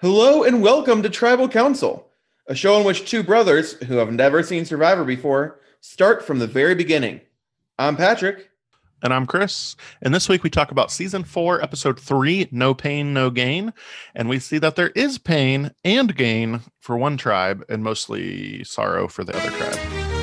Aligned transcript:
Hello 0.00 0.44
and 0.44 0.62
welcome 0.62 1.02
to 1.02 1.10
Tribal 1.10 1.48
Council, 1.48 2.06
a 2.46 2.54
show 2.54 2.78
in 2.78 2.84
which 2.84 3.10
two 3.10 3.24
brothers 3.24 3.72
who 3.86 3.96
have 3.96 4.12
never 4.12 4.44
seen 4.44 4.64
Survivor 4.64 5.02
before 5.02 5.58
start 5.80 6.24
from 6.24 6.38
the 6.38 6.46
very 6.46 6.76
beginning. 6.76 7.20
I'm 7.80 7.96
Patrick. 7.96 8.48
And 9.02 9.12
I'm 9.12 9.26
Chris. 9.26 9.74
And 10.00 10.14
this 10.14 10.28
week 10.28 10.44
we 10.44 10.50
talk 10.50 10.70
about 10.70 10.92
season 10.92 11.24
four, 11.24 11.60
episode 11.60 11.98
three 11.98 12.46
No 12.52 12.74
Pain, 12.74 13.12
No 13.12 13.28
Gain. 13.28 13.72
And 14.14 14.28
we 14.28 14.38
see 14.38 14.58
that 14.58 14.76
there 14.76 14.90
is 14.90 15.18
pain 15.18 15.72
and 15.84 16.14
gain 16.14 16.60
for 16.78 16.96
one 16.96 17.16
tribe 17.16 17.64
and 17.68 17.82
mostly 17.82 18.62
sorrow 18.62 19.08
for 19.08 19.24
the 19.24 19.36
other 19.36 19.50
tribe. 19.50 20.17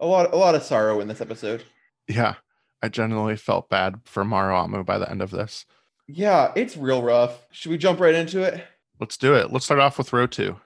A 0.00 0.06
lot, 0.06 0.32
a 0.32 0.36
lot 0.36 0.54
of 0.54 0.62
sorrow 0.62 1.00
in 1.00 1.08
this 1.08 1.20
episode. 1.20 1.62
Yeah. 2.08 2.34
I 2.82 2.88
generally 2.88 3.36
felt 3.36 3.68
bad 3.68 4.00
for 4.04 4.24
Maraamu 4.24 4.84
by 4.84 4.98
the 4.98 5.10
end 5.10 5.20
of 5.20 5.30
this. 5.30 5.66
Yeah, 6.08 6.52
it's 6.56 6.76
real 6.76 7.02
rough. 7.02 7.46
Should 7.52 7.70
we 7.70 7.78
jump 7.78 8.00
right 8.00 8.14
into 8.14 8.42
it? 8.42 8.64
Let's 8.98 9.16
do 9.16 9.34
it. 9.34 9.52
Let's 9.52 9.66
start 9.66 9.80
off 9.80 9.98
with 9.98 10.10
Rotu. 10.10 10.56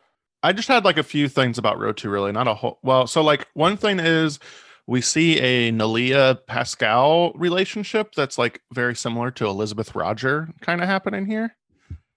I 0.43 0.53
just 0.53 0.69
had 0.69 0.85
like 0.85 0.99
a 0.99 1.03
few 1.03 1.29
things 1.29 1.59
about 1.59 1.79
Rotu, 1.79 2.11
really, 2.11 2.33
not 2.33 2.49
a 2.49 2.55
whole. 2.55 2.79
Well, 2.83 3.07
so 3.07 3.23
like 3.23 3.49
one 3.55 3.77
thing 3.77 3.99
is 3.99 4.39
we 4.87 5.01
see 5.01 5.39
a 5.41 5.73
Neleh 5.73 6.39
Paschal 6.47 7.33
relationship 7.35 8.15
that's 8.15 8.39
like 8.39 8.61
very 8.73 8.95
similar 8.95 9.31
to 9.33 9.47
Elizabeth 9.47 9.95
Roger 9.95 10.49
kind 10.61 10.83
of 10.83 10.89
happening 10.89 11.27
here. 11.27 11.57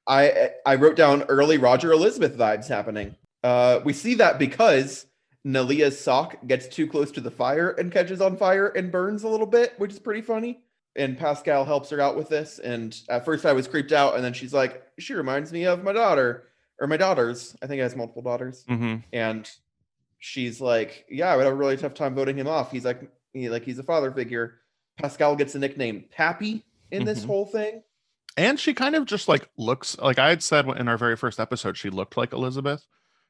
I 0.08 0.52
I 0.66 0.76
wrote 0.76 0.96
down 0.96 1.24
early 1.24 1.58
Roger 1.58 1.92
Elizabeth 1.92 2.38
vibes 2.38 2.68
happening. 2.68 3.16
Uh, 3.44 3.80
we 3.84 3.94
see 3.94 4.16
that 4.16 4.40
because 4.40 5.06
Neleh's 5.48 6.00
sock 6.00 6.46
gets 6.46 6.68
too 6.68 6.88
close 6.88 7.12
to 7.12 7.22
the 7.22 7.32
fire 7.32 7.70
and 7.72 7.92
catches 7.92 8.20
on 8.22 8.36
fire 8.38 8.68
and 8.68 8.92
burns 8.92 9.24
a 9.24 9.30
little 9.30 9.46
bit, 9.48 9.74
which 9.78 9.92
is 9.94 10.00
pretty 10.00 10.22
funny. 10.22 10.60
And 10.96 11.18
Paschal 11.18 11.64
helps 11.64 11.90
her 11.92 12.02
out 12.02 12.18
with 12.18 12.28
this. 12.28 12.60
And 12.60 13.00
at 13.08 13.24
first 13.24 13.46
I 13.46 13.54
was 13.54 13.68
creeped 13.68 13.92
out, 13.92 14.16
and 14.16 14.24
then 14.24 14.34
she's 14.34 14.54
like, 14.54 14.84
"She 15.00 15.14
reminds 15.14 15.52
me 15.54 15.66
of 15.66 15.84
my 15.84 15.94
daughter 15.94 16.48
or 16.80 16.88
my 16.88 16.98
daughters. 16.98 17.56
I 17.62 17.68
think 17.68 17.80
I 17.80 17.84
has 17.84 17.96
multiple 17.96 18.24
daughters." 18.24 18.66
Mm-hmm. 18.68 18.98
And 19.14 19.50
she's 20.20 20.60
like, 20.60 21.06
"Yeah, 21.10 21.32
I 21.32 21.36
would 21.38 21.46
have 21.46 21.54
a 21.54 21.56
really 21.56 21.78
tough 21.78 21.94
time 21.94 22.16
voting 22.16 22.38
him 22.38 22.48
off. 22.48 22.72
He's 22.72 22.84
like, 22.86 23.00
he, 23.34 23.50
like 23.50 23.64
he's 23.64 23.80
a 23.80 23.84
father 23.84 24.12
figure." 24.12 24.56
Paschal 24.98 25.36
gets 25.36 25.54
the 25.54 25.60
nickname 25.60 26.06
Pappy 26.12 26.66
in 26.92 27.06
this 27.06 27.22
Mhm. 27.24 27.28
whole 27.28 27.46
thing. 27.46 27.84
And 28.36 28.60
she 28.60 28.74
kind 28.74 28.96
of 28.96 29.06
just 29.06 29.28
like 29.28 29.48
looks 29.58 29.98
like 30.00 30.18
I 30.20 30.30
had 30.30 30.42
said 30.44 30.68
in 30.68 30.88
our 30.88 30.98
very 30.98 31.16
first 31.16 31.40
episode, 31.40 31.78
she 31.78 31.90
looked 31.92 32.18
like 32.18 32.34
Elizabeth. 32.34 32.88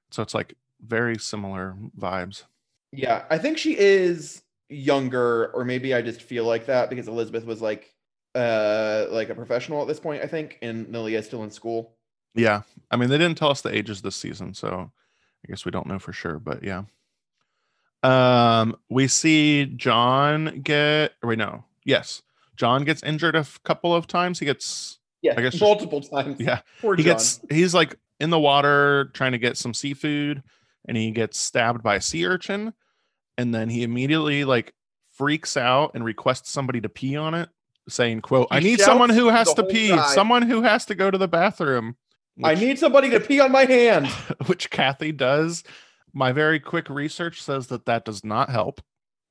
So 0.09 0.23
it's 0.23 0.33
like 0.33 0.55
very 0.85 1.17
similar 1.17 1.75
vibes. 1.97 2.43
Yeah, 2.91 3.25
I 3.29 3.37
think 3.37 3.57
she 3.57 3.77
is 3.77 4.41
younger, 4.69 5.47
or 5.53 5.63
maybe 5.65 5.93
I 5.93 6.01
just 6.01 6.21
feel 6.21 6.45
like 6.45 6.65
that 6.67 6.89
because 6.89 7.07
Elizabeth 7.07 7.45
was 7.45 7.61
like 7.61 7.93
uh 8.35 9.07
like 9.09 9.29
a 9.29 9.35
professional 9.35 9.81
at 9.81 9.87
this 9.87 9.99
point, 9.99 10.23
I 10.23 10.27
think, 10.27 10.57
and 10.61 10.87
Neleh 10.87 11.17
is 11.17 11.25
still 11.25 11.43
in 11.43 11.51
school. 11.51 11.93
Yeah. 12.35 12.61
I 12.91 12.95
mean, 12.97 13.09
they 13.09 13.17
didn't 13.17 13.37
tell 13.37 13.49
us 13.49 13.61
the 13.61 13.75
ages 13.75 14.01
this 14.01 14.15
season, 14.15 14.53
so 14.53 14.91
I 15.45 15.47
guess 15.47 15.65
we 15.65 15.71
don't 15.71 15.87
know 15.87 15.99
for 15.99 16.13
sure, 16.13 16.39
but 16.39 16.63
yeah. 16.63 16.83
Um, 18.03 18.75
we 18.89 19.07
see 19.07 19.65
John 19.65 20.61
get 20.63 21.13
wait, 21.23 21.37
no, 21.37 21.65
yes. 21.83 22.21
John 22.55 22.85
gets 22.85 23.03
injured 23.03 23.35
a 23.35 23.39
f- 23.39 23.59
couple 23.63 23.93
of 23.93 24.07
times. 24.07 24.39
He 24.39 24.45
gets 24.45 24.99
Yeah, 25.21 25.33
I 25.37 25.41
guess 25.41 25.53
just- 25.53 25.63
multiple 25.63 26.01
times. 26.01 26.37
yeah, 26.39 26.61
Poor 26.81 26.95
he 26.95 27.03
John. 27.03 27.13
gets 27.13 27.39
he's 27.49 27.73
like 27.73 27.95
in 28.19 28.29
the 28.29 28.39
water 28.39 29.05
trying 29.13 29.31
to 29.33 29.37
get 29.37 29.57
some 29.57 29.73
seafood 29.73 30.43
and 30.87 30.97
he 30.97 31.11
gets 31.11 31.37
stabbed 31.37 31.83
by 31.83 31.95
a 31.95 32.01
sea 32.01 32.25
urchin 32.25 32.73
and 33.37 33.53
then 33.53 33.69
he 33.69 33.83
immediately 33.83 34.43
like 34.45 34.73
freaks 35.11 35.57
out 35.57 35.91
and 35.93 36.03
requests 36.03 36.49
somebody 36.49 36.81
to 36.81 36.89
pee 36.89 37.15
on 37.15 37.33
it 37.33 37.49
saying 37.89 38.21
quote 38.21 38.47
i 38.51 38.59
need 38.59 38.79
someone 38.79 39.09
who 39.09 39.29
has 39.29 39.53
to 39.53 39.63
pee 39.63 39.89
tribe. 39.89 40.09
someone 40.09 40.41
who 40.41 40.61
has 40.61 40.85
to 40.85 40.95
go 40.95 41.09
to 41.09 41.17
the 41.17 41.27
bathroom 41.27 41.95
I 42.43 42.53
need 42.53 42.77
somebody 42.77 43.09
to 43.09 43.19
pee 43.19 43.39
on 43.39 43.51
my 43.51 43.65
hand. 43.65 44.05
which 44.45 44.69
kathy 44.69 45.11
does 45.11 45.63
my 46.13 46.31
very 46.31 46.59
quick 46.59 46.87
research 46.87 47.41
says 47.41 47.65
that 47.67 47.87
that 47.87 48.05
does 48.05 48.23
not 48.23 48.51
help 48.51 48.79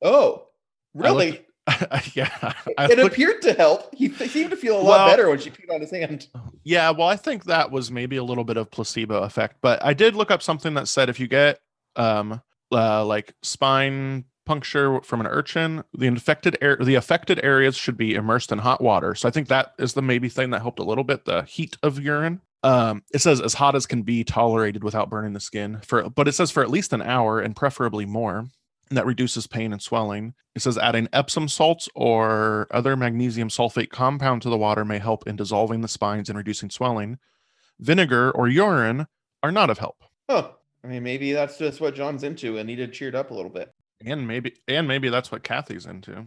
Oh, 0.03 0.49
really? 0.93 1.46
yeah 2.15 2.53
It 2.79 2.99
looked- 2.99 3.15
appeared 3.15 3.43
to 3.43 3.53
help. 3.55 3.95
He 3.95 4.09
seemed 4.11 4.51
to 4.51 4.57
feel 4.57 4.77
a 4.77 4.83
lot 4.83 4.99
Well- 4.99 5.09
better 5.09 5.29
when 5.29 5.39
she 5.39 5.51
peed 5.51 5.73
on 5.75 5.81
his 5.81 5.91
hand. 5.91 6.29
Yeah, 6.65 6.91
well, 6.91 7.09
I 7.09 7.17
think 7.17 7.45
that 7.45 7.71
was 7.71 7.91
maybe 7.91 8.17
a 8.17 8.25
little 8.25 8.45
bit 8.45 8.57
of 8.57 8.71
placebo 8.71 9.23
effect, 9.23 9.57
but 9.61 9.85
I 9.85 9.95
did 9.95 10.15
look 10.17 10.31
up 10.31 10.43
something 10.43 10.75
that 10.75 10.89
said 10.89 11.09
if 11.09 11.21
you 11.21 11.27
get 11.29 11.61
um 11.97 12.41
uh, 12.73 13.05
like 13.05 13.33
spine 13.43 14.25
puncture 14.45 15.01
from 15.03 15.21
an 15.21 15.27
urchin, 15.27 15.83
the 15.97 16.07
infected 16.07 16.57
air 16.61 16.77
the 16.81 16.95
affected 16.97 17.41
areas 17.45 17.77
should 17.77 17.97
be 17.97 18.15
immersed 18.15 18.51
in 18.53 18.59
hot 18.59 18.81
water. 18.81 19.15
So 19.15 19.29
I 19.29 19.31
think 19.33 19.49
that 19.49 19.73
is 19.79 19.95
the 19.95 20.03
maybe 20.03 20.29
thing 20.29 20.51
that 20.51 20.63
helped 20.63 20.79
a 20.79 20.85
little 20.85 21.05
bit, 21.05 21.25
the 21.25 21.43
heat 21.43 21.77
of 21.83 22.01
urine. 22.01 22.41
Um, 22.63 23.03
it 23.15 23.21
says 23.21 23.41
as 23.41 23.55
hot 23.55 23.77
as 23.77 23.87
can 23.87 24.03
be 24.03 24.25
tolerated 24.25 24.83
without 24.83 25.09
burning 25.11 25.33
the 25.35 25.41
skin 25.41 25.79
for 25.85 26.09
but 26.11 26.27
it 26.27 26.33
says 26.33 26.51
for 26.51 26.63
at 26.65 26.71
least 26.71 26.93
an 26.93 27.03
hour 27.03 27.41
and 27.41 27.55
preferably 27.55 28.05
more. 28.07 28.47
That 28.91 29.07
reduces 29.07 29.47
pain 29.47 29.73
and 29.73 29.83
swelling. 29.83 30.35
It 30.55 30.63
says 30.63 30.79
adding 30.79 31.09
Epsom 31.13 31.49
salts 31.49 31.89
or 31.95 32.69
other 32.71 32.97
magnesium 32.97 33.49
sulfate 33.49 33.91
compound 33.91 34.43
to 34.43 34.49
the 34.49 34.57
water 34.57 34.85
may 34.85 34.99
help 34.99 35.27
in 35.27 35.35
dissolving 35.37 35.81
the 35.81 35.89
spines 35.89 36.29
and 36.29 36.39
reducing 36.39 36.71
swelling. 36.71 37.19
Vinegar 37.81 38.31
or 38.31 38.49
urine 38.49 39.07
are 39.43 39.53
not 39.53 39.71
of 39.71 39.79
help. 39.79 40.05
Huh. 40.31 40.51
I 40.85 40.89
mean, 40.89 41.03
maybe 41.03 41.33
that's 41.33 41.59
just 41.59 41.81
what 41.81 41.97
John's 41.97 42.23
into 42.23 42.59
and 42.59 42.67
needed 42.69 42.93
cheered 42.93 43.17
up 43.17 43.33
a 43.33 43.35
little 43.35 43.51
bit. 43.51 43.75
And 44.05 44.29
maybe 44.29 44.55
and 44.69 44.87
maybe 44.87 45.09
that's 45.09 45.33
what 45.33 45.43
Kathy's 45.43 45.87
into. 45.87 46.27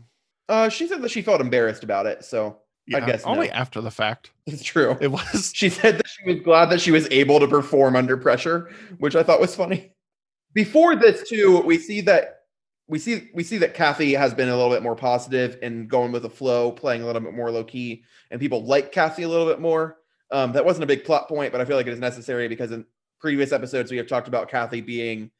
Uh, 0.49 0.67
she 0.67 0.87
said 0.87 1.01
that 1.01 1.11
she 1.11 1.21
felt 1.21 1.39
embarrassed 1.39 1.83
about 1.83 2.07
it, 2.07 2.25
so 2.25 2.57
I 2.93 2.99
guess 3.01 3.23
only 3.23 3.47
no. 3.47 3.53
after 3.53 3.81
the 3.81 3.91
fact. 3.91 4.31
it's 4.47 4.63
true. 4.63 4.97
It 4.99 5.11
was 5.11 5.51
She 5.53 5.69
said 5.69 5.97
that 5.97 6.07
she 6.07 6.33
was 6.33 6.41
glad 6.41 6.69
that 6.71 6.81
she 6.81 6.91
was 6.91 7.07
able 7.11 7.39
to 7.39 7.47
perform 7.47 7.95
under 7.95 8.17
pressure, 8.17 8.69
which 8.97 9.15
I 9.15 9.23
thought 9.23 9.39
was 9.39 9.55
funny. 9.55 9.91
Before 10.53 10.95
this, 10.95 11.29
too, 11.29 11.61
we 11.61 11.77
see 11.77 12.01
that 12.01 12.38
we 12.89 12.99
see 12.99 13.29
we 13.33 13.43
see 13.43 13.57
that 13.59 13.73
Kathy 13.73 14.13
has 14.13 14.33
been 14.33 14.49
a 14.49 14.55
little 14.55 14.71
bit 14.71 14.83
more 14.83 14.95
positive 14.95 15.57
and 15.61 15.87
going 15.87 16.11
with 16.11 16.23
the 16.23 16.29
flow, 16.29 16.71
playing 16.71 17.01
a 17.01 17.05
little 17.05 17.21
bit 17.21 17.33
more 17.33 17.51
low 17.51 17.63
key, 17.63 18.03
and 18.31 18.41
people 18.41 18.65
like 18.65 18.91
Kathy 18.91 19.23
a 19.23 19.29
little 19.29 19.45
bit 19.45 19.61
more. 19.61 19.97
Um, 20.31 20.51
that 20.53 20.65
wasn't 20.65 20.83
a 20.83 20.87
big 20.87 21.05
plot 21.05 21.27
point, 21.27 21.51
but 21.51 21.61
I 21.61 21.65
feel 21.65 21.77
like 21.77 21.87
it 21.87 21.93
is 21.93 21.99
necessary 21.99 22.47
because 22.47 22.71
in 22.71 22.85
previous 23.19 23.51
episodes 23.51 23.91
we 23.91 23.97
have 23.97 24.07
talked 24.07 24.27
about 24.27 24.49
Kathy 24.49 24.81
being 24.81 25.31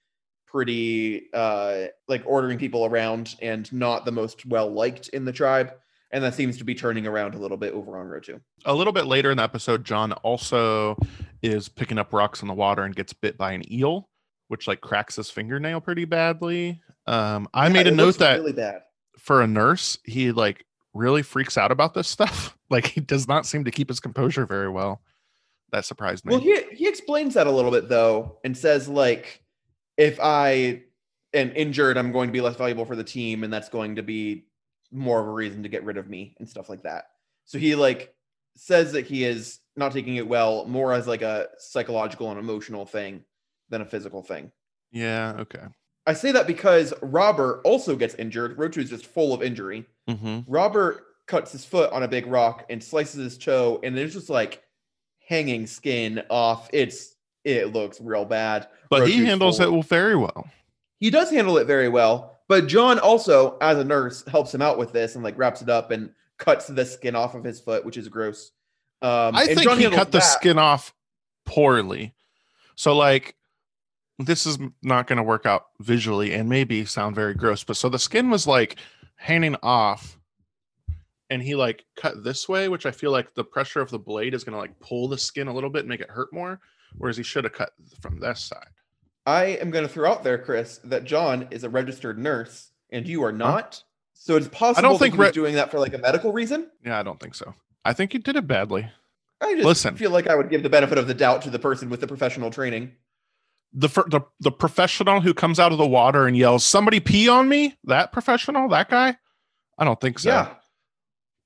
pretty 0.48 1.28
uh 1.34 1.86
like 2.08 2.24
ordering 2.26 2.58
people 2.58 2.84
around 2.84 3.36
and 3.40 3.72
not 3.72 4.04
the 4.04 4.12
most 4.12 4.48
well 4.48 4.68
liked 4.68 5.08
in 5.10 5.24
the 5.24 5.32
tribe 5.32 5.74
and 6.12 6.24
that 6.24 6.34
seems 6.34 6.58
to 6.58 6.64
be 6.64 6.74
turning 6.74 7.06
around 7.06 7.36
a 7.36 7.38
little 7.38 7.56
bit 7.56 7.72
over 7.72 8.00
on 8.00 8.08
Rotu 8.08 8.42
a 8.66 8.74
little 8.74 8.94
bit 8.94 9.06
later 9.06 9.32
in 9.32 9.38
the 9.38 9.44
episode, 9.44 9.86
John 9.86 10.12
also 10.14 10.98
is 11.42 11.70
picking 11.70 11.98
up 11.98 12.14
rocks 12.14 12.42
in 12.42 12.48
the 12.48 12.54
water 12.54 12.84
and 12.84 12.96
gets 12.96 13.14
bit 13.14 13.38
by 13.38 13.54
an 13.54 13.72
eel, 13.72 14.10
which 14.48 14.68
like 14.68 14.82
cracks 14.82 15.16
his 15.16 15.30
fingernail 15.30 15.82
pretty 15.82 16.06
badly. 16.06 16.82
Um, 17.10 17.50
I 17.54 17.68
Yeah, 17.68 17.74
made 17.74 17.88
a 17.88 17.92
note 17.92 18.20
that 18.20 18.38
really 18.38 18.54
bad 18.54 18.84
for 19.18 19.42
a 19.42 19.48
nurse, 19.48 19.98
he 20.04 20.32
like 20.32 20.66
really 20.94 21.22
freaks 21.22 21.58
out 21.58 21.72
about 21.72 21.94
this 21.94 22.08
stuff. 22.08 22.56
Like 22.72 22.86
he 22.86 23.02
does 23.02 23.28
not 23.28 23.48
seem 23.48 23.64
to 23.64 23.72
keep 23.72 23.90
his 23.90 24.00
composure 24.00 24.46
very 24.46 24.70
well. 24.70 25.02
That 25.72 25.86
surprised 25.86 26.24
me. 26.24 26.36
Well, 26.36 26.40
he 26.40 26.62
he 26.72 26.88
explains 26.88 27.34
that 27.34 27.48
a 27.48 27.52
little 27.52 27.72
bit 27.72 27.90
though, 27.90 28.38
and 28.44 28.56
says 28.56 28.88
like, 28.88 29.44
if 29.98 30.20
I 30.22 30.84
am 31.34 31.52
injured, 31.56 31.98
I'm 31.98 32.12
going 32.12 32.28
to 32.28 32.32
be 32.32 32.42
less 32.42 32.58
valuable 32.58 32.86
for 32.86 32.96
the 32.96 33.04
team, 33.04 33.44
and 33.44 33.52
that's 33.52 33.70
going 33.70 33.96
to 33.96 34.04
be 34.04 34.46
more 34.92 35.20
of 35.20 35.26
a 35.26 35.32
reason 35.32 35.64
to 35.64 35.70
get 35.70 35.84
rid 35.84 35.98
of 35.98 36.08
me 36.08 36.36
and 36.38 36.48
stuff 36.48 36.70
like 36.70 36.84
that. 36.84 37.06
So 37.46 37.58
he 37.58 37.74
like 37.74 38.14
says 38.56 38.92
that 38.92 39.08
he 39.08 39.24
is 39.24 39.58
not 39.76 39.92
taking 39.92 40.18
it 40.18 40.28
well, 40.28 40.68
more 40.68 40.94
as 40.94 41.08
like 41.08 41.24
a 41.24 41.48
psychological 41.58 42.30
and 42.30 42.40
emotional 42.40 42.86
thing 42.86 43.24
than 43.70 43.82
a 43.82 43.86
physical 43.86 44.22
thing. 44.22 44.52
yeah. 44.92 45.38
Okay. 45.40 45.66
I 46.10 46.14
say 46.14 46.32
that 46.32 46.48
because 46.48 46.94
Robert 47.02 47.62
also 47.64 47.96
gets 47.96 48.16
injured. 48.16 48.58
Rotu 48.58 48.78
is 48.80 48.90
just 48.90 49.06
full 49.06 49.34
of 49.34 49.44
injury. 49.44 49.86
hmm 50.08 50.40
Robert 50.48 51.06
cuts 51.28 51.52
his 51.52 51.64
foot 51.64 51.92
on 51.92 52.02
a 52.02 52.08
big 52.08 52.26
rock 52.26 52.66
and 52.70 52.84
slices 52.84 53.16
his 53.24 53.38
toe, 53.38 53.80
and 53.84 53.96
there's 53.96 54.14
just 54.14 54.30
like 54.30 54.64
hanging 55.28 55.68
skin 55.68 56.24
off. 56.30 56.70
It's 56.74 57.16
it 57.44 57.72
looks 57.74 58.02
real 58.02 58.26
bad. 58.26 58.68
But 58.90 59.08
he 59.08 59.24
handles 59.24 59.60
full. 59.60 59.80
it 59.82 59.86
very 59.86 60.16
well. 60.16 60.50
He 61.00 61.10
does 61.12 61.30
handle 61.30 61.58
it 61.60 61.66
very 61.68 61.88
well, 61.90 62.40
but 62.48 62.68
John 62.68 62.98
also, 63.00 63.58
as 63.62 63.78
a 63.78 63.84
nurse, 63.84 64.24
helps 64.28 64.54
him 64.54 64.62
out 64.62 64.78
with 64.80 64.92
this 64.92 65.14
and 65.16 65.24
like 65.24 65.38
wraps 65.38 65.62
it 65.62 65.70
up 65.70 65.92
and 65.92 66.10
cuts 66.40 66.68
the 66.68 66.86
skin 66.86 67.16
off 67.16 67.36
of 67.36 67.44
his 67.44 67.60
foot, 67.60 67.86
which 67.86 67.98
is 67.98 68.08
gross. 68.10 68.52
Um, 69.02 69.36
I 69.36 69.46
think 69.46 69.62
John 69.62 69.78
he 69.78 69.90
cut 69.90 70.12
the 70.12 70.18
that- 70.18 70.24
skin 70.24 70.58
off 70.58 70.94
poorly. 71.46 72.14
So 72.76 72.96
like 72.96 73.36
this 74.20 74.46
is 74.46 74.60
not 74.84 75.08
going 75.08 75.18
to 75.18 75.24
work 75.24 75.46
out 75.46 75.68
visually 75.80 76.34
and 76.34 76.50
maybe 76.50 76.84
sound 76.86 77.16
very 77.16 77.34
gross, 77.34 77.64
but 77.64 77.78
so 77.78 77.88
the 77.88 77.98
skin 77.98 78.30
was 78.30 78.46
like 78.46 78.78
hanging 79.16 79.56
off 79.64 80.20
and 81.30 81.42
he 81.42 81.56
like 81.56 81.86
cut 81.96 82.24
this 82.24 82.50
way, 82.50 82.68
which 82.68 82.86
I 82.86 82.92
feel 82.92 83.12
like 83.12 83.34
the 83.34 83.44
pressure 83.44 83.80
of 83.80 83.90
the 83.90 84.00
blade 84.00 84.34
is 84.34 84.44
going 84.44 84.54
to 84.54 84.60
like 84.60 84.78
pull 84.80 85.08
the 85.08 85.18
skin 85.18 85.48
a 85.48 85.54
little 85.54 85.70
bit 85.70 85.80
and 85.80 85.90
make 85.90 86.02
it 86.02 86.10
hurt 86.10 86.34
more, 86.34 86.60
whereas 86.98 87.16
he 87.18 87.24
should 87.24 87.46
have 87.46 87.54
cut 87.54 87.72
from 88.02 88.20
this 88.20 88.42
side. 88.42 88.68
I 89.26 89.46
am 89.46 89.72
going 89.72 89.88
to 89.88 89.92
throw 89.92 90.12
out 90.12 90.24
there, 90.24 90.38
Chris, 90.38 90.80
that 90.84 91.06
John 91.06 91.48
is 91.52 91.64
a 91.64 91.70
registered 91.70 92.18
nurse 92.18 92.72
and 92.92 93.08
you 93.08 93.24
are 93.24 93.32
not. 93.32 93.84
So 94.14 94.36
it's 94.36 94.50
possible 94.50 94.96
i 94.96 94.98
think 94.98 95.14
that 95.14 95.16
he 95.16 95.18
was 95.18 95.28
re- 95.28 95.34
doing 95.34 95.56
that 95.56 95.72
for 95.72 95.80
like 95.80 95.94
a 95.94 95.98
medical 95.98 96.34
reason. 96.34 96.70
Yeah, 96.84 97.00
I 97.00 97.04
don't 97.04 97.20
think 97.20 97.36
so. 97.36 97.54
I 97.86 97.94
think 97.94 98.14
you 98.14 98.20
did 98.20 98.36
it 98.36 98.48
badly. 98.48 98.90
I 99.40 99.54
just 99.54 99.66
Listen. 99.66 99.96
feel 99.96 100.12
like 100.12 100.28
I 100.28 100.36
would 100.36 100.50
give 100.50 100.64
the 100.64 100.70
benefit 100.70 100.98
of 100.98 101.08
the 101.08 101.14
doubt 101.14 101.42
to 101.44 101.50
the 101.50 101.60
person 101.60 101.90
with 101.90 102.02
the 102.02 102.08
professional 102.08 102.52
training. 102.52 102.92
The, 103.72 103.88
the 103.88 104.22
the 104.40 104.52
professional 104.52 105.22
who 105.22 105.34
comes 105.34 105.60
out 105.60 105.72
of 105.72 105.78
the 105.78 105.86
water 105.88 106.26
and 106.26 106.36
yells, 106.36 106.66
"Somebody 106.66 107.00
pee 107.00 107.30
on 107.30 107.48
me!" 107.48 107.78
That 107.84 108.12
professional, 108.12 108.68
that 108.70 108.90
guy. 108.90 109.16
I 109.78 109.86
don't 109.86 110.02
think 110.02 110.18
so. 110.20 110.30
Yeah. 110.30 110.54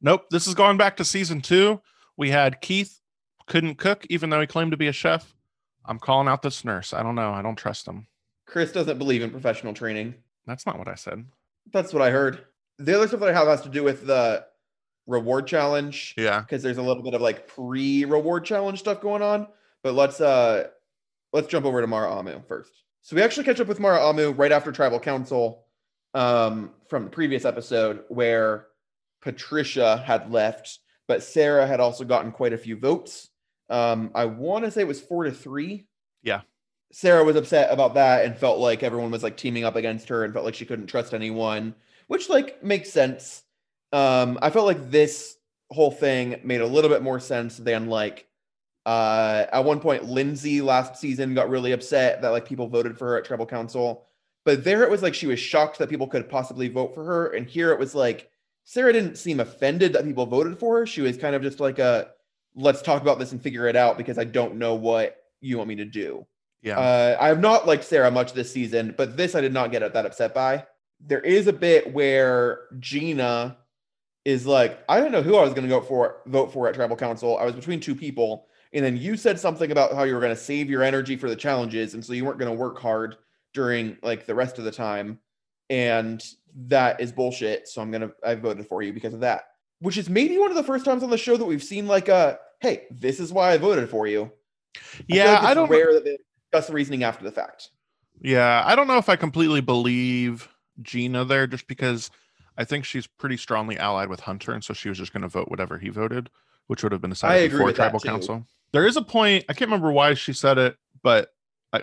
Nope. 0.01 0.25
This 0.31 0.47
is 0.47 0.53
going 0.53 0.77
back 0.77 0.97
to 0.97 1.05
season 1.05 1.41
two. 1.41 1.81
We 2.17 2.29
had 2.29 2.61
Keith 2.61 2.99
couldn't 3.47 3.75
cook, 3.75 4.05
even 4.09 4.29
though 4.29 4.39
he 4.39 4.47
claimed 4.47 4.71
to 4.71 4.77
be 4.77 4.87
a 4.87 4.93
chef. 4.93 5.33
I'm 5.85 5.99
calling 5.99 6.27
out 6.29 6.41
this 6.41 6.63
nurse. 6.63 6.93
I 6.93 7.03
don't 7.03 7.15
know. 7.15 7.31
I 7.33 7.41
don't 7.41 7.57
trust 7.57 7.87
him. 7.87 8.07
Chris 8.45 8.71
doesn't 8.71 8.97
believe 8.97 9.21
in 9.21 9.29
professional 9.29 9.73
training. 9.73 10.15
That's 10.47 10.65
not 10.65 10.77
what 10.77 10.87
I 10.87 10.95
said. 10.95 11.25
That's 11.73 11.93
what 11.93 12.01
I 12.01 12.09
heard. 12.09 12.45
The 12.79 12.95
other 12.95 13.07
stuff 13.07 13.19
that 13.19 13.29
I 13.29 13.33
have 13.33 13.47
has 13.47 13.61
to 13.63 13.69
do 13.69 13.83
with 13.83 14.05
the 14.07 14.45
reward 15.07 15.45
challenge 15.47 16.13
Yeah. 16.17 16.39
because 16.39 16.63
there's 16.63 16.77
a 16.77 16.81
little 16.81 17.03
bit 17.03 17.13
of 17.13 17.21
like 17.21 17.47
pre-reward 17.47 18.45
challenge 18.45 18.79
stuff 18.79 19.01
going 19.01 19.21
on. 19.21 19.47
But 19.83 19.93
let's 19.93 20.21
uh 20.21 20.67
let's 21.33 21.47
jump 21.47 21.65
over 21.65 21.81
to 21.81 21.87
Maraamu 21.87 22.45
first. 22.47 22.71
So 23.01 23.15
we 23.15 23.21
actually 23.21 23.43
catch 23.43 23.59
up 23.59 23.67
with 23.67 23.79
Maraamu 23.79 24.37
right 24.37 24.51
after 24.51 24.71
tribal 24.71 24.99
council 24.99 25.65
um 26.13 26.71
from 26.87 27.05
the 27.05 27.09
previous 27.09 27.43
episode 27.43 28.03
where 28.07 28.67
Patricia 29.21 29.97
had 30.05 30.31
left, 30.31 30.79
but 31.07 31.23
Sarah 31.23 31.65
had 31.65 31.79
also 31.79 32.03
gotten 32.03 32.31
quite 32.31 32.53
a 32.53 32.57
few 32.57 32.77
votes. 32.77 33.29
Um, 33.69 34.11
I 34.13 34.25
want 34.25 34.65
to 34.65 34.71
say 34.71 34.81
it 34.81 34.87
was 34.87 35.01
four 35.01 35.23
to 35.23 35.31
three. 35.31 35.87
Yeah. 36.21 36.41
Sarah 36.91 37.23
was 37.23 37.35
upset 37.35 37.71
about 37.71 37.95
that 37.95 38.25
and 38.25 38.37
felt 38.37 38.59
like 38.59 38.83
everyone 38.83 39.09
was 39.09 39.23
like 39.23 39.37
teaming 39.37 39.63
up 39.63 39.75
against 39.75 40.09
her 40.09 40.23
and 40.23 40.33
felt 40.33 40.45
like 40.45 40.55
she 40.55 40.65
couldn't 40.65 40.87
trust 40.87 41.13
anyone, 41.13 41.73
which 42.07 42.29
like 42.29 42.61
makes 42.63 42.91
sense. 42.91 43.43
Um, 43.91 44.37
I 44.41 44.49
felt 44.49 44.67
like 44.67 44.91
this 44.91 45.37
whole 45.71 45.89
thing 45.89 46.39
made 46.43 46.61
a 46.61 46.67
little 46.67 46.89
bit 46.89 47.01
more 47.01 47.19
sense 47.19 47.57
than 47.57 47.87
like 47.87 48.27
uh 48.85 49.45
at 49.51 49.63
one 49.63 49.79
point 49.79 50.05
Lindsay 50.05 50.61
last 50.61 50.97
season 50.97 51.33
got 51.33 51.49
really 51.49 51.71
upset 51.71 52.21
that 52.21 52.29
like 52.29 52.45
people 52.45 52.67
voted 52.67 52.97
for 52.97 53.09
her 53.09 53.17
at 53.17 53.25
tribal 53.25 53.45
council. 53.45 54.05
But 54.45 54.63
there 54.63 54.83
it 54.83 54.91
was 54.91 55.01
like 55.01 55.13
she 55.13 55.27
was 55.27 55.39
shocked 55.39 55.79
that 55.79 55.89
people 55.89 56.07
could 56.07 56.29
possibly 56.29 56.67
vote 56.67 56.93
for 56.93 57.05
her. 57.05 57.27
And 57.27 57.47
here 57.47 57.71
it 57.71 57.79
was 57.79 57.95
like 57.95 58.29
Sarah 58.65 58.93
didn't 58.93 59.17
seem 59.17 59.39
offended 59.39 59.93
that 59.93 60.05
people 60.05 60.25
voted 60.25 60.57
for 60.59 60.79
her. 60.79 60.85
She 60.85 61.01
was 61.01 61.17
kind 61.17 61.35
of 61.35 61.41
just 61.41 61.59
like 61.59 61.79
a 61.79 62.09
let's 62.55 62.81
talk 62.81 63.01
about 63.01 63.19
this 63.19 63.31
and 63.31 63.41
figure 63.41 63.67
it 63.67 63.75
out 63.75 63.97
because 63.97 64.17
I 64.17 64.25
don't 64.25 64.55
know 64.55 64.75
what 64.75 65.17
you 65.41 65.57
want 65.57 65.69
me 65.69 65.75
to 65.75 65.85
do. 65.85 66.25
Yeah. 66.61 66.79
Uh, 66.79 67.17
I 67.19 67.27
have 67.27 67.41
not 67.41 67.67
liked 67.67 67.83
Sarah 67.83 68.09
much 68.09 68.33
this 68.33 68.51
season, 68.51 68.93
but 68.97 69.17
this 69.17 69.35
I 69.35 69.41
did 69.41 69.53
not 69.53 69.71
get 69.71 69.93
that 69.93 70.05
upset 70.05 70.33
by. 70.33 70.65
There 71.05 71.19
is 71.19 71.47
a 71.47 71.53
bit 71.53 71.93
where 71.93 72.61
Gina 72.79 73.57
is 74.23 74.45
like, 74.45 74.79
I 74.87 75.01
don't 75.01 75.11
know 75.11 75.21
who 75.21 75.35
I 75.35 75.43
was 75.43 75.53
going 75.53 75.63
to 75.63 75.69
go 75.69 75.81
for 75.81 76.21
vote 76.25 76.53
for 76.53 76.69
at 76.69 76.75
tribal 76.75 76.95
council. 76.95 77.37
I 77.37 77.43
was 77.43 77.53
between 77.53 77.81
two 77.81 77.95
people, 77.95 78.47
and 78.73 78.83
then 78.83 78.97
you 78.97 79.15
said 79.15 79.39
something 79.39 79.71
about 79.71 79.93
how 79.93 80.03
you 80.03 80.13
were 80.13 80.19
going 80.19 80.35
to 80.35 80.41
save 80.41 80.69
your 80.69 80.83
energy 80.83 81.15
for 81.15 81.29
the 81.29 81.35
challenges, 81.35 81.93
and 81.93 82.03
so 82.03 82.13
you 82.13 82.25
weren't 82.25 82.39
going 82.39 82.51
to 82.51 82.57
work 82.57 82.79
hard 82.79 83.17
during 83.53 83.97
like 84.01 84.25
the 84.25 84.35
rest 84.35 84.57
of 84.57 84.65
the 84.65 84.71
time, 84.71 85.19
and 85.69 86.23
that 86.67 86.99
is 86.99 87.11
bullshit. 87.11 87.67
So 87.67 87.81
I'm 87.81 87.91
gonna 87.91 88.11
I 88.23 88.35
voted 88.35 88.67
for 88.67 88.81
you 88.81 88.93
because 88.93 89.13
of 89.13 89.21
that, 89.21 89.43
which 89.79 89.97
is 89.97 90.09
maybe 90.09 90.37
one 90.37 90.49
of 90.49 90.55
the 90.55 90.63
first 90.63 90.85
times 90.85 91.03
on 91.03 91.09
the 91.09 91.17
show 91.17 91.37
that 91.37 91.45
we've 91.45 91.63
seen 91.63 91.87
like 91.87 92.09
a 92.09 92.39
hey, 92.59 92.85
this 92.89 93.19
is 93.19 93.31
why 93.31 93.51
I 93.51 93.57
voted 93.57 93.89
for 93.89 94.07
you. 94.07 94.31
I 94.75 94.79
yeah. 95.07 95.33
like 95.33 95.43
I 95.43 95.53
don't. 95.53 95.69
rare 95.69 95.93
that 95.93 96.03
they 96.03 96.17
discuss 96.51 96.67
the 96.67 96.73
reasoning 96.73 97.03
after 97.03 97.23
the 97.23 97.31
fact. 97.31 97.69
Yeah, 98.21 98.63
I 98.65 98.75
don't 98.75 98.87
know 98.87 98.97
if 98.97 99.09
I 99.09 99.15
completely 99.15 99.61
believe 99.61 100.47
Gina 100.81 101.25
there, 101.25 101.45
just 101.45 101.67
because 101.67 102.09
I 102.57 102.63
think 102.63 102.85
she's 102.85 103.05
pretty 103.05 103.37
strongly 103.37 103.77
allied 103.77 104.09
with 104.09 104.21
Hunter, 104.21 104.53
and 104.53 104.63
so 104.63 104.73
she 104.73 104.89
was 104.89 104.97
just 104.97 105.13
going 105.13 105.23
to 105.23 105.27
vote 105.27 105.49
whatever 105.49 105.77
he 105.77 105.89
voted, 105.89 106.29
which 106.67 106.83
would 106.83 106.91
have 106.91 107.01
been 107.01 107.09
decided 107.09 107.43
I 107.43 107.47
before 107.53 107.71
tribal 107.71 107.99
council. 107.99 108.47
There 108.73 108.85
is 108.85 108.97
a 108.97 109.01
point 109.01 109.45
I 109.47 109.53
can't 109.53 109.69
remember 109.69 109.91
why 109.91 110.15
she 110.15 110.33
said 110.33 110.57
it, 110.57 110.75
but 111.01 111.29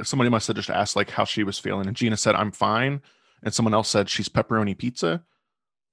somebody 0.03 0.29
must 0.29 0.47
have 0.49 0.57
just 0.57 0.71
asked 0.71 0.97
like 0.97 1.11
how 1.11 1.25
she 1.25 1.45
was 1.45 1.59
feeling, 1.59 1.87
and 1.87 1.97
Gina 1.97 2.17
said, 2.17 2.35
"I'm 2.35 2.53
fine," 2.53 3.01
and 3.43 3.55
someone 3.55 3.75
else 3.75 3.89
said 3.89 4.09
she's 4.09 4.29
pepperoni 4.29 4.77
pizza, 4.77 5.23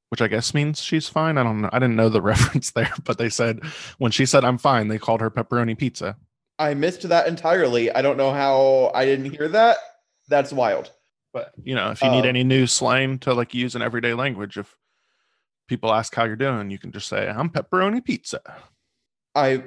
which 0.09 0.21
I 0.21 0.27
guess 0.27 0.53
means 0.53 0.81
she's 0.81 1.07
fine. 1.07 1.37
I 1.37 1.43
don't 1.43 1.61
know. 1.61 1.69
I 1.71 1.79
didn't 1.79 1.95
know 1.95 2.09
the 2.09 2.21
reference 2.33 2.71
there, 2.71 2.91
but 3.03 3.17
they 3.17 3.29
said 3.29 3.63
when 3.99 4.11
she 4.11 4.25
said 4.25 4.43
I'm 4.43 4.57
fine, 4.57 4.87
they 4.87 4.97
called 4.97 5.21
her 5.21 5.31
pepperoni 5.31 5.77
pizza. 5.77 6.17
I 6.59 6.73
missed 6.73 7.07
that 7.07 7.27
entirely. 7.27 7.91
I 7.91 8.01
don't 8.01 8.17
know 8.17 8.31
how 8.31 8.91
I 8.95 9.05
didn't 9.05 9.31
hear 9.31 9.47
that. 9.49 9.77
That's 10.27 10.51
wild. 10.51 10.91
But 11.31 11.51
you 11.63 11.75
know, 11.75 11.91
if 11.91 12.01
you 12.01 12.09
need 12.09 12.21
Um, 12.21 12.29
any 12.29 12.43
new 12.43 12.65
slang 12.65 13.19
to 13.19 13.33
like 13.33 13.53
use 13.53 13.75
in 13.75 13.83
everyday 13.83 14.15
language, 14.15 14.57
if 14.57 14.75
people 15.67 15.93
ask 15.93 16.15
how 16.15 16.23
you're 16.23 16.35
doing, 16.35 16.71
you 16.71 16.79
can 16.79 16.91
just 16.91 17.07
say, 17.07 17.27
I'm 17.27 17.49
pepperoni 17.49 18.03
pizza. 18.03 18.41
I 19.35 19.61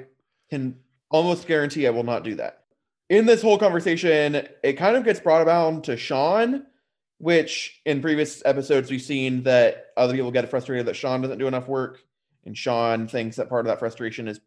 can 0.49 0.75
almost 1.11 1.47
guarantee 1.47 1.85
I 1.85 1.91
will 1.91 2.03
not 2.03 2.23
do 2.23 2.35
that. 2.35 2.63
In 3.09 3.25
this 3.25 3.41
whole 3.41 3.57
conversation, 3.57 4.47
it 4.63 4.73
kind 4.73 4.95
of 4.95 5.03
gets 5.03 5.19
brought 5.19 5.41
about 5.41 5.83
to 5.83 5.97
Sean, 5.97 6.65
which 7.17 7.81
in 7.85 8.01
previous 8.01 8.41
episodes 8.45 8.89
we've 8.89 9.01
seen 9.01 9.43
that 9.43 9.87
other 9.97 10.13
people 10.13 10.31
get 10.31 10.49
frustrated 10.49 10.87
that 10.87 10.95
Sean 10.95 11.21
doesn't 11.21 11.37
do 11.37 11.47
enough 11.47 11.67
work, 11.67 11.99
and 12.45 12.57
Sean 12.57 13.07
thinks 13.07 13.35
that 13.35 13.49
part 13.49 13.65
of 13.65 13.69
that 13.69 13.79
frustration 13.79 14.27
is 14.27 14.39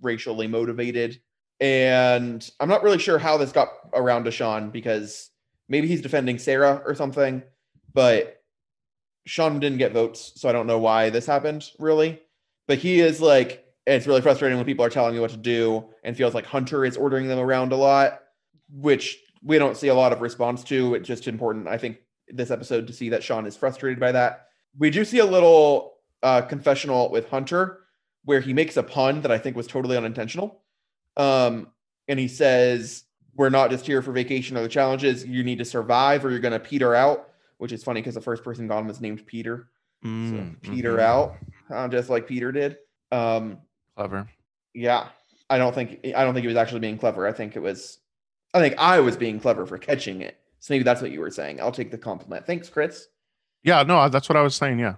racially 0.00 0.46
motivated. 0.46 1.20
And 1.60 2.48
I'm 2.60 2.68
not 2.68 2.84
really 2.84 3.00
sure 3.00 3.18
how 3.18 3.36
this 3.36 3.52
got 3.52 3.68
around 3.92 4.24
to 4.24 4.30
Sean 4.30 4.70
because 4.70 5.30
maybe 5.68 5.88
he's 5.88 6.00
defending 6.00 6.38
Sarah 6.38 6.80
or 6.86 6.94
something, 6.94 7.42
but 7.92 8.42
Sean 9.26 9.58
didn't 9.58 9.78
get 9.78 9.92
votes, 9.92 10.32
so 10.36 10.48
I 10.48 10.52
don't 10.52 10.68
know 10.68 10.78
why 10.78 11.10
this 11.10 11.26
happened 11.26 11.68
really. 11.78 12.22
But 12.68 12.78
he 12.78 13.00
is 13.00 13.20
like, 13.20 13.67
it's 13.96 14.06
really 14.06 14.20
frustrating 14.20 14.58
when 14.58 14.66
people 14.66 14.84
are 14.84 14.90
telling 14.90 15.14
you 15.14 15.20
what 15.20 15.30
to 15.30 15.36
do 15.36 15.84
and 16.04 16.16
feels 16.16 16.34
like 16.34 16.44
Hunter 16.46 16.84
is 16.84 16.96
ordering 16.96 17.26
them 17.28 17.38
around 17.38 17.72
a 17.72 17.76
lot, 17.76 18.20
which 18.70 19.18
we 19.42 19.58
don't 19.58 19.76
see 19.76 19.88
a 19.88 19.94
lot 19.94 20.12
of 20.12 20.20
response 20.20 20.62
to. 20.64 20.94
It's 20.94 21.06
just 21.08 21.26
important, 21.28 21.68
I 21.68 21.78
think, 21.78 21.98
this 22.28 22.50
episode 22.50 22.86
to 22.88 22.92
see 22.92 23.08
that 23.10 23.22
Sean 23.22 23.46
is 23.46 23.56
frustrated 23.56 23.98
by 23.98 24.12
that. 24.12 24.48
We 24.78 24.90
do 24.90 25.04
see 25.04 25.18
a 25.20 25.24
little 25.24 25.94
uh, 26.22 26.42
confessional 26.42 27.10
with 27.10 27.28
Hunter 27.30 27.80
where 28.24 28.40
he 28.40 28.52
makes 28.52 28.76
a 28.76 28.82
pun 28.82 29.22
that 29.22 29.30
I 29.30 29.38
think 29.38 29.56
was 29.56 29.66
totally 29.66 29.96
unintentional. 29.96 30.60
Um, 31.16 31.68
and 32.08 32.18
he 32.18 32.28
says, 32.28 33.04
We're 33.34 33.48
not 33.48 33.70
just 33.70 33.86
here 33.86 34.02
for 34.02 34.12
vacation 34.12 34.56
or 34.56 34.62
the 34.62 34.68
challenges. 34.68 35.24
You 35.24 35.42
need 35.44 35.58
to 35.58 35.64
survive 35.64 36.24
or 36.24 36.30
you're 36.30 36.40
going 36.40 36.52
to 36.52 36.60
peter 36.60 36.94
out, 36.94 37.28
which 37.56 37.72
is 37.72 37.82
funny 37.82 38.00
because 38.02 38.14
the 38.16 38.20
first 38.20 38.44
person 38.44 38.68
gone 38.68 38.86
was 38.86 39.00
named 39.00 39.26
Peter. 39.26 39.70
So 40.02 40.08
Mm, 40.08 40.62
Peter 40.62 40.96
mhm. 40.98 41.00
out, 41.00 41.36
uh, 41.70 41.88
just 41.88 42.08
like 42.10 42.28
Peter 42.28 42.52
did. 42.52 42.76
Um, 43.10 43.58
Clever. 43.98 44.28
yeah, 44.74 45.08
I 45.50 45.58
don't 45.58 45.74
think 45.74 45.98
I 46.16 46.22
don't 46.22 46.32
think 46.32 46.44
he 46.44 46.48
was 46.48 46.56
actually 46.56 46.78
being 46.78 46.98
clever. 46.98 47.26
I 47.26 47.32
think 47.32 47.56
it 47.56 47.58
was, 47.58 47.98
I 48.54 48.60
think 48.60 48.76
I 48.78 49.00
was 49.00 49.16
being 49.16 49.40
clever 49.40 49.66
for 49.66 49.76
catching 49.76 50.22
it. 50.22 50.38
So 50.60 50.72
maybe 50.72 50.84
that's 50.84 51.02
what 51.02 51.10
you 51.10 51.18
were 51.18 51.32
saying. 51.32 51.60
I'll 51.60 51.72
take 51.72 51.90
the 51.90 51.98
compliment. 51.98 52.46
Thanks, 52.46 52.68
Chris. 52.68 53.08
Yeah, 53.64 53.82
no, 53.82 54.08
that's 54.08 54.28
what 54.28 54.36
I 54.36 54.42
was 54.42 54.54
saying. 54.54 54.78
Yeah. 54.78 54.94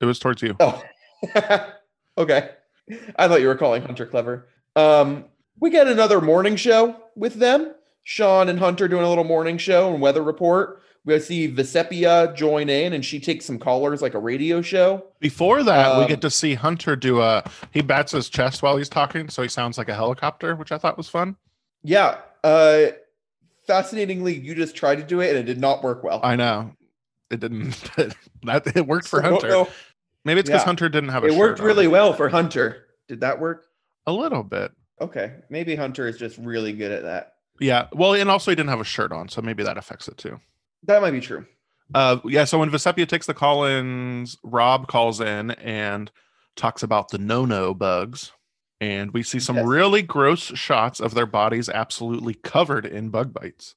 It 0.00 0.04
was 0.04 0.18
towards 0.18 0.42
you. 0.42 0.56
Oh, 0.58 0.82
okay. 2.18 2.50
I 3.14 3.28
thought 3.28 3.40
you 3.40 3.46
were 3.46 3.54
calling 3.54 3.82
Hunter 3.82 4.04
clever. 4.04 4.48
Um, 4.74 5.26
we 5.60 5.70
get 5.70 5.86
another 5.86 6.20
morning 6.20 6.56
show 6.56 6.96
with 7.14 7.34
them. 7.34 7.72
Sean 8.02 8.48
and 8.48 8.58
Hunter 8.58 8.88
doing 8.88 9.04
a 9.04 9.08
little 9.08 9.24
morning 9.24 9.58
show 9.58 9.92
and 9.92 10.00
weather 10.02 10.22
report. 10.22 10.82
We 11.04 11.18
see 11.20 11.50
Vecepia 11.50 12.34
join 12.36 12.68
in, 12.68 12.92
and 12.92 13.02
she 13.04 13.20
takes 13.20 13.46
some 13.46 13.58
callers 13.58 14.02
like 14.02 14.12
a 14.14 14.18
radio 14.18 14.60
show. 14.60 15.04
Before 15.18 15.62
that, 15.62 15.96
we 15.96 16.02
Um, 16.02 16.08
get 16.08 16.20
to 16.20 16.30
see 16.30 16.54
Hunter 16.54 16.94
do 16.94 17.20
a 17.22 17.42
he 17.72 17.80
bats 17.80 18.12
his 18.12 18.28
chest 18.28 18.62
while 18.62 18.76
he's 18.76 18.88
talking, 18.90 19.30
so 19.30 19.42
he 19.42 19.48
sounds 19.48 19.78
like 19.78 19.88
a 19.88 19.94
helicopter, 19.94 20.54
which 20.54 20.72
I 20.72 20.78
thought 20.78 20.98
was 20.98 21.08
fun. 21.08 21.36
Yeah. 21.82 22.18
Uh, 22.44 22.88
fascinatingly, 23.66 24.34
you 24.34 24.54
just 24.54 24.74
tried 24.76 24.96
to 24.96 25.02
do 25.02 25.20
it 25.20 25.30
and 25.30 25.38
it 25.38 25.44
did 25.44 25.60
not 25.60 25.82
work 25.82 26.02
well. 26.04 26.20
I 26.22 26.36
know. 26.36 26.72
It 27.30 27.40
didn't 27.40 27.70
that 28.42 28.66
it 28.76 28.86
worked 28.86 29.08
for 29.08 29.22
So 29.22 29.30
Hunter. 29.30 29.70
Maybe 30.24 30.40
it's 30.40 30.48
because 30.50 30.62
Yeah. 30.62 30.66
Hunter 30.66 30.88
didn't 30.88 31.10
have 31.10 31.24
a 31.24 31.28
It 31.28 31.34
worked 31.34 31.58
shirt 31.58 31.62
on. 31.62 31.66
really 31.66 31.86
well 31.88 32.12
for 32.12 32.28
Hunter. 32.28 32.86
Did 33.08 33.20
that 33.20 33.40
work? 33.40 33.64
a 34.06 34.12
little 34.12 34.42
bit. 34.42 34.72
Okay. 35.00 35.32
Maybe 35.50 35.76
Hunter 35.76 36.08
is 36.08 36.16
just 36.18 36.36
really 36.38 36.72
good 36.72 36.90
at 36.90 37.02
that. 37.04 37.34
Yeah. 37.60 37.86
Well, 37.92 38.14
and 38.14 38.28
also 38.30 38.50
he 38.50 38.54
didn't 38.56 38.70
have 38.70 38.80
a 38.80 38.84
shirt 38.84 39.12
on, 39.12 39.28
so 39.28 39.40
maybe 39.42 39.62
that 39.62 39.76
affects 39.78 40.08
it 40.08 40.16
too. 40.18 40.40
That 40.84 41.02
might 41.02 41.10
be 41.12 41.20
true. 41.20 41.46
Uh, 41.94 42.18
yeah. 42.24 42.44
So 42.44 42.58
when 42.58 42.70
Vecepia 42.70 43.06
takes 43.06 43.26
the 43.26 43.34
call-ins, 43.34 44.36
Rob 44.42 44.88
calls 44.88 45.20
in 45.20 45.50
and 45.52 46.10
talks 46.56 46.82
about 46.82 47.10
the 47.10 47.18
no-no 47.18 47.74
bugs, 47.74 48.32
and 48.80 49.12
we 49.12 49.22
see 49.22 49.38
some 49.38 49.56
Yes. 49.56 49.66
really 49.66 50.02
gross 50.02 50.40
shots 50.40 51.00
of 51.00 51.14
their 51.14 51.26
bodies 51.26 51.68
absolutely 51.68 52.34
covered 52.34 52.86
in 52.86 53.10
bug 53.10 53.32
bites. 53.32 53.74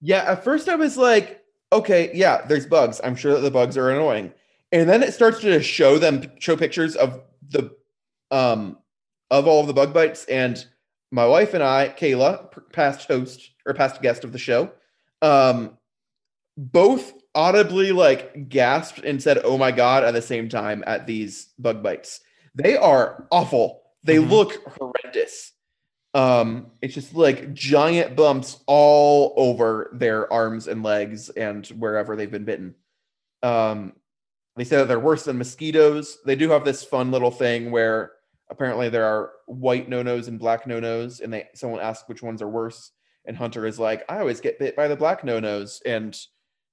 Yeah, 0.00 0.24
at 0.32 0.42
first 0.44 0.68
I 0.68 0.74
was 0.74 0.96
like, 0.96 1.42
okay, 1.72 2.10
yeah, 2.12 2.44
there's 2.46 2.66
bugs. 2.66 3.00
I'm 3.04 3.14
sure 3.16 3.34
that 3.34 3.40
the 3.40 3.50
bugs 3.50 3.76
are 3.76 3.88
annoying. 3.90 4.32
And 4.72 4.88
then 4.88 5.02
it 5.02 5.14
starts 5.14 5.40
to 5.40 5.62
show 5.62 5.98
them 5.98 6.22
show 6.40 6.56
pictures 6.56 6.96
of 6.96 7.20
the 7.48 7.70
um 8.30 8.78
of 9.30 9.46
all 9.46 9.60
of 9.60 9.66
the 9.66 9.74
bug 9.74 9.92
bites 9.94 10.24
and 10.24 10.66
my 11.12 11.26
wife 11.26 11.54
and 11.54 11.62
I, 11.62 11.88
Kayla, 11.96 12.48
past 12.72 13.06
host 13.06 13.50
or 13.66 13.74
past 13.74 14.02
guest 14.02 14.24
of 14.24 14.32
the 14.32 14.38
show, 14.38 14.72
um, 15.20 15.78
both 16.56 17.12
audibly 17.34 17.92
like 17.92 18.48
gasped 18.48 19.00
and 19.04 19.22
said, 19.22 19.40
"Oh 19.44 19.56
my 19.58 19.70
god!" 19.70 20.04
at 20.04 20.14
the 20.14 20.22
same 20.22 20.48
time 20.48 20.82
at 20.86 21.06
these 21.06 21.50
bug 21.58 21.82
bites. 21.82 22.20
They 22.54 22.76
are 22.76 23.26
awful. 23.30 23.82
They 24.04 24.16
Mhm. 24.16 24.30
look 24.30 24.78
horrendous. 24.78 25.52
Um, 26.14 26.72
it's 26.82 26.92
just 26.94 27.14
like 27.14 27.54
giant 27.54 28.16
bumps 28.16 28.62
all 28.66 29.32
over 29.36 29.90
their 29.94 30.30
arms 30.32 30.66
and 30.68 30.82
legs 30.82 31.30
and 31.30 31.66
wherever 31.68 32.16
they've 32.16 32.30
been 32.30 32.44
bitten. 32.44 32.74
Um, 33.42 33.94
they 34.56 34.64
say 34.64 34.76
that 34.76 34.88
they're 34.88 35.00
worse 35.00 35.24
than 35.24 35.38
mosquitoes. 35.38 36.18
They 36.26 36.36
do 36.36 36.50
have 36.50 36.64
this 36.66 36.84
fun 36.84 37.10
little 37.10 37.30
thing 37.30 37.70
where 37.70 38.12
apparently 38.52 38.88
there 38.88 39.06
are 39.06 39.32
white 39.46 39.88
no-nos 39.88 40.28
and 40.28 40.38
black 40.38 40.66
no-nos, 40.66 41.18
and 41.20 41.32
they 41.32 41.48
someone 41.54 41.80
asks 41.80 42.08
which 42.08 42.22
ones 42.22 42.40
are 42.40 42.48
worse, 42.48 42.92
and 43.24 43.36
Hunter 43.36 43.66
is 43.66 43.78
like, 43.80 44.04
I 44.08 44.18
always 44.20 44.40
get 44.40 44.60
bit 44.60 44.76
by 44.76 44.86
the 44.86 44.96
black 44.96 45.24
no-nos, 45.24 45.82
and 45.84 46.16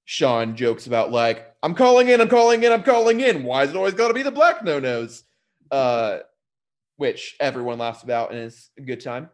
Sean 0.05 0.55
jokes 0.55 0.86
about 0.86 1.12
like, 1.12 1.48
I'm 1.63 1.74
calling 1.74 2.09
in, 2.09 2.21
I'm 2.21 2.27
calling 2.27 2.63
in, 2.63 2.71
I'm 2.71 2.83
calling 2.83 3.21
in. 3.21 3.43
Why 3.43 3.63
is 3.63 3.71
it 3.71 3.75
always 3.75 3.93
got 3.93 4.09
to 4.09 4.13
be 4.13 4.24
the 4.24 4.31
black 4.31 4.63
no-nos? 4.63 5.24
Uh, 5.71 6.19
which 6.98 7.38
everyone 7.39 7.77
laughs 7.77 8.03
about 8.03 8.31
and 8.31 8.39
is 8.39 8.71
a 8.77 8.81
good 8.81 9.00
time. 9.00 9.29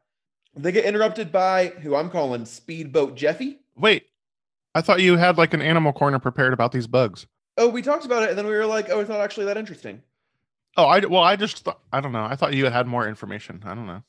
They 0.55 0.71
get 0.71 0.85
interrupted 0.85 1.31
by 1.31 1.67
who 1.81 1.95
I'm 1.95 2.11
calling 2.11 2.45
Speedboat 2.45 3.15
Jeffy. 3.15 3.57
Wait, 3.75 4.05
I 4.75 4.81
thought 4.81 5.01
you 5.01 5.17
had 5.17 5.37
like 5.37 5.53
an 5.53 5.61
animal 5.61 5.91
corner 5.91 6.19
prepared 6.19 6.53
about 6.53 6.71
these 6.71 6.87
bugs. 6.87 7.25
Oh, 7.57 7.69
we 7.69 7.81
talked 7.81 8.05
about 8.05 8.23
it, 8.23 8.29
and 8.29 8.37
then 8.37 8.45
we 8.45 8.53
were 8.53 8.65
like, 8.65 8.89
oh, 8.89 8.99
it's 8.99 9.09
not 9.09 9.21
actually 9.21 9.47
that 9.47 9.57
interesting. 9.57 10.01
Oh, 10.77 10.85
I 10.85 10.99
well, 11.05 11.21
I 11.23 11.35
just 11.35 11.63
thought 11.63 11.79
I 11.91 12.01
don't 12.01 12.11
know. 12.11 12.23
I 12.25 12.35
thought 12.35 12.53
you 12.53 12.65
had 12.65 12.87
more 12.87 13.07
information. 13.07 13.61
I 13.65 13.73
don't 13.75 13.87
know. 13.87 14.03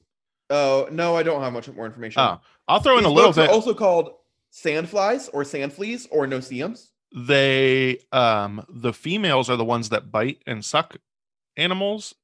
Oh 0.50 0.88
no, 0.90 1.16
I 1.16 1.22
don't 1.22 1.42
have 1.42 1.52
much 1.52 1.68
more 1.68 1.86
information. 1.86 2.20
Oh, 2.22 2.40
I'll 2.68 2.80
throw 2.80 2.98
in 2.98 3.04
a 3.04 3.08
little 3.10 3.32
bit. 3.32 3.50
also 3.50 3.74
called 3.74 4.10
sandflies 4.52 5.28
or 5.32 5.44
sand 5.44 5.72
fleas 5.72 6.06
or 6.10 6.26
no-see-ums. 6.26 6.92
they 7.14 7.98
um 8.12 8.64
the 8.68 8.92
females 8.92 9.50
are 9.50 9.56
the 9.56 9.64
ones 9.64 9.90
that 9.90 10.10
bite 10.10 10.42
and 10.46 10.64
suck 10.64 10.96
animals 11.56 12.14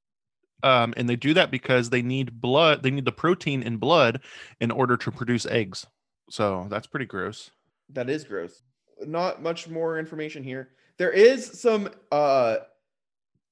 um 0.63 0.95
and 0.97 1.09
they 1.09 1.17
do 1.17 1.35
that 1.35 1.51
because 1.51 1.91
they 1.91 2.01
need 2.03 2.41
blood 2.41 2.83
they 2.83 2.91
need 2.91 3.05
the 3.05 3.13
protein 3.13 3.63
in 3.63 3.77
blood 3.77 4.21
in 4.61 4.71
order 4.71 4.97
to 4.97 5.11
produce 5.11 5.45
eggs 5.47 5.87
so 6.31 6.67
that's 6.71 6.87
pretty 6.87 7.07
gross 7.07 7.51
That 7.91 8.09
is 8.09 8.25
gross. 8.25 8.63
Not 9.05 9.43
much 9.43 9.69
more 9.69 9.99
information 9.99 10.43
here. 10.45 10.71
There 10.97 11.11
is 11.11 11.61
some 11.61 11.91
uh 12.11 12.57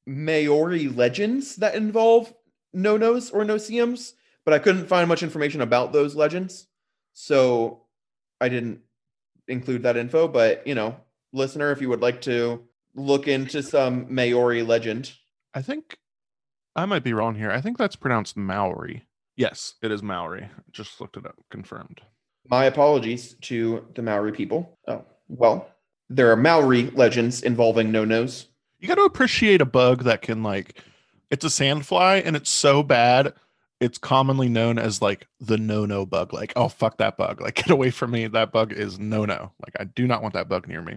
Maori 0.07 0.89
legends 0.89 1.57
that 1.57 1.75
involve 1.75 2.33
no-nos 2.73 3.31
or 3.31 3.45
no-see-ums, 3.45 4.15
but 4.45 4.55
I 4.55 4.59
couldn't 4.59 4.87
find 4.87 5.09
much 5.09 5.23
information 5.23 5.61
about 5.61 5.93
those 5.93 6.15
legends. 6.15 6.67
So 7.13 7.85
I 8.41 8.49
didn't 8.49 8.81
include 9.49 9.83
that 9.83 9.97
info, 9.97 10.29
but 10.29 10.67
you 10.67 10.75
know, 10.75 10.97
listener, 11.33 11.73
if 11.73 11.81
you 11.81 11.89
would 11.89 12.01
like 12.01 12.21
to 12.23 12.63
look 12.95 13.29
into 13.29 13.63
some 13.63 14.13
Maori 14.13 14.63
legend, 14.63 15.13
i 15.55 15.63
think 15.63 15.97
i 16.77 16.85
might 16.85 17.03
be 17.03 17.13
wrong 17.13 17.35
here 17.35 17.51
i 17.51 17.61
think 17.61 17.77
that's 17.77 17.97
pronounced 17.97 18.37
maori 18.37 19.05
yes 19.37 19.75
it 19.83 19.91
is 19.91 20.03
maori 20.03 20.49
just 20.71 21.01
looked 21.01 21.17
it 21.17 21.27
up 21.27 21.35
confirmed 21.51 22.01
My 22.49 22.65
apologies 22.65 23.35
to 23.43 23.87
the 23.95 24.03
Maori 24.03 24.33
people. 24.33 24.79
Oh, 24.89 25.05
well, 25.29 25.69
there 26.09 26.31
are 26.33 26.37
Maori 26.37 26.91
legends 26.91 27.43
involving 27.43 27.93
no 27.93 28.05
nos. 28.05 28.47
You 28.81 28.89
got 28.89 28.97
to 28.97 29.03
appreciate 29.03 29.61
a 29.61 29.67
bug 29.67 30.05
that 30.05 30.23
can 30.23 30.43
like 30.43 30.83
it's 31.31 31.45
a 31.45 31.49
sandfly 31.49 32.23
and 32.25 32.35
it's 32.37 32.51
so 32.51 32.83
bad 32.83 33.33
it's 33.81 33.99
commonly 33.99 34.49
known 34.49 34.79
as 34.79 35.01
like 35.01 35.27
the 35.41 35.57
no 35.57 35.87
no 35.87 36.05
bug 36.05 36.33
like 36.33 36.53
oh 36.57 36.69
fuck 36.69 36.99
that 36.99 37.17
bug 37.17 37.41
like 37.41 37.55
get 37.57 37.71
away 37.71 37.91
from 37.91 38.11
me 38.11 38.27
that 38.27 38.53
bug 38.53 38.73
is 38.73 38.99
no 38.99 39.25
no 39.25 39.53
like 39.65 39.75
i 39.79 39.85
do 39.85 40.07
not 40.07 40.23
want 40.23 40.35
that 40.35 40.49
bug 40.49 40.67
near 40.67 40.83
me. 40.83 40.97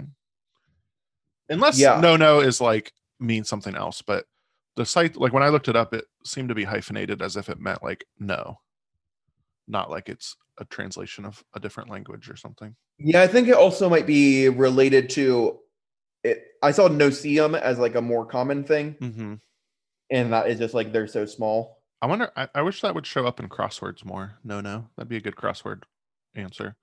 Unless 1.49 1.77
Yeah. 1.79 1.99
no 1.99 2.15
no 2.15 2.39
is 2.39 2.59
like 2.61 2.93
means 3.19 3.47
something 3.47 3.75
else 3.75 4.01
but 4.01 4.25
the 4.75 4.85
site 4.85 5.15
like 5.17 5.33
when 5.33 5.43
i 5.43 5.49
looked 5.49 5.67
it 5.67 5.75
up 5.75 5.93
it 5.93 6.05
seemed 6.25 6.49
to 6.49 6.55
be 6.55 6.63
hyphenated 6.63 7.21
as 7.21 7.37
if 7.37 7.49
it 7.49 7.59
meant 7.59 7.83
like 7.83 8.05
no. 8.19 8.59
Not 9.67 9.89
like 9.89 10.09
it's 10.09 10.35
a 10.57 10.65
translation 10.65 11.23
of 11.25 11.41
a 11.53 11.59
different 11.59 11.89
language 11.89 12.29
or 12.29 12.35
something. 12.35 12.75
Yeah, 12.97 13.21
I 13.21 13.27
think 13.27 13.47
it 13.47 13.55
also 13.55 13.89
might 13.89 14.05
be 14.05 14.49
related 14.49 15.09
to 15.11 15.57
it. 16.23 16.43
I 16.61 16.71
saw 16.71 16.87
no-see-um 16.87 17.55
as 17.55 17.77
like 17.79 17.95
a 17.95 18.01
more 18.01 18.25
common 18.25 18.63
thing, 18.63 18.95
mm-hmm. 18.99 19.33
and 20.09 20.33
that 20.33 20.47
is 20.49 20.59
just 20.59 20.73
like 20.73 20.91
they're 20.93 21.07
so 21.07 21.25
small. 21.25 21.81
i 22.01 22.05
wonder 22.05 22.31
I, 22.35 22.47
I 22.55 22.61
wish 22.61 22.81
that 22.81 22.95
would 22.95 23.05
show 23.05 23.25
up 23.25 23.39
in 23.39 23.47
crosswords 23.49 24.03
more 24.05 24.33
no 24.43 24.59
no 24.61 24.89
that'd 24.95 25.09
be 25.09 25.17
a 25.17 25.21
good 25.21 25.35
crossword 25.35 25.83
answer 26.35 26.75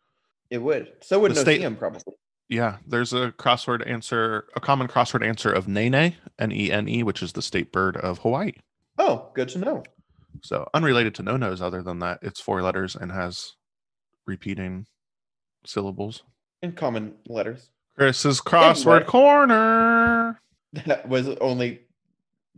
It 0.50 0.59
would. 0.59 0.92
So 1.02 1.18
would 1.20 1.32
The 1.32 1.40
state- 1.40 1.78
probably. 1.78 2.00
Yeah, 2.49 2.78
there's 2.87 3.12
a 3.12 3.30
crossword 3.38 3.88
answer, 3.88 4.47
a 4.56 4.61
common 4.61 4.88
crossword 4.88 5.25
answer 5.25 5.52
of 5.52 5.68
Nene, 5.68 6.16
N 6.38 6.50
E 6.52 6.73
N 6.73 6.88
E, 6.88 7.02
which 7.04 7.23
is 7.23 7.32
the 7.32 7.42
state 7.42 7.70
bird 7.70 7.97
of 7.97 8.18
Hawaii. 8.18 8.52
Oh, 8.99 9.30
good 9.35 9.49
to 9.50 9.59
know. 9.59 9.85
So 10.42 10.68
unrelated 10.75 11.14
to 11.16 11.23
no 11.23 11.37
nos, 11.37 11.62
other 11.62 11.80
than 11.82 12.00
that, 12.00 12.18
it's 12.23 12.40
four 12.40 12.61
letters 12.62 12.97
and 12.97 13.12
has 13.12 13.54
repeating 14.26 14.87
syllables. 15.64 16.25
and 16.62 16.76
common 16.76 17.14
letters. 17.28 17.70
Chris's 18.00 18.40
crossword 18.40 18.97
Anyway. 18.97 19.04
corner. 19.04 20.40
That 20.87 21.07
was 21.07 21.28
only 21.28 21.80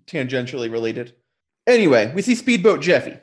tangentially 0.07 0.71
related. 0.71 1.15
Anyway, 1.67 2.13
we 2.15 2.23
see 2.23 2.35
Speedboat 2.37 2.81
Jeffy. 2.81 3.17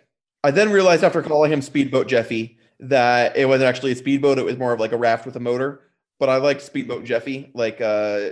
I 0.44 0.52
then 0.52 0.70
realized 0.72 1.04
after 1.04 1.22
calling 1.22 1.54
him 1.54 1.62
Speedboat 1.62 2.08
Jeffy 2.10 2.58
that 2.82 3.38
it 3.38 3.46
wasn't 3.46 3.70
actually 3.70 3.92
a 3.92 3.96
speedboat, 3.96 4.38
it 4.38 4.44
was 4.46 4.58
more 4.58 4.74
of 4.74 4.80
like 4.82 4.92
a 4.92 4.98
raft 4.98 5.26
with 5.26 5.36
a 5.38 5.40
motor. 5.40 5.82
But 6.20 6.28
I 6.28 6.38
liked 6.38 6.62
Speedboat 6.62 7.06
Jeffy, 7.06 7.52
like 7.54 7.80
uh 7.80 8.32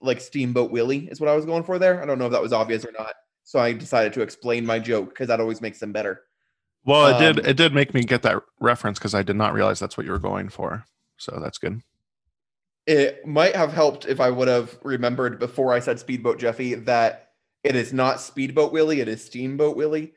like 0.00 0.20
Steamboat 0.20 0.70
Willie 0.70 1.08
is 1.10 1.20
what 1.20 1.28
I 1.28 1.34
was 1.36 1.44
going 1.44 1.64
for 1.64 1.78
there. 1.78 2.02
I 2.02 2.06
don't 2.06 2.18
know 2.18 2.26
if 2.26 2.32
that 2.32 2.40
was 2.42 2.52
obvious 2.54 2.84
or 2.84 2.92
not. 2.98 3.12
So 3.44 3.58
I 3.58 3.72
decided 3.74 4.14
to 4.14 4.22
explain 4.22 4.64
my 4.64 4.78
joke 4.78 5.10
because 5.10 5.28
that 5.28 5.40
always 5.40 5.60
makes 5.60 5.80
them 5.80 5.92
better. 5.92 6.22
Well, 6.86 7.14
it 7.14 7.18
did 7.18 7.40
Um, 7.40 7.50
it 7.50 7.56
did 7.58 7.74
make 7.74 7.92
me 7.92 8.04
get 8.04 8.22
that 8.22 8.40
reference 8.60 8.98
because 8.98 9.14
I 9.14 9.22
did 9.22 9.36
not 9.36 9.52
realize 9.52 9.78
that's 9.80 9.96
what 9.98 10.06
you 10.06 10.12
were 10.12 10.18
going 10.18 10.48
for. 10.48 10.84
So 11.18 11.38
that's 11.42 11.58
good. 11.58 11.82
It 12.86 13.26
might 13.26 13.54
have 13.54 13.72
helped 13.72 14.06
if 14.06 14.20
I 14.20 14.30
would 14.30 14.48
have 14.48 14.76
remembered 14.82 15.38
before 15.38 15.72
I 15.72 15.78
said 15.78 16.00
Speedboat 16.00 16.38
Jeffy 16.38 16.74
that 16.74 17.30
it 17.62 17.76
is 17.76 17.92
not 17.92 18.20
Speedboat 18.20 18.72
Willie, 18.72 19.00
it 19.00 19.08
is 19.08 19.24
Steamboat 19.24 19.76
Willie. 19.76 20.14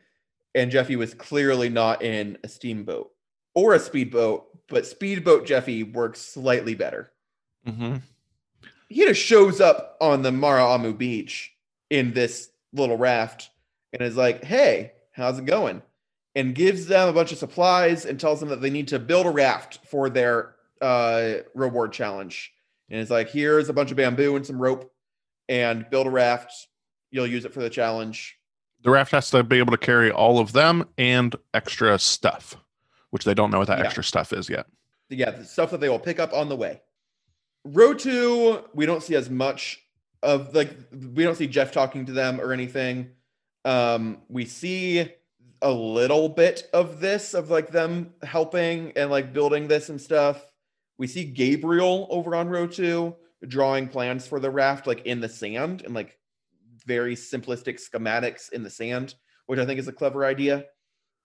And 0.56 0.72
Jeffy 0.72 0.96
was 0.96 1.14
clearly 1.14 1.70
not 1.70 2.02
in 2.02 2.38
a 2.44 2.48
steamboat 2.48 3.12
or 3.54 3.74
a 3.74 3.80
speedboat, 3.80 4.48
but 4.68 4.86
Speedboat 4.88 5.46
Jeffy 5.46 5.84
works 5.84 6.22
slightly 6.22 6.76
better. 6.76 7.12
Mm-hmm. 7.68 7.98
He 8.90 9.06
just 9.06 9.22
shows 9.22 9.60
up 9.60 9.98
on 10.00 10.22
the 10.22 10.32
Maraamu 10.32 10.98
beach 10.98 11.54
in 11.90 12.14
this 12.14 12.50
little 12.74 12.98
raft 12.98 13.50
and 13.92 14.02
is 14.02 14.16
like, 14.16 14.44
hey, 14.44 14.94
how's 15.12 15.40
it 15.40 15.46
going? 15.46 15.82
And 16.36 16.56
gives 16.56 16.86
them 16.86 17.10
a 17.10 17.14
bunch 17.14 17.32
of 17.32 17.38
supplies 17.38 18.06
and 18.06 18.20
tells 18.20 18.40
them 18.40 18.50
that 18.50 18.62
they 18.62 18.70
need 18.70 18.90
to 18.90 19.00
build 19.00 19.26
a 19.26 19.32
raft 19.32 19.80
for 19.86 20.10
their 20.10 20.56
uh, 20.82 21.36
reward 21.54 21.94
challenge. 21.94 22.54
And 22.90 23.00
it's 23.00 23.12
like, 23.12 23.30
here's 23.30 23.70
a 23.70 23.74
bunch 23.74 23.92
of 23.92 23.98
bamboo 23.98 24.36
and 24.36 24.46
some 24.46 24.62
rope 24.62 24.92
and 25.50 25.90
build 25.90 26.08
a 26.08 26.10
raft. 26.12 26.54
You'll 27.12 27.28
use 27.28 27.46
it 27.46 27.54
for 27.54 27.62
the 27.62 27.70
challenge. 27.70 28.38
The 28.84 28.90
raft 28.92 29.12
has 29.12 29.30
to 29.32 29.44
be 29.44 29.58
able 29.58 29.72
to 29.72 29.78
carry 29.78 30.12
all 30.12 30.38
of 30.40 30.52
them 30.54 30.88
and 30.98 31.36
extra 31.54 31.98
stuff, 31.98 32.56
which 33.10 33.24
they 33.24 33.34
don't 33.34 33.50
know 33.52 33.58
what 33.60 33.68
that 33.68 33.80
Yeah. 33.80 33.86
extra 33.86 34.04
stuff 34.04 34.32
is 34.34 34.50
yet. 34.50 34.68
yeah, 35.10 35.32
the 35.32 35.46
stuff 35.46 35.72
that 35.72 35.80
they 35.80 35.90
will 35.90 36.00
pick 36.00 36.20
up 36.20 36.34
on 36.34 36.50
the 36.50 36.56
way. 36.56 36.82
Rotu, 37.68 38.64
we 38.74 38.86
don't 38.86 39.02
see 39.02 39.16
as 39.16 39.30
much 39.30 39.82
of 40.22 40.54
like 40.56 40.72
we 40.92 41.24
don't 41.24 41.36
see 41.36 41.48
Jeff 41.48 41.72
talking 41.72 42.06
to 42.06 42.12
them 42.12 42.40
or 42.40 42.54
anything. 42.54 43.12
Um, 43.64 44.22
we 44.30 44.46
see 44.46 45.12
a 45.62 45.72
little 45.72 46.30
bit 46.30 46.70
of 46.74 47.00
this 47.00 47.34
of 47.34 47.50
like 47.50 47.70
them 47.72 48.14
helping 48.24 48.92
and 48.96 49.10
like 49.10 49.34
building 49.34 49.68
this 49.68 49.90
and 49.90 50.00
stuff. 50.00 50.44
We 50.98 51.08
see 51.08 51.26
Gabriel 51.26 52.08
over 52.10 52.36
on 52.36 52.50
Rotu 52.50 53.16
drawing 53.48 53.88
plans 53.88 54.28
for 54.28 54.40
the 54.40 54.50
raft 54.50 54.88
like 54.88 55.06
in 55.06 55.20
the 55.20 55.30
sand 55.30 55.84
and 55.84 55.94
like 55.94 56.18
very 56.86 57.16
simplistic 57.16 57.80
schematics 57.80 58.52
in 58.52 58.64
the 58.64 58.70
sand, 58.70 59.16
which 59.46 59.60
I 59.60 59.66
think 59.66 59.80
is 59.80 59.88
a 59.88 59.94
clever 59.94 60.26
idea. 60.26 60.66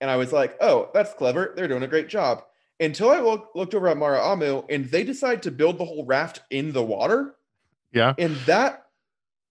And 0.00 0.10
I 0.10 0.16
was 0.16 0.32
like, 0.32 0.56
oh, 0.60 0.90
that's 0.92 1.14
clever. 1.14 1.52
They're 1.54 1.68
doing 1.68 1.82
a 1.82 1.88
great 1.88 2.08
job 2.08 2.42
until 2.78 3.10
I 3.10 3.20
look, 3.20 3.50
looked 3.54 3.74
over 3.74 3.88
at 3.88 3.96
Maraamu 3.96 4.64
and 4.70 4.86
they 4.86 5.04
decide 5.04 5.42
to 5.44 5.50
build 5.50 5.78
the 5.78 5.84
whole 5.84 6.04
raft 6.04 6.40
in 6.50 6.72
the 6.72 6.82
water. 6.82 7.36
Yeah. 7.92 8.14
And 8.18 8.36
that 8.46 8.86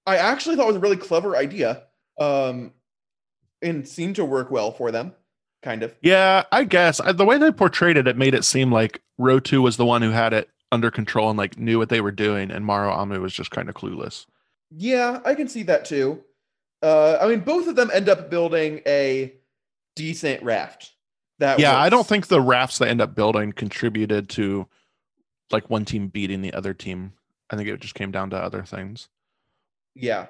I 0.06 0.18
actually 0.18 0.56
thought 0.56 0.68
was 0.68 0.76
a 0.76 0.80
really 0.80 0.98
clever 0.98 1.36
idea. 1.36 1.84
Um, 2.20 2.74
and 3.62 3.88
seemed 3.88 4.16
to 4.16 4.26
work 4.26 4.52
well 4.52 4.72
for 4.72 4.92
them, 4.92 5.14
kind 5.62 5.84
of. 5.84 5.96
Yeah, 6.02 6.44
I 6.52 6.64
guess 6.64 7.00
I, 7.00 7.12
the 7.12 7.26
way 7.26 7.38
they 7.38 7.52
portrayed 7.52 7.98
it, 7.98 8.08
it 8.08 8.18
made 8.18 8.34
it 8.34 8.46
seem 8.46 8.72
like 8.72 9.02
Rotu 9.20 9.62
was 9.62 9.78
the 9.78 9.86
one 9.86 10.02
who 10.02 10.12
had 10.12 10.34
it 10.34 10.50
under 10.72 10.92
control 10.92 11.30
and 11.30 11.38
like 11.38 11.58
knew 11.58 11.78
what 11.78 11.90
they 11.90 12.02
were 12.02 12.12
doing, 12.12 12.52
and 12.52 12.66
Maraamu 12.66 13.22
was 13.22 13.34
just 13.34 13.52
kind 13.52 13.70
of 13.70 13.76
clueless. 13.76 14.26
Yeah, 14.72 15.20
I 15.26 15.36
can 15.36 15.48
see 15.48 15.64
that 15.64 15.86
too. 15.86 16.24
Uh, 16.82 17.18
I 17.20 17.28
mean, 17.28 17.42
both 17.42 17.68
of 17.68 17.76
them 17.76 17.90
end 17.94 18.08
up 18.08 18.30
building 18.30 18.82
a 18.86 19.34
decent 19.96 20.44
raft. 20.44 20.92
That 21.40 21.60
yeah, 21.60 21.78
I 21.78 21.90
don't 21.90 22.08
think 22.08 22.28
the 22.28 22.42
rafts 22.42 22.78
they 22.78 22.90
end 22.90 23.02
up 23.02 23.16
building 23.16 23.54
contributed 23.54 24.30
to 24.30 24.68
like 25.52 25.70
one 25.70 25.86
team 25.86 26.08
beating 26.08 26.42
the 26.42 26.54
other 26.54 26.74
team. 26.74 27.14
I 27.50 27.56
think 27.56 27.68
it 27.68 27.80
just 27.80 27.96
came 27.96 28.12
down 28.12 28.30
to 28.32 28.38
other 28.38 28.64
things. 28.64 29.10
Yeah. 29.96 30.28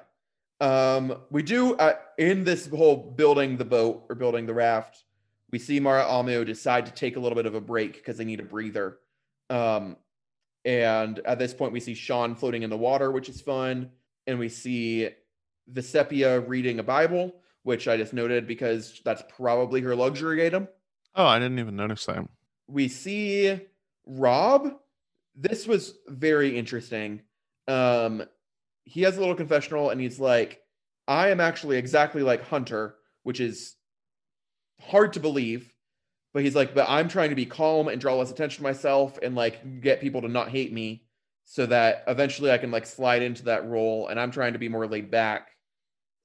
Um, 0.60 1.16
we 1.30 1.42
do 1.42 1.74
uh, 1.76 1.94
in 2.18 2.44
this 2.44 2.68
whole 2.68 2.96
building 2.96 3.56
the 3.56 3.64
boat 3.64 4.04
or 4.08 4.14
building 4.14 4.46
the 4.46 4.54
raft, 4.54 5.04
we 5.52 5.58
see 5.58 5.80
Maraamu 5.80 6.44
decide 6.46 6.86
to 6.86 6.92
take 6.92 7.16
a 7.16 7.20
little 7.20 7.36
bit 7.36 7.46
of 7.46 7.54
a 7.54 7.60
break 7.60 7.94
because 7.94 8.16
they 8.16 8.24
need 8.24 8.40
a 8.40 8.44
breather. 8.44 8.98
Um, 9.48 9.96
and 10.64 11.18
at 11.24 11.38
this 11.38 11.54
point, 11.54 11.72
we 11.72 11.80
see 11.80 11.94
Sean 11.94 12.34
floating 12.34 12.62
in 12.62 12.70
the 12.70 12.76
water, 12.76 13.10
which 13.10 13.28
is 13.28 13.40
fun, 13.40 13.90
and 14.26 14.38
we 14.38 14.48
see 14.48 15.08
Vecepia 15.72 16.46
reading 16.46 16.78
a 16.78 16.82
Bible, 16.82 17.34
which 17.62 17.88
I 17.88 17.96
just 17.96 18.12
noted 18.12 18.46
because 18.46 19.00
that's 19.04 19.22
probably 19.28 19.80
her 19.80 19.94
luxury 19.96 20.44
item. 20.46 20.68
Oh, 21.14 21.26
I 21.26 21.38
didn't 21.38 21.58
even 21.58 21.76
notice 21.76 22.06
that. 22.06 22.24
we 22.68 22.88
see 22.88 23.58
Rob. 24.06 24.72
This 25.34 25.66
was 25.66 25.94
very 26.08 26.56
interesting. 26.56 27.22
Um, 27.66 28.22
he 28.84 29.02
has 29.02 29.16
a 29.16 29.20
little 29.20 29.34
confessional 29.34 29.90
and 29.90 30.00
he's 30.00 30.20
like, 30.20 30.60
I 31.08 31.30
am 31.30 31.40
actually 31.40 31.78
exactly 31.78 32.22
like 32.22 32.42
Hunter, 32.42 32.96
which 33.22 33.40
is 33.40 33.76
hard 34.80 35.12
to 35.14 35.20
believe. 35.20 35.72
But 36.32 36.44
he's 36.44 36.54
like, 36.54 36.74
but 36.74 36.86
I'm 36.88 37.08
trying 37.08 37.30
to 37.30 37.34
be 37.36 37.46
calm 37.46 37.88
and 37.88 38.00
draw 38.00 38.14
less 38.14 38.30
attention 38.30 38.58
to 38.58 38.62
myself 38.62 39.18
and 39.20 39.34
like 39.34 39.80
get 39.80 40.00
people 40.00 40.22
to 40.22 40.28
not 40.28 40.48
hate 40.48 40.72
me 40.72 41.02
so 41.44 41.66
that 41.66 42.04
eventually 42.06 42.52
I 42.52 42.58
can 42.58 42.70
like 42.70 42.86
slide 42.86 43.22
into 43.22 43.44
that 43.46 43.66
role. 43.66 44.06
And 44.06 44.20
I'm 44.20 44.30
trying 44.30 44.52
to 44.52 44.58
be 44.60 44.68
more 44.68 44.86
laid 44.86 45.10
back. 45.10 45.48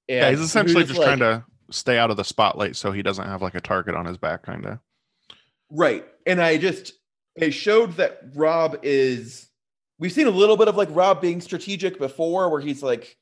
And 0.08 0.20
Yeah, 0.20 0.30
he's 0.30 0.42
essentially 0.42 0.84
just 0.84 1.00
like- 1.00 1.08
trying 1.08 1.20
to 1.20 1.44
stay 1.72 1.98
out 1.98 2.12
of 2.12 2.18
the 2.18 2.24
spotlight 2.24 2.76
so 2.76 2.92
he 2.92 3.02
doesn't 3.02 3.26
have 3.26 3.42
like 3.42 3.56
a 3.56 3.62
target 3.62 3.96
on 3.96 4.06
his 4.06 4.18
back, 4.18 4.44
kind 4.44 4.66
of. 4.68 4.78
Right. 5.72 6.06
And 6.28 6.40
I 6.40 6.58
just 6.58 6.94
it 7.36 7.52
showed 7.52 7.94
that 7.98 8.22
Rob 8.36 8.78
is 8.84 9.50
we've 9.98 10.12
seen 10.12 10.28
a 10.28 10.32
little 10.32 10.56
bit 10.58 10.68
of 10.68 10.78
like 10.78 10.90
Rob 10.92 11.20
being 11.20 11.42
strategic 11.42 11.98
before 11.98 12.50
where 12.50 12.62
he's 12.62 12.84
like 12.84 13.18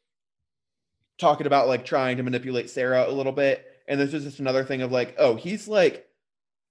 talking 1.18 1.48
about 1.48 1.68
like 1.70 1.86
trying 1.86 2.18
to 2.18 2.24
manipulate 2.24 2.70
Sarah 2.70 3.06
a 3.08 3.12
little 3.12 3.32
bit. 3.32 3.66
And 3.88 4.00
this 4.00 4.14
is 4.14 4.24
just 4.24 4.40
another 4.40 4.64
thing 4.64 4.82
of 4.82 4.92
like, 4.92 5.16
oh, 5.18 5.36
he's 5.36 5.68
like 5.68 6.08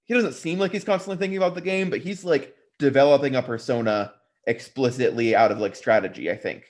he 0.05 0.13
doesn't 0.13 0.33
seem 0.33 0.59
like 0.59 0.71
he's 0.71 0.83
constantly 0.83 1.17
thinking 1.17 1.37
about 1.37 1.55
the 1.55 1.61
game, 1.61 1.89
but 1.89 2.01
he's 2.01 2.25
like 2.25 2.55
developing 2.79 3.35
a 3.35 3.41
persona 3.41 4.13
explicitly 4.47 5.35
out 5.35 5.51
of 5.51 5.59
like 5.59 5.75
strategy, 5.75 6.29
I 6.29 6.35
think. 6.35 6.65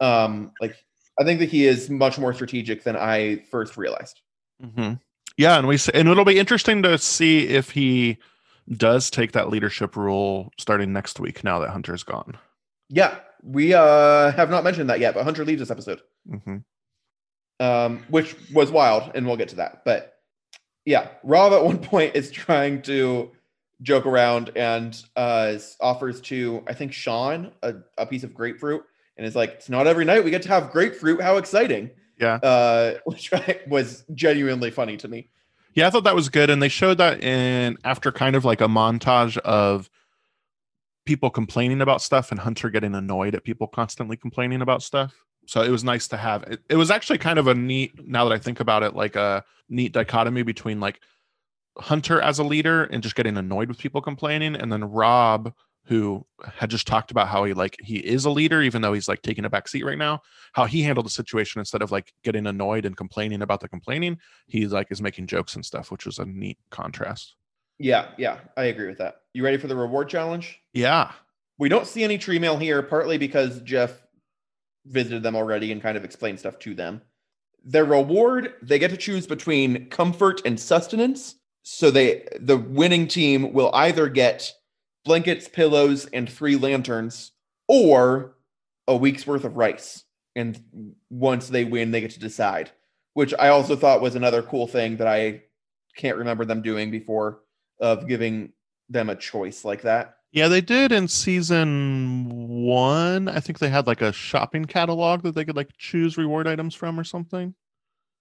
Um 0.00 0.52
like 0.60 0.76
I 1.18 1.24
think 1.24 1.40
that 1.40 1.48
he 1.48 1.66
is 1.66 1.88
much 1.88 2.18
more 2.18 2.34
strategic 2.34 2.84
than 2.84 2.96
I 2.96 3.44
first 3.50 3.76
realized. 3.76 4.20
hmm 4.60 4.94
Yeah, 5.36 5.58
and 5.58 5.66
we 5.66 5.78
and 5.94 6.08
it'll 6.08 6.24
be 6.24 6.38
interesting 6.38 6.82
to 6.82 6.98
see 6.98 7.48
if 7.48 7.70
he 7.70 8.18
does 8.70 9.10
take 9.10 9.32
that 9.32 9.48
leadership 9.48 9.96
role 9.96 10.50
starting 10.58 10.92
next 10.92 11.20
week. 11.20 11.44
Now 11.44 11.60
that 11.60 11.70
Hunter's 11.70 12.02
gone. 12.02 12.36
Yeah, 12.88 13.18
we 13.42 13.74
uh 13.74 14.32
have 14.32 14.50
not 14.50 14.64
mentioned 14.64 14.90
that 14.90 15.00
yet, 15.00 15.14
but 15.14 15.24
Hunter 15.24 15.44
leaves 15.44 15.60
this 15.60 15.70
episode. 15.70 16.02
hmm 16.28 16.58
um, 17.60 18.04
which 18.08 18.36
was 18.52 18.70
wild, 18.70 19.12
and 19.14 19.26
we'll 19.26 19.36
get 19.36 19.48
to 19.50 19.56
that. 19.56 19.84
But 19.84 20.14
yeah, 20.84 21.08
Rob 21.22 21.52
at 21.52 21.64
one 21.64 21.78
point 21.92 22.14
is 22.14 22.30
trying 22.30 22.82
to 22.82 23.30
joke 23.82 24.06
around 24.06 24.52
and 24.56 25.00
uh, 25.16 25.58
offers 25.80 26.20
to, 26.22 26.62
I 26.66 26.72
think, 26.72 26.92
Sean 26.92 27.52
a, 27.62 27.74
a 27.98 28.06
piece 28.06 28.24
of 28.24 28.34
grapefruit, 28.34 28.84
and 29.16 29.26
is 29.26 29.36
like, 29.36 29.50
"It's 29.50 29.68
not 29.68 29.86
every 29.86 30.04
night 30.04 30.24
we 30.24 30.30
get 30.30 30.42
to 30.42 30.48
have 30.48 30.70
grapefruit. 30.70 31.20
How 31.20 31.36
exciting!" 31.36 31.90
Yeah. 32.18 32.34
uh, 32.36 32.94
which 33.04 33.30
was 33.68 34.04
genuinely 34.14 34.70
funny 34.70 34.96
to 34.98 35.08
me. 35.08 35.28
Yeah, 35.74 35.86
I 35.86 35.90
thought 35.90 36.04
that 36.04 36.14
was 36.14 36.30
good, 36.30 36.48
and 36.48 36.62
they 36.62 36.70
showed 36.70 36.98
that 36.98 37.22
in 37.22 37.76
after 37.84 38.10
kind 38.10 38.34
of 38.34 38.44
like 38.44 38.62
a 38.62 38.66
montage 38.66 39.36
of 39.38 39.90
people 41.04 41.30
complaining 41.30 41.80
about 41.80 42.02
stuff 42.02 42.30
and 42.30 42.40
Hunter 42.40 42.68
getting 42.68 42.94
annoyed 42.94 43.34
at 43.34 43.44
people 43.44 43.66
constantly 43.68 44.16
complaining 44.16 44.60
about 44.60 44.82
stuff. 44.82 45.14
So 45.46 45.62
it 45.62 45.70
was 45.70 45.84
nice 45.84 46.08
to 46.08 46.16
have. 46.16 46.42
It, 46.44 46.60
it 46.68 46.76
was 46.76 46.90
actually 46.90 47.18
kind 47.18 47.38
of 47.38 47.46
a 47.46 47.54
neat. 47.54 48.06
Now 48.06 48.24
that 48.28 48.34
I 48.34 48.38
think 48.38 48.60
about 48.60 48.82
it, 48.82 48.94
like 48.94 49.16
a 49.16 49.44
neat 49.68 49.92
dichotomy 49.92 50.42
between 50.42 50.80
like 50.80 51.00
Hunter 51.78 52.20
as 52.20 52.38
a 52.38 52.44
leader 52.44 52.84
and 52.84 53.02
just 53.02 53.16
getting 53.16 53.36
annoyed 53.36 53.68
with 53.68 53.78
people 53.78 54.00
complaining, 54.00 54.54
and 54.56 54.72
then 54.72 54.84
Rob 54.84 55.52
who 55.88 56.26
had 56.42 56.68
just 56.68 56.86
talked 56.86 57.12
about 57.12 57.28
how 57.28 57.44
he 57.44 57.54
like 57.54 57.76
he 57.80 57.98
is 57.98 58.24
a 58.24 58.30
leader 58.30 58.60
even 58.60 58.82
though 58.82 58.92
he's 58.92 59.08
like 59.08 59.22
taking 59.22 59.44
a 59.44 59.50
back 59.50 59.68
seat 59.68 59.84
right 59.84 59.98
now 59.98 60.20
how 60.52 60.64
he 60.64 60.82
handled 60.82 61.06
the 61.06 61.10
situation 61.10 61.60
instead 61.60 61.80
of 61.80 61.92
like 61.92 62.12
getting 62.24 62.46
annoyed 62.46 62.84
and 62.84 62.96
complaining 62.96 63.40
about 63.40 63.60
the 63.60 63.68
complaining 63.68 64.18
he 64.48 64.66
like 64.66 64.88
is 64.90 65.00
making 65.00 65.28
jokes 65.28 65.54
and 65.54 65.64
stuff 65.64 65.92
which 65.92 66.04
was 66.04 66.18
a 66.18 66.24
neat 66.24 66.58
contrast 66.70 67.36
Yeah, 67.78 68.08
yeah, 68.16 68.38
I 68.56 68.64
agree 68.64 68.88
with 68.88 68.98
that. 68.98 69.20
You 69.34 69.44
ready 69.44 69.58
for 69.58 69.66
the 69.66 69.76
reward 69.76 70.08
challenge? 70.08 70.60
yeah 70.72 71.12
We 71.58 71.68
don't 71.68 71.86
see 71.86 72.04
any 72.04 72.18
tree 72.18 72.38
mail 72.38 72.56
here, 72.56 72.82
partly 72.82 73.18
because 73.18 73.60
Jeff 73.60 74.05
visited 74.86 75.22
them 75.22 75.36
already 75.36 75.72
and 75.72 75.82
kind 75.82 75.96
of 75.96 76.04
explained 76.04 76.38
stuff 76.38 76.58
to 76.60 76.74
them. 76.74 77.02
Their 77.64 77.84
reward, 77.84 78.54
they 78.62 78.78
get 78.78 78.90
to 78.90 78.96
choose 78.96 79.26
between 79.26 79.88
comfort 79.90 80.40
and 80.44 80.58
sustenance. 80.58 81.36
So 81.62 81.90
they 81.90 82.28
the 82.40 82.56
winning 82.56 83.08
team 83.08 83.52
will 83.52 83.70
either 83.74 84.08
get 84.08 84.52
blankets, 85.04 85.48
pillows, 85.48 86.06
and 86.06 86.30
three 86.30 86.56
lanterns, 86.56 87.32
or 87.66 88.36
a 88.86 88.96
week's 88.96 89.26
worth 89.26 89.44
of 89.44 89.56
rice. 89.56 90.04
And 90.36 90.94
once 91.10 91.48
they 91.48 91.64
win, 91.64 91.90
they 91.90 92.00
get 92.00 92.12
to 92.12 92.20
decide. 92.20 92.70
Which 93.14 93.34
I 93.38 93.48
also 93.48 93.74
thought 93.74 94.02
was 94.02 94.14
another 94.14 94.42
cool 94.42 94.66
thing 94.66 94.98
that 94.98 95.08
I 95.08 95.42
can't 95.96 96.18
remember 96.18 96.44
them 96.44 96.62
doing 96.62 96.90
before 96.90 97.40
of 97.80 98.06
giving 98.06 98.52
them 98.88 99.10
a 99.10 99.16
choice 99.16 99.64
like 99.64 99.82
that. 99.82 100.15
Yeah 100.32 100.48
they 100.48 100.60
did 100.60 100.92
in 100.92 101.08
season 101.08 102.28
one. 102.64 103.28
I 103.28 103.40
think 103.40 103.58
they 103.58 103.68
had 103.68 103.86
like 103.86 104.02
a 104.02 104.12
shopping 104.12 104.64
catalog 104.64 105.22
that 105.22 105.34
they 105.34 105.44
could 105.44 105.56
like 105.56 105.70
choose 105.78 106.16
reward 106.16 106.46
items 106.46 106.74
from 106.74 106.98
or 106.98 107.04
something. 107.04 107.54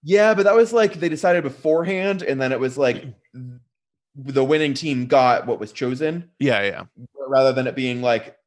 Yeah, 0.03 0.33
but 0.33 0.43
that 0.43 0.55
was 0.55 0.71
like 0.71 0.95
they 0.95 1.09
decided 1.09 1.43
beforehand, 1.43 2.21
and 2.21 2.39
then 2.39 2.51
it 2.51 2.59
was 2.59 2.77
like 2.77 3.05
the 4.15 4.43
winning 4.43 4.73
team 4.73 5.07
got 5.07 5.47
what 5.47 5.59
was 5.59 5.71
chosen, 5.71 6.29
yeah 6.39 6.61
yeah. 6.63 6.83
Rather 7.27 7.53
than 7.53 7.67
it 7.67 7.75
being 7.75 8.01
like 8.01 8.37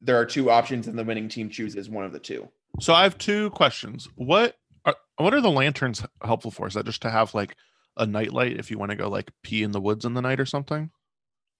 there 0.00 0.16
are 0.16 0.24
two 0.24 0.50
options 0.50 0.86
and 0.86 0.98
the 0.98 1.04
winning 1.04 1.28
team 1.28 1.50
chooses 1.50 1.90
one 1.90 2.04
of 2.04 2.12
the 2.12 2.18
two. 2.18 2.48
so 2.80 2.94
i 2.94 3.02
have 3.02 3.18
two 3.18 3.50
questions. 3.50 4.08
What 4.14 4.56
are 4.84 4.94
what 5.16 5.34
are 5.34 5.40
the 5.40 5.50
lanterns 5.50 6.02
helpful 6.22 6.50
for? 6.50 6.66
Is 6.66 6.74
that 6.74 6.86
just 6.86 7.02
to 7.02 7.10
have 7.10 7.34
like 7.34 7.54
a 7.96 8.06
nightlight 8.06 8.58
if 8.58 8.70
you 8.70 8.78
want 8.78 8.90
to 8.90 8.96
go 8.96 9.08
like 9.08 9.30
pee 9.42 9.62
in 9.62 9.72
the 9.72 9.80
woods 9.80 10.04
in 10.04 10.14
the 10.14 10.22
night 10.22 10.40
or 10.40 10.46
something? 10.46 10.90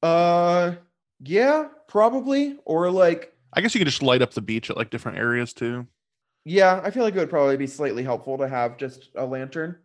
Uh, 0.03 0.77
yeah, 1.23 1.69
probably, 1.89 2.59
or 2.65 2.91
like 2.91 3.35
i 3.53 3.61
guess 3.61 3.75
you 3.75 3.81
could 3.81 3.89
just 3.89 4.03
light 4.03 4.23
up 4.23 4.33
the 4.35 4.41
beach 4.41 4.71
at 4.71 4.77
like 4.77 4.91
different 4.91 5.19
areas 5.19 5.53
too 5.53 5.85
yeah, 6.45 6.81
I 6.83 6.91
feel 6.91 7.03
like 7.03 7.15
it 7.15 7.19
would 7.19 7.31
probably 7.31 7.57
be 7.57 7.67
slightly 7.67 8.03
helpful 8.03 8.39
to 8.39 8.49
have 8.49 8.79
just 8.79 9.11
a 9.15 9.27
lantern. 9.27 9.77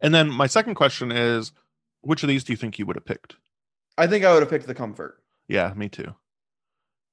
And 0.00 0.14
then 0.14 0.30
my 0.30 0.46
second 0.46 0.74
question 0.74 1.10
is, 1.10 1.52
which 2.02 2.22
of 2.22 2.28
these 2.28 2.44
do 2.44 2.52
you 2.52 2.56
think 2.56 2.78
you 2.78 2.86
would 2.86 2.96
have 2.96 3.04
picked? 3.04 3.36
I 3.98 4.06
think 4.06 4.24
I 4.24 4.32
would 4.32 4.42
have 4.42 4.50
picked 4.50 4.66
the 4.66 4.74
comfort. 4.74 5.22
Yeah, 5.48 5.72
me 5.74 5.88
too. 5.88 6.14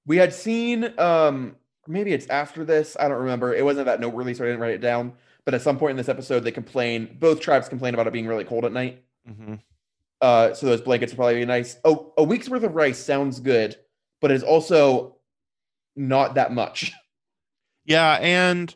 We 0.05 0.17
had 0.17 0.33
seen, 0.33 0.97
um, 0.99 1.55
maybe 1.87 2.11
it's 2.13 2.27
after 2.27 2.65
this. 2.65 2.97
I 2.99 3.07
don't 3.07 3.21
remember. 3.21 3.53
It 3.53 3.65
wasn't 3.65 3.85
that 3.85 3.99
noteworthy, 3.99 4.33
so 4.33 4.43
I 4.43 4.47
didn't 4.47 4.61
write 4.61 4.73
it 4.73 4.81
down. 4.81 5.13
But 5.45 5.53
at 5.55 5.61
some 5.61 5.79
point 5.79 5.91
in 5.91 5.97
this 5.97 6.09
episode, 6.09 6.43
they 6.43 6.51
complain. 6.51 7.17
Both 7.19 7.39
tribes 7.39 7.69
complain 7.69 7.93
about 7.93 8.07
it 8.07 8.13
being 8.13 8.27
really 8.27 8.43
cold 8.43 8.65
at 8.65 8.73
night. 8.73 9.03
hmm 9.25 9.55
Uh, 10.21 10.53
so 10.53 10.67
those 10.67 10.81
blankets 10.81 11.11
would 11.11 11.17
probably 11.17 11.39
be 11.39 11.45
nice. 11.45 11.77
Oh, 11.83 12.13
a 12.17 12.23
week's 12.23 12.47
worth 12.47 12.63
of 12.63 12.75
rice 12.75 12.99
sounds 12.99 13.39
good, 13.39 13.75
but 14.21 14.31
it's 14.31 14.43
also 14.43 15.17
not 15.95 16.35
that 16.35 16.53
much. 16.53 16.91
Yeah, 17.83 18.19
and 18.21 18.73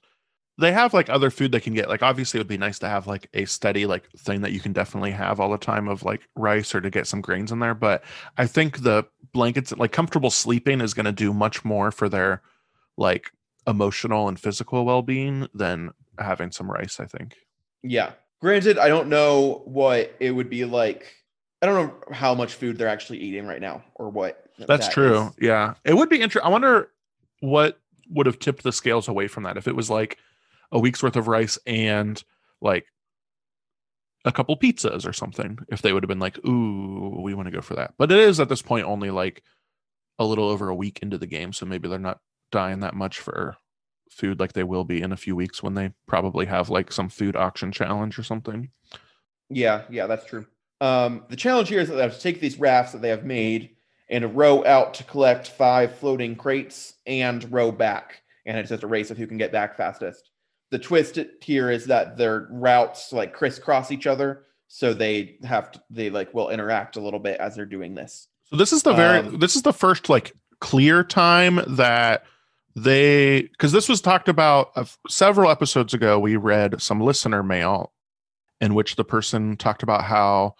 they 0.57 0.71
have 0.71 0.93
like 0.93 1.09
other 1.09 1.29
food 1.29 1.51
they 1.51 1.59
can 1.59 1.75
get. 1.75 1.89
Like 1.89 2.01
obviously, 2.01 2.39
it 2.39 2.41
would 2.41 2.47
be 2.47 2.57
nice 2.57 2.79
to 2.79 2.89
have 2.89 3.07
like 3.07 3.29
a 3.35 3.45
steady 3.45 3.85
like 3.85 4.09
thing 4.17 4.41
that 4.41 4.51
you 4.51 4.59
can 4.59 4.73
definitely 4.73 5.11
have 5.11 5.39
all 5.39 5.51
the 5.51 5.57
time 5.57 5.87
of 5.87 6.03
like 6.03 6.27
rice 6.35 6.73
or 6.73 6.81
to 6.81 6.89
get 6.89 7.05
some 7.07 7.21
grains 7.21 7.51
in 7.51 7.59
there. 7.59 7.75
But 7.75 8.03
I 8.37 8.47
think 8.47 8.79
the 8.79 9.05
blankets, 9.33 9.71
like 9.73 9.91
comfortable 9.91 10.31
sleeping, 10.31 10.81
is 10.81 10.93
going 10.93 11.05
to 11.05 11.11
do 11.11 11.33
much 11.33 11.63
more 11.63 11.91
for 11.91 12.09
their 12.09 12.41
like 12.97 13.31
emotional 13.67 14.27
and 14.27 14.39
physical 14.39 14.85
well 14.85 15.03
being 15.03 15.47
than 15.53 15.91
having 16.17 16.51
some 16.51 16.69
rice. 16.69 16.99
I 16.99 17.05
think. 17.05 17.35
Yeah. 17.83 18.13
Granted, 18.41 18.77
I 18.77 18.87
don't 18.87 19.07
know 19.07 19.61
what 19.65 20.15
it 20.19 20.31
would 20.31 20.49
be 20.49 20.65
like. 20.65 21.13
I 21.61 21.65
don't 21.65 21.87
know 21.87 22.13
how 22.13 22.35
much 22.35 22.53
food 22.53 22.77
they're 22.77 22.87
actually 22.87 23.19
eating 23.19 23.47
right 23.47 23.61
now 23.61 23.83
or 23.95 24.09
what. 24.09 24.43
That's 24.57 24.87
that 24.87 24.93
true. 24.93 25.27
is. 25.27 25.33
Yeah. 25.39 25.75
It 25.83 25.95
would 25.95 26.09
be 26.09 26.21
interesting. 26.21 26.47
I 26.47 26.51
wonder 26.51 26.89
what 27.39 27.79
would 28.09 28.25
have 28.25 28.39
tipped 28.39 28.63
the 28.63 28.71
scales 28.71 29.07
away 29.07 29.27
from 29.27 29.43
that 29.43 29.57
if 29.57 29.67
it 29.67 29.75
was 29.75 29.89
like 29.89 30.17
a 30.71 30.79
week's 30.79 31.01
worth 31.01 31.15
of 31.15 31.27
rice 31.27 31.57
and 31.65 32.21
like 32.61 32.85
a 34.25 34.31
couple 34.31 34.57
pizzas 34.57 35.07
or 35.07 35.13
something. 35.13 35.59
If 35.69 35.81
they 35.81 35.93
would 35.93 36.03
have 36.03 36.09
been 36.09 36.19
like, 36.19 36.37
ooh, 36.45 37.21
we 37.21 37.33
want 37.33 37.47
to 37.47 37.51
go 37.51 37.61
for 37.61 37.75
that. 37.75 37.93
But 37.97 38.11
it 38.11 38.19
is 38.19 38.39
at 38.39 38.49
this 38.49 38.61
point 38.61 38.85
only 38.85 39.11
like 39.11 39.43
a 40.19 40.25
little 40.25 40.49
over 40.49 40.69
a 40.69 40.75
week 40.75 40.99
into 41.01 41.17
the 41.17 41.27
game. 41.27 41.53
So 41.53 41.65
maybe 41.65 41.87
they're 41.87 41.99
not 41.99 42.19
dying 42.51 42.81
that 42.81 42.95
much 42.95 43.19
for 43.19 43.57
food 44.09 44.39
like 44.39 44.53
they 44.53 44.63
will 44.63 44.83
be 44.83 45.01
in 45.01 45.11
a 45.11 45.17
few 45.17 45.35
weeks 45.35 45.61
when 45.61 45.73
they 45.73 45.91
probably 46.07 46.45
have 46.45 46.69
like 46.69 46.91
some 46.91 47.09
food 47.09 47.35
auction 47.35 47.71
challenge 47.71 48.17
or 48.17 48.23
something. 48.23 48.69
Yeah, 49.49 49.83
yeah, 49.89 50.07
that's 50.07 50.25
true. 50.25 50.45
Um, 50.81 51.23
the 51.29 51.35
challenge 51.35 51.69
here 51.69 51.79
is 51.79 51.87
that 51.87 51.95
they 51.95 52.01
have 52.01 52.15
to 52.15 52.21
take 52.21 52.39
these 52.39 52.59
rafts 52.59 52.91
that 52.91 53.01
they 53.01 53.09
have 53.09 53.25
made 53.25 53.71
and 54.09 54.35
row 54.35 54.63
out 54.65 54.93
to 54.95 55.03
collect 55.03 55.49
five 55.49 55.95
floating 55.95 56.35
crates 56.35 56.95
and 57.07 57.51
row 57.51 57.71
back. 57.71 58.21
And 58.45 58.57
it's 58.57 58.69
just 58.69 58.83
a 58.83 58.87
race 58.87 59.09
of 59.09 59.17
who 59.17 59.27
can 59.27 59.37
get 59.37 59.51
back 59.51 59.75
fastest. 59.75 60.29
The 60.71 60.79
twist 60.79 61.17
here 61.41 61.71
is 61.71 61.85
that 61.85 62.17
their 62.17 62.47
routes 62.51 63.13
like 63.13 63.33
crisscross 63.33 63.91
each 63.91 64.07
other, 64.07 64.45
so 64.67 64.93
they 64.93 65.37
have 65.43 65.71
to, 65.71 65.81
they 65.89 66.09
like 66.09 66.33
will 66.33 66.49
interact 66.49 66.97
a 66.97 67.01
little 67.01 67.19
bit 67.19 67.39
as 67.39 67.55
they're 67.55 67.65
doing 67.65 67.95
this. 67.95 68.27
So 68.45 68.57
this 68.57 68.73
is 68.73 68.83
the 68.83 68.93
very 68.93 69.19
Um, 69.19 69.39
this 69.39 69.55
is 69.55 69.61
the 69.61 69.73
first 69.73 70.09
like 70.09 70.33
clear 70.59 71.03
time 71.03 71.61
that 71.67 72.23
they 72.75 73.43
because 73.43 73.71
this 73.71 73.87
was 73.87 74.01
talked 74.01 74.27
about 74.27 74.71
uh, 74.75 74.85
several 75.07 75.49
episodes 75.49 75.93
ago. 75.93 76.19
We 76.19 76.35
read 76.35 76.81
some 76.81 76.99
listener 76.99 77.41
mail 77.41 77.93
in 78.59 78.73
which 78.73 78.95
the 78.95 79.05
person 79.05 79.55
talked 79.57 79.83
about 79.83 80.03
how 80.03 80.55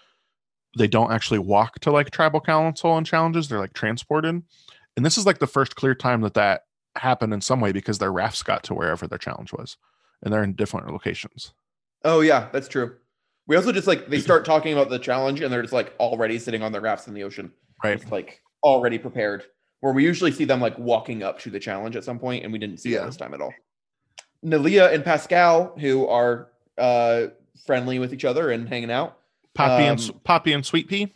they 0.77 0.87
don't 0.87 1.11
actually 1.11 1.39
walk 1.39 1.79
to 1.79 1.91
like 1.91 2.11
tribal 2.11 2.41
council 2.41 2.97
and 2.97 3.05
challenges; 3.05 3.47
they're 3.47 3.59
like 3.59 3.73
transported. 3.73 4.41
And 4.97 5.05
this 5.05 5.17
is 5.17 5.25
like 5.25 5.39
the 5.39 5.47
first 5.47 5.75
clear 5.75 5.95
time 5.95 6.21
that 6.21 6.33
that 6.35 6.61
happened 6.95 7.33
in 7.33 7.41
some 7.41 7.59
way 7.59 7.71
because 7.73 7.97
their 7.97 8.11
rafts 8.11 8.43
got 8.43 8.63
to 8.63 8.73
wherever 8.73 9.07
their 9.07 9.17
challenge 9.17 9.51
was, 9.53 9.77
and 10.23 10.33
they're 10.33 10.43
in 10.43 10.53
different 10.53 10.91
locations. 10.91 11.53
Oh 12.03 12.21
yeah, 12.21 12.47
that's 12.53 12.67
true. 12.67 12.95
We 13.47 13.55
also 13.55 13.71
just 13.71 13.87
like 13.87 14.07
they 14.07 14.19
start 14.29 14.45
talking 14.45 14.73
about 14.73 14.89
the 14.89 14.99
challenge 14.99 15.41
and 15.41 15.51
they're 15.51 15.61
just 15.61 15.73
like 15.73 15.93
already 15.99 16.39
sitting 16.39 16.61
on 16.61 16.71
their 16.71 16.81
rafts 16.81 17.07
in 17.07 17.13
the 17.13 17.23
ocean. 17.23 17.51
Right. 17.83 17.99
Just 17.99 18.11
like 18.11 18.41
already 18.63 18.97
prepared. 18.97 19.43
Where 19.81 19.93
we 19.93 20.03
usually 20.03 20.31
see 20.31 20.45
them 20.45 20.61
like 20.61 20.77
walking 20.79 21.21
up 21.21 21.39
to 21.41 21.49
the 21.51 21.59
challenge 21.59 21.95
at 21.95 22.03
some 22.03 22.17
point, 22.17 22.43
and 22.43 22.51
we 22.53 22.57
didn't 22.59 22.79
see 22.79 22.91
Yeah. 22.93 22.99
that 23.01 23.07
this 23.07 23.17
time 23.17 23.33
at 23.33 23.41
all. 23.41 23.53
Neleh 24.43 24.93
and 24.93 25.03
Paschal, 25.03 25.75
who 25.79 26.07
are 26.07 26.49
uh 26.77 27.27
friendly 27.65 27.99
with 27.99 28.13
each 28.13 28.25
other 28.25 28.51
and 28.51 28.67
hanging 28.67 28.91
out. 28.91 29.19
Poppy 29.55 29.83
and 29.85 29.99
Um, 29.99 30.05
S- 30.05 30.11
Poppy 30.23 30.53
and 30.53 30.65
Sweet 30.65 30.87
Pea. 30.87 31.11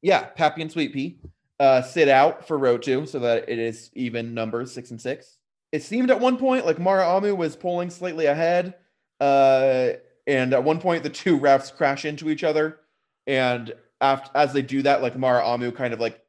Yeah, 0.00 0.24
Pappy 0.24 0.62
and 0.62 0.70
Sweet 0.72 0.92
Pea 0.92 1.18
uh 1.60 1.82
sit 1.82 2.08
out 2.08 2.46
for 2.46 2.56
Rotu 2.56 3.06
so 3.08 3.18
that 3.18 3.48
it 3.48 3.58
is 3.58 3.90
even 3.94 4.32
numbers 4.32 4.72
six 4.72 4.90
and 4.92 5.00
six. 5.00 5.38
It 5.72 5.82
seemed 5.82 6.08
at 6.10 6.20
one 6.20 6.36
point 6.36 6.64
like 6.64 6.76
Maraamu 6.76 7.36
was 7.36 7.56
pulling 7.56 7.90
slightly 7.90 8.26
ahead. 8.26 8.74
Uh 9.20 9.90
and 10.26 10.54
at 10.54 10.62
one 10.62 10.80
point 10.80 11.02
the 11.02 11.10
two 11.10 11.36
rafts 11.36 11.70
crash 11.72 12.04
into 12.04 12.30
each 12.30 12.44
other. 12.44 12.78
And 13.26 13.74
after 14.00 14.30
as 14.36 14.52
they 14.52 14.62
do 14.62 14.82
that, 14.82 15.02
like 15.02 15.16
Maraamu 15.16 15.74
kind 15.74 15.92
of 15.92 15.98
like 16.00 16.20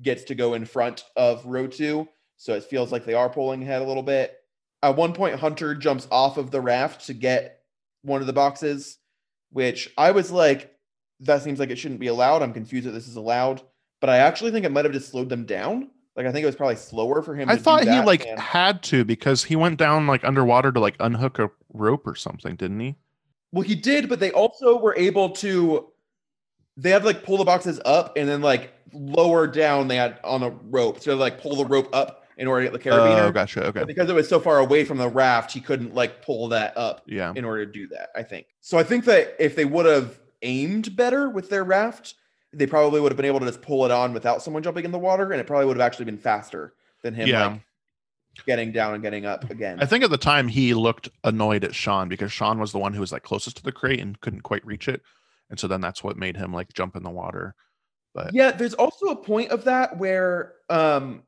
gets 0.00 0.24
to 0.24 0.34
go 0.34 0.54
in 0.54 0.64
front 0.64 1.04
of 1.14 1.44
Rotu. 1.44 2.08
So 2.38 2.54
it 2.54 2.64
feels 2.64 2.90
like 2.90 3.04
they 3.04 3.14
are 3.14 3.28
pulling 3.28 3.62
ahead 3.62 3.82
a 3.82 3.84
little 3.86 4.02
bit. 4.02 4.34
At 4.82 4.96
one 4.96 5.12
point, 5.12 5.38
Hunter 5.38 5.74
jumps 5.74 6.08
off 6.10 6.36
of 6.36 6.50
the 6.50 6.60
raft 6.60 7.06
to 7.06 7.14
get 7.14 7.60
one 8.02 8.20
of 8.20 8.26
the 8.26 8.32
boxes, 8.32 8.98
which 9.54 9.88
I 9.96 10.10
was 10.10 10.32
like, 10.32 10.74
that 11.20 11.42
seems 11.42 11.60
like 11.60 11.70
it 11.70 11.76
shouldn't 11.76 12.00
be 12.00 12.08
allowed. 12.08 12.42
I'm 12.42 12.52
confused 12.52 12.86
that 12.86 12.90
this 12.90 13.06
is 13.06 13.14
allowed, 13.14 13.62
but 14.00 14.10
I 14.10 14.18
actually 14.18 14.50
think 14.50 14.66
it 14.66 14.72
might 14.72 14.84
have 14.84 14.92
just 14.92 15.10
slowed 15.10 15.28
them 15.28 15.46
down. 15.46 15.90
Like 16.16 16.26
I 16.26 16.32
think 16.32 16.42
it 16.42 16.46
was 16.46 16.56
probably 16.56 16.76
slower 16.76 17.22
for 17.22 17.34
him. 17.36 17.48
I 17.48 17.56
thought 17.56 17.84
he 17.84 18.00
like 18.00 18.24
than- 18.24 18.36
had 18.36 18.82
to 18.84 19.04
because 19.04 19.44
he 19.44 19.56
went 19.56 19.78
down 19.78 20.06
like 20.08 20.24
underwater 20.24 20.72
to 20.72 20.80
like 20.80 20.96
unhook 20.98 21.38
a 21.38 21.50
rope 21.72 22.06
or 22.06 22.16
something, 22.16 22.56
didn't 22.56 22.80
he? 22.80 22.96
well, 23.52 23.62
he 23.62 23.76
did, 23.76 24.08
but 24.08 24.18
they 24.18 24.32
also 24.32 24.76
were 24.76 24.96
able 24.96 25.30
to. 25.30 25.86
They 26.76 26.90
had 26.90 27.02
to, 27.02 27.06
like 27.06 27.22
pull 27.22 27.36
the 27.36 27.44
boxes 27.44 27.80
up 27.84 28.16
and 28.16 28.28
then 28.28 28.42
like 28.42 28.74
lower 28.92 29.46
down. 29.46 29.86
They 29.86 29.96
had 29.96 30.18
on 30.24 30.42
a 30.42 30.50
rope, 30.50 31.00
so 31.00 31.12
they 31.12 31.16
like 31.16 31.40
pull 31.40 31.54
the 31.54 31.64
rope 31.64 31.88
up 31.92 32.23
in 32.36 32.46
order 32.48 32.66
to 32.66 32.70
get 32.72 32.82
the 32.82 32.90
carabiner. 32.90 33.22
Oh, 33.22 33.32
gotcha. 33.32 33.64
Okay. 33.66 33.80
But 33.80 33.86
because 33.86 34.08
it 34.10 34.14
was 34.14 34.28
so 34.28 34.40
far 34.40 34.58
away 34.58 34.84
from 34.84 34.98
the 34.98 35.08
raft, 35.08 35.52
he 35.52 35.60
couldn't 35.60 35.94
like 35.94 36.22
pull 36.24 36.48
that 36.48 36.76
up 36.76 37.02
Yeah. 37.06 37.32
in 37.36 37.44
order 37.44 37.64
to 37.66 37.72
do 37.72 37.86
that. 37.88 38.10
I 38.14 38.22
think 38.22 38.46
so. 38.60 38.78
I 38.78 38.82
think 38.82 39.04
that 39.04 39.36
if 39.38 39.56
they 39.56 39.64
would 39.64 39.86
have 39.86 40.18
aimed 40.42 40.96
better 40.96 41.28
with 41.30 41.48
their 41.50 41.64
raft, 41.64 42.14
they 42.52 42.66
probably 42.66 43.00
would 43.00 43.10
have 43.12 43.16
been 43.16 43.26
able 43.26 43.40
to 43.40 43.46
just 43.46 43.62
pull 43.62 43.84
it 43.84 43.90
on 43.90 44.12
without 44.12 44.42
someone 44.42 44.62
jumping 44.62 44.84
in 44.84 44.92
the 44.92 44.98
water, 44.98 45.32
and 45.32 45.40
it 45.40 45.46
probably 45.46 45.66
would 45.66 45.76
have 45.76 45.86
actually 45.86 46.04
been 46.04 46.18
faster 46.18 46.74
than 47.02 47.14
him 47.14 47.28
Yeah. 47.28 47.46
like 47.48 47.60
getting 48.46 48.72
down 48.72 48.94
and 48.94 49.02
getting 49.02 49.26
up 49.26 49.48
again. 49.50 49.78
I 49.80 49.86
think 49.86 50.02
at 50.04 50.10
the 50.10 50.16
time 50.18 50.48
he 50.48 50.74
looked 50.74 51.08
annoyed 51.22 51.62
at 51.64 51.74
Sean 51.74 52.08
because 52.08 52.32
Sean 52.32 52.58
was 52.58 52.72
the 52.72 52.78
one 52.78 52.92
who 52.92 53.00
was 53.00 53.12
like 53.12 53.22
closest 53.22 53.56
to 53.58 53.62
the 53.62 53.72
crate 53.72 54.00
and 54.00 54.20
couldn't 54.20 54.40
quite 54.42 54.64
reach 54.66 54.88
it. 54.88 55.02
And 55.50 55.60
so 55.60 55.68
then 55.68 55.80
that's 55.80 56.02
what 56.02 56.16
made 56.16 56.36
him 56.36 56.52
like 56.52 56.72
jump 56.72 56.96
in 56.96 57.02
the 57.04 57.10
water. 57.10 57.54
But 58.12 58.32
yeah, 58.34 58.50
there's 58.50 58.74
also 58.74 59.06
a 59.06 59.16
point 59.16 59.50
of 59.50 59.64
that 59.64 59.98
where 59.98 60.54
um 60.68 61.22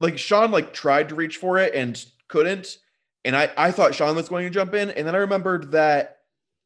like 0.00 0.18
Sean 0.18 0.50
like 0.50 0.72
tried 0.72 1.08
to 1.08 1.14
reach 1.14 1.36
for 1.36 1.58
it 1.58 1.74
and 1.74 2.02
couldn't. 2.28 2.78
And 3.24 3.36
I, 3.36 3.50
I 3.56 3.70
thought 3.72 3.94
Sean 3.94 4.16
was 4.16 4.28
going 4.28 4.44
to 4.44 4.50
jump 4.50 4.74
in. 4.74 4.90
And 4.90 5.06
then 5.06 5.14
I 5.14 5.18
remembered 5.18 5.72
that 5.72 6.18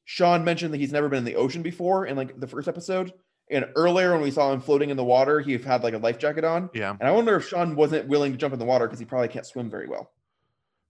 Sean 0.05 0.45
mentioned 0.45 0.73
that 0.75 0.79
he's 0.79 0.92
never 0.92 1.09
been 1.09 1.18
in 1.18 1.25
the 1.25 1.37
ocean 1.37 1.62
before 1.62 2.07
in 2.07 2.16
like 2.16 2.38
the 2.38 2.47
first 2.47 2.68
episode. 2.68 3.12
And 3.51 3.66
earlier 3.77 4.12
when 4.12 4.23
we 4.23 4.31
saw 4.31 4.53
him 4.53 4.61
floating 4.61 4.90
in 4.90 4.97
the 4.97 5.05
water, 5.05 5.40
he 5.40 5.57
had 5.59 5.83
like 5.83 5.95
a 5.95 5.99
life 5.99 6.18
jacket 6.18 6.45
on. 6.45 6.71
yeah. 6.75 6.90
And 6.90 7.03
I 7.03 7.11
wonder 7.11 7.37
if 7.37 7.49
Sean 7.49 7.77
wasn't 7.77 8.09
willing 8.09 8.33
to 8.33 8.38
jump 8.38 8.53
in 8.53 8.59
the 8.59 8.64
water 8.64 8.87
because 8.87 8.99
he 8.99 9.05
probably 9.05 9.29
can't 9.29 9.47
swim 9.47 9.71
very 9.71 9.88
well. 9.88 10.12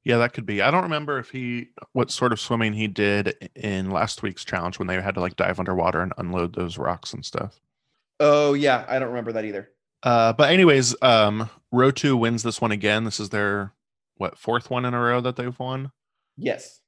Yeah, 0.04 0.18
that 0.18 0.32
could 0.32 0.46
be. 0.46 0.60
I 0.62 0.70
don't 0.70 0.82
remember 0.82 1.18
if 1.18 1.30
he 1.30 1.68
what 1.92 2.10
sort 2.10 2.32
of 2.32 2.40
swimming 2.40 2.72
he 2.72 2.88
did 2.88 3.50
in 3.54 3.90
last 3.90 4.22
week's 4.22 4.44
challenge 4.44 4.78
when 4.78 4.88
they 4.88 5.00
had 5.00 5.14
to 5.14 5.20
like 5.20 5.36
dive 5.36 5.60
underwater 5.60 6.00
and 6.00 6.12
unload 6.18 6.54
those 6.54 6.76
rocks 6.76 7.12
and 7.12 7.24
stuff. 7.24 7.60
Oh 8.18 8.54
yeah, 8.54 8.84
I 8.88 8.98
don't 8.98 9.08
remember 9.08 9.32
that 9.32 9.44
either. 9.44 9.70
Uh, 10.02 10.32
but 10.32 10.50
anyways, 10.50 10.94
um, 11.02 11.48
Rotu 11.72 12.18
wins 12.18 12.42
this 12.42 12.60
one 12.60 12.72
again. 12.72 13.04
This 13.04 13.20
is 13.20 13.28
their 13.28 13.72
what 14.16 14.38
fourth 14.38 14.70
one 14.70 14.84
in 14.84 14.94
a 14.94 15.00
row 15.00 15.20
that 15.20 15.36
they've 15.36 15.58
won. 15.58 15.92
Yes. 16.36 16.80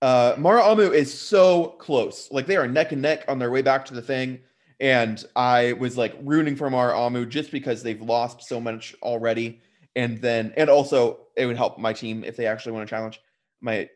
Uh, 0.00 0.34
Maraamu 0.34 0.92
is 0.92 1.16
so 1.16 1.68
close. 1.78 2.30
Like 2.32 2.46
they 2.46 2.56
are 2.56 2.66
neck 2.66 2.92
and 2.92 3.02
neck 3.02 3.24
on 3.28 3.38
their 3.38 3.50
way 3.50 3.62
back 3.62 3.84
to 3.86 3.94
the 3.94 4.02
thing. 4.02 4.40
And 4.80 5.24
I 5.36 5.74
was 5.74 5.96
like 5.96 6.16
rooting 6.22 6.56
for 6.56 6.68
Maraamu 6.68 7.28
just 7.28 7.52
because 7.52 7.82
they've 7.82 8.02
lost 8.02 8.42
so 8.42 8.60
much 8.60 8.96
already. 9.02 9.60
And 9.94 10.20
then, 10.20 10.52
and 10.56 10.68
also 10.68 11.20
it 11.36 11.46
would 11.46 11.56
help 11.56 11.78
my 11.78 11.92
team 11.92 12.24
if 12.24 12.36
they 12.36 12.46
actually 12.46 12.72
won 12.72 12.82
a 12.82 12.86
challenge, 12.86 13.20
my 13.60 13.88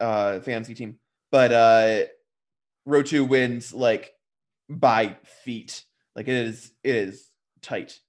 uh 0.00 0.40
fantasy 0.40 0.74
team. 0.74 0.98
But 1.30 1.52
uh 1.52 2.04
Rotu 2.88 3.26
wins 3.26 3.72
like 3.72 4.12
by 4.68 5.16
feet. 5.44 5.84
Like 6.16 6.26
it 6.26 6.34
is, 6.34 6.72
it 6.82 6.96
is 6.96 7.30
tight. 7.66 8.00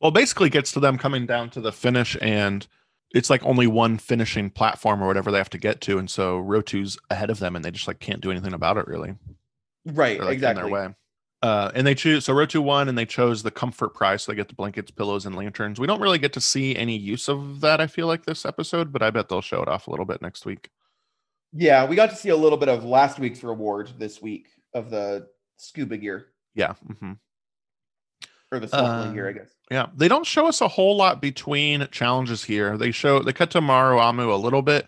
Well, 0.00 0.10
basically 0.10 0.50
gets 0.50 0.72
to 0.72 0.80
them 0.80 0.98
coming 0.98 1.26
down 1.26 1.50
to 1.50 1.60
the 1.60 1.72
finish, 1.72 2.16
and 2.20 2.66
it's 3.14 3.30
like 3.30 3.44
only 3.44 3.66
one 3.66 3.98
finishing 3.98 4.50
platform 4.50 5.02
or 5.02 5.06
whatever 5.06 5.30
they 5.30 5.38
have 5.38 5.50
to 5.50 5.58
get 5.58 5.80
to, 5.82 5.98
and 5.98 6.10
so 6.10 6.42
Rotu's 6.42 6.98
ahead 7.10 7.30
of 7.30 7.38
them, 7.38 7.54
and 7.54 7.64
they 7.64 7.70
just 7.70 7.86
like 7.86 8.00
can't 8.00 8.20
do 8.20 8.30
anything 8.30 8.54
about 8.54 8.78
it 8.78 8.86
really. 8.88 9.14
Right, 9.84 10.18
like 10.18 10.28
in 10.28 10.34
exactly. 10.34 10.62
their 10.62 10.72
way. 10.72 10.94
Uh, 11.42 11.72
and 11.74 11.84
they 11.84 11.94
choose 11.94 12.24
so 12.24 12.32
Rotu 12.32 12.62
won, 12.62 12.88
and 12.88 12.96
they 12.96 13.06
chose 13.06 13.42
the 13.42 13.50
comfort 13.50 13.94
prize, 13.94 14.22
so 14.22 14.32
they 14.32 14.36
get 14.36 14.48
the 14.48 14.54
blankets, 14.54 14.90
pillows, 14.90 15.26
and 15.26 15.34
lanterns. 15.34 15.78
We 15.78 15.86
don't 15.86 16.00
really 16.00 16.18
get 16.18 16.32
to 16.34 16.40
see 16.40 16.74
any 16.76 16.96
use 16.96 17.28
of 17.28 17.60
that. 17.60 17.80
I 17.80 17.86
feel 17.88 18.06
like 18.06 18.24
this 18.24 18.46
episode, 18.46 18.92
but 18.92 19.02
I 19.02 19.10
bet 19.10 19.28
they'll 19.28 19.40
show 19.40 19.62
it 19.62 19.68
off 19.68 19.86
a 19.86 19.90
little 19.90 20.06
bit 20.06 20.22
next 20.22 20.46
week. 20.46 20.70
Yeah, 21.52 21.84
we 21.84 21.96
got 21.96 22.10
to 22.10 22.16
see 22.16 22.30
a 22.30 22.36
little 22.36 22.58
bit 22.58 22.68
of 22.68 22.84
last 22.84 23.18
week's 23.18 23.42
reward 23.42 23.90
this 23.98 24.22
week 24.22 24.48
of 24.72 24.90
the 24.90 25.28
scuba 25.58 25.96
gear 25.96 26.28
Yeah. 26.54 26.74
hmm 26.98 27.12
or 28.52 28.60
the 28.60 28.66
snorkeling 28.68 29.14
gear, 29.14 29.26
I 29.26 29.30
Um, 29.30 29.36
guess. 29.38 29.50
Yeah, 29.70 29.86
they 29.96 30.06
don't 30.08 30.26
show 30.26 30.46
us 30.46 30.60
a 30.60 30.68
whole 30.68 30.96
lot 30.96 31.20
between 31.22 31.88
challenges 31.90 32.44
here. 32.44 32.76
They 32.76 32.90
show 32.90 33.20
they 33.20 33.32
cut 33.32 33.50
to 33.52 33.60
Maraamu 33.60 34.30
a 34.30 34.36
little 34.36 34.62
bit, 34.62 34.86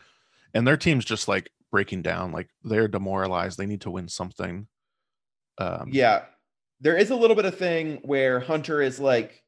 and 0.53 0.67
their 0.67 0.77
team's 0.77 1.05
just 1.05 1.27
like 1.27 1.51
breaking 1.73 2.03
down. 2.03 2.31
Like 2.33 2.49
they're 2.63 2.87
demoralized. 2.89 3.59
They 3.59 3.67
need 3.67 3.81
to 3.81 3.91
win 3.91 4.09
something. 4.09 4.69
Um, 5.59 5.89
Yeah, 5.91 6.25
there 6.81 6.97
is 6.97 7.11
a 7.11 7.17
little 7.17 7.35
bit 7.37 7.47
of 7.47 7.57
thing 7.57 8.01
where 8.03 8.41
Hunter 8.41 8.83
is 8.83 9.01
like, 9.01 9.43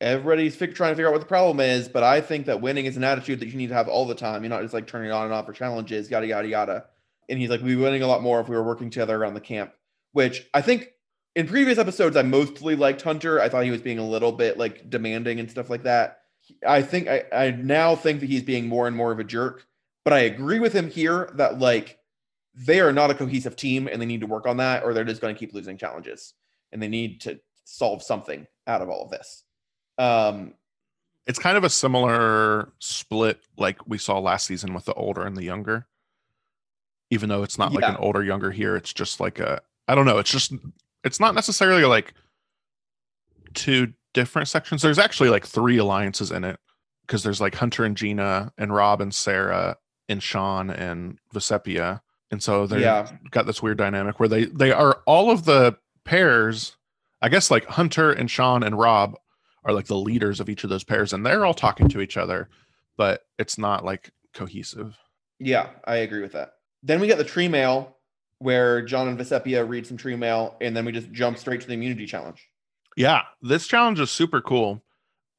everybody's 0.00 0.54
fig- 0.54 0.74
trying 0.74 0.92
to 0.92 0.94
figure 0.96 1.08
out 1.08 1.12
what 1.12 1.20
the 1.22 1.26
problem 1.26 1.58
is, 1.60 1.88
but 1.88 2.02
I 2.02 2.20
think 2.20 2.46
that 2.46 2.60
winning 2.60 2.84
is 2.86 2.96
an 2.96 3.04
attitude 3.04 3.40
that 3.40 3.48
you 3.48 3.56
need 3.56 3.68
to 3.68 3.74
have 3.74 3.88
all 3.88 4.06
the 4.06 4.14
time. 4.14 4.42
You're 4.42 4.50
not 4.50 4.62
just 4.62 4.74
like 4.74 4.86
turning 4.86 5.10
it 5.10 5.12
on 5.14 5.24
and 5.24 5.32
off 5.32 5.46
for 5.46 5.52
challenges, 5.52 6.10
yada 6.10 6.26
yada 6.26 6.46
yada. 6.48 6.84
And 7.28 7.38
he's 7.38 7.50
like, 7.50 7.60
we'd 7.62 7.74
be 7.74 7.82
winning 7.82 8.02
a 8.02 8.06
lot 8.06 8.22
more 8.22 8.40
if 8.40 8.48
we 8.48 8.54
were 8.54 8.62
working 8.62 8.90
together 8.90 9.16
around 9.16 9.34
the 9.34 9.40
camp. 9.40 9.72
Which 10.12 10.46
I 10.54 10.62
think 10.62 10.88
in 11.36 11.46
previous 11.46 11.78
episodes 11.78 12.16
I 12.16 12.22
mostly 12.22 12.74
liked 12.74 13.02
Hunter. 13.02 13.40
I 13.40 13.48
thought 13.48 13.62
he 13.62 13.70
was 13.70 13.82
being 13.82 13.98
a 13.98 14.06
little 14.06 14.32
bit 14.32 14.58
like 14.58 14.90
demanding 14.90 15.38
and 15.38 15.48
stuff 15.48 15.70
like 15.70 15.84
that. 15.84 16.22
I 16.66 16.82
think 16.82 17.08
I, 17.08 17.24
I 17.32 17.50
now 17.50 17.94
think 17.94 18.20
that 18.20 18.30
he's 18.30 18.42
being 18.42 18.66
more 18.66 18.88
and 18.88 18.96
more 18.96 19.12
of 19.12 19.20
a 19.20 19.24
jerk. 19.24 19.66
But 20.02 20.14
I 20.14 20.20
agree 20.20 20.58
with 20.58 20.72
him 20.72 20.90
here 20.90 21.30
that 21.34 21.58
like 21.58 21.98
they 22.54 22.80
are 22.80 22.92
not 22.92 23.10
a 23.10 23.14
cohesive 23.14 23.54
team 23.54 23.86
and 23.86 24.00
they 24.00 24.06
need 24.06 24.22
to 24.22 24.26
work 24.26 24.46
on 24.46 24.56
that 24.56 24.82
or 24.82 24.94
they're 24.94 25.04
just 25.04 25.20
going 25.20 25.34
to 25.34 25.38
keep 25.38 25.52
losing 25.52 25.76
challenges 25.76 26.32
and 26.72 26.82
they 26.82 26.88
need 26.88 27.20
to 27.22 27.38
solve 27.64 28.02
something 28.02 28.46
out 28.66 28.80
of 28.80 28.88
all 28.88 29.04
of 29.04 29.10
this. 29.10 29.44
Um, 29.98 30.54
it's 31.26 31.38
kind 31.38 31.58
of 31.58 31.64
a 31.64 31.70
similar 31.70 32.72
split 32.78 33.40
like 33.58 33.86
we 33.86 33.98
saw 33.98 34.18
last 34.20 34.46
season 34.46 34.72
with 34.72 34.86
the 34.86 34.94
older 34.94 35.26
and 35.26 35.36
the 35.36 35.44
younger. 35.44 35.86
Even 37.10 37.28
though 37.28 37.42
it's 37.42 37.58
not 37.58 37.72
like 37.72 37.84
an 37.84 37.96
older 37.96 38.22
younger 38.22 38.50
here, 38.50 38.74
it's 38.74 38.92
just 38.92 39.20
like 39.20 39.38
a 39.38 39.60
I 39.86 39.94
don't 39.94 40.06
know. 40.06 40.18
It's 40.18 40.30
just 40.30 40.52
it's 41.06 41.20
not 41.20 41.34
necessarily 41.34 41.84
like 41.84 42.12
two 43.54 43.92
different 44.12 44.48
sections. 44.48 44.82
There's 44.82 44.98
actually 44.98 45.30
like 45.30 45.46
three 45.46 45.78
alliances 45.78 46.30
in 46.30 46.44
it 46.44 46.58
because 47.06 47.22
there's 47.22 47.40
like 47.40 47.54
Hunter 47.54 47.84
and 47.84 47.96
Gina 47.96 48.52
and 48.58 48.74
Rob 48.74 49.00
and 49.00 49.14
Sarah 49.14 49.76
and 50.08 50.22
Sean 50.22 50.70
and 50.70 51.18
Vecepia. 51.34 52.00
And 52.30 52.42
so 52.42 52.66
they're 52.66 52.80
yeah, 52.80 53.10
got 53.30 53.46
this 53.46 53.62
weird 53.62 53.78
dynamic 53.78 54.20
where 54.20 54.28
they 54.28 54.44
they 54.46 54.72
are 54.72 55.00
all 55.06 55.30
of 55.30 55.44
the 55.44 55.78
pairs 56.04 56.76
I 57.22 57.28
guess 57.28 57.50
like 57.50 57.64
Hunter 57.66 58.12
and 58.12 58.30
Sean 58.30 58.62
and 58.62 58.78
Rob 58.78 59.16
are 59.64 59.72
like 59.72 59.86
the 59.86 59.96
leaders 59.96 60.40
of 60.40 60.48
each 60.48 60.64
of 60.64 60.70
those 60.70 60.84
pairs, 60.84 61.12
and 61.12 61.24
they're 61.24 61.44
all 61.44 61.54
talking 61.54 61.88
to 61.88 62.00
each 62.00 62.16
other, 62.16 62.48
but 62.96 63.22
it's 63.38 63.58
not 63.58 63.84
like 63.84 64.12
cohesive. 64.34 64.96
Yeah, 65.38 65.70
I 65.84 65.96
agree 65.96 66.22
with 66.22 66.32
that. 66.32 66.52
Then 66.82 67.00
we 67.00 67.06
get 67.06 67.18
the 67.18 67.24
tree 67.24 67.48
mail 67.48 67.95
where 68.38 68.82
John 68.82 69.08
and 69.08 69.18
Vecepia 69.18 69.66
read 69.68 69.86
some 69.86 69.96
tree 69.96 70.16
mail, 70.16 70.56
and 70.60 70.76
then 70.76 70.84
we 70.84 70.92
just 70.92 71.10
jump 71.12 71.38
straight 71.38 71.60
to 71.62 71.66
the 71.66 71.74
immunity 71.74 72.06
challenge. 72.06 72.46
Yeah, 72.96 73.22
this 73.42 73.66
challenge 73.66 74.00
is 74.00 74.10
super 74.10 74.40
cool. 74.40 74.82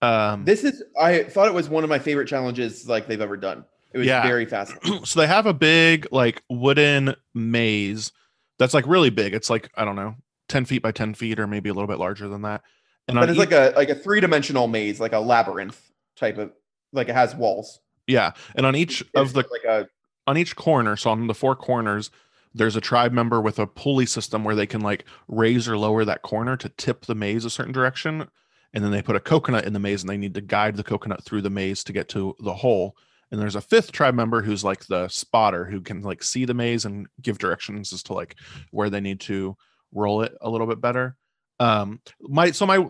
Um, 0.01 0.45
This 0.45 0.63
is 0.63 0.83
I 0.99 1.23
thought 1.23 1.47
it 1.47 1.53
was 1.53 1.69
one 1.69 1.83
of 1.83 1.89
my 1.89 1.99
favorite 1.99 2.27
challenges 2.27 2.87
like 2.87 3.07
they've 3.07 3.21
ever 3.21 3.37
done. 3.37 3.65
It 3.93 3.97
was 3.99 4.07
Yeah. 4.07 4.21
very 4.23 4.45
fast. 4.45 4.73
so 5.05 5.19
they 5.19 5.27
have 5.27 5.45
a 5.47 5.53
big 5.53 6.07
like 6.11 6.43
wooden 6.49 7.15
maze 7.33 8.11
that's 8.59 8.73
like 8.73 8.85
really 8.87 9.09
big. 9.09 9.33
It's 9.33 9.49
like 9.49 9.71
I 9.75 9.85
don't 9.85 9.95
know, 9.95 10.15
ten 10.49 10.65
feet 10.65 10.83
by 10.83 10.91
ten 10.91 11.13
feet, 11.15 11.39
or 11.39 11.47
maybe 11.47 11.69
a 11.69 11.73
little 11.73 11.87
bit 11.87 11.97
larger 11.99 12.27
than 12.27 12.43
that. 12.43 12.61
And 13.07 13.15
But 13.15 13.29
it's 13.29 13.39
each- 13.39 13.49
like 13.49 13.51
a 13.51 13.73
like 13.75 13.89
a 13.89 13.95
three 13.95 14.19
dimensional 14.21 14.67
maze, 14.67 14.99
like 14.99 15.13
a 15.13 15.19
labyrinth 15.19 15.81
type 16.15 16.37
of 16.37 16.51
like 16.93 17.09
it 17.09 17.15
has 17.15 17.33
walls. 17.33 17.79
yeah, 18.05 18.33
and 18.55 18.65
on 18.67 18.75
each 18.75 19.03
of 19.15 19.33
the 19.33 19.43
like 19.51 19.63
a 19.67 19.87
on 20.27 20.37
each 20.37 20.55
corner, 20.55 20.95
so 20.95 21.09
on 21.09 21.25
the 21.25 21.33
four 21.33 21.55
corners, 21.55 22.11
there's 22.57 22.75
a 22.75 22.81
tribe 22.81 23.11
member 23.11 23.41
with 23.41 23.59
a 23.59 23.67
pulley 23.67 24.05
system 24.05 24.43
where 24.43 24.55
they 24.55 24.65
can 24.65 24.81
like 24.81 25.05
raise 25.27 25.67
or 25.67 25.77
lower 25.77 26.05
that 26.05 26.21
corner 26.21 26.57
to 26.57 26.69
tip 26.69 27.05
the 27.05 27.15
maze 27.15 27.45
a 27.45 27.49
certain 27.49 27.71
direction. 27.71 28.27
And 28.73 28.83
then 28.83 28.91
they 28.91 29.01
put 29.01 29.15
a 29.15 29.21
coconut 29.21 29.65
in 29.65 29.73
the 29.73 29.79
maze 29.79 30.03
and 30.03 30.09
they 30.09 30.17
need 30.17 30.33
to 30.33 30.41
guide 30.41 30.75
the 30.75 30.83
coconut 30.83 31.23
through 31.23 31.41
the 31.41 31.49
maze 31.49 31.83
to 31.85 31.93
get 31.93 32.09
to 32.09 32.35
the 32.39 32.53
hole. 32.53 32.95
And 33.31 33.41
there's 33.41 33.55
a 33.55 33.61
fifth 33.61 33.91
tribe 33.91 34.13
member 34.13 34.41
who's 34.41 34.63
like 34.63 34.85
the 34.85 35.07
spotter 35.07 35.65
who 35.65 35.81
can 35.81 36.01
like 36.01 36.23
see 36.23 36.45
the 36.45 36.53
maze 36.53 36.85
and 36.85 37.07
give 37.21 37.37
directions 37.37 37.93
as 37.93 38.03
to 38.03 38.13
like 38.13 38.35
where 38.71 38.89
they 38.89 39.01
need 39.01 39.19
to 39.21 39.55
roll 39.93 40.21
it 40.21 40.35
a 40.41 40.49
little 40.49 40.67
bit 40.67 40.81
better. 40.81 41.15
Um 41.59 42.01
my 42.21 42.51
so 42.51 42.65
my 42.65 42.87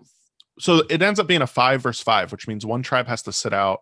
so 0.60 0.84
it 0.89 1.01
ends 1.01 1.19
up 1.19 1.27
being 1.27 1.41
a 1.43 1.47
five 1.47 1.82
versus 1.82 2.03
five, 2.03 2.32
which 2.32 2.47
means 2.47 2.65
one 2.65 2.84
tribe 2.84 3.08
has 3.08 3.21
to 3.23 3.32
sit 3.32 3.53
out 3.53 3.82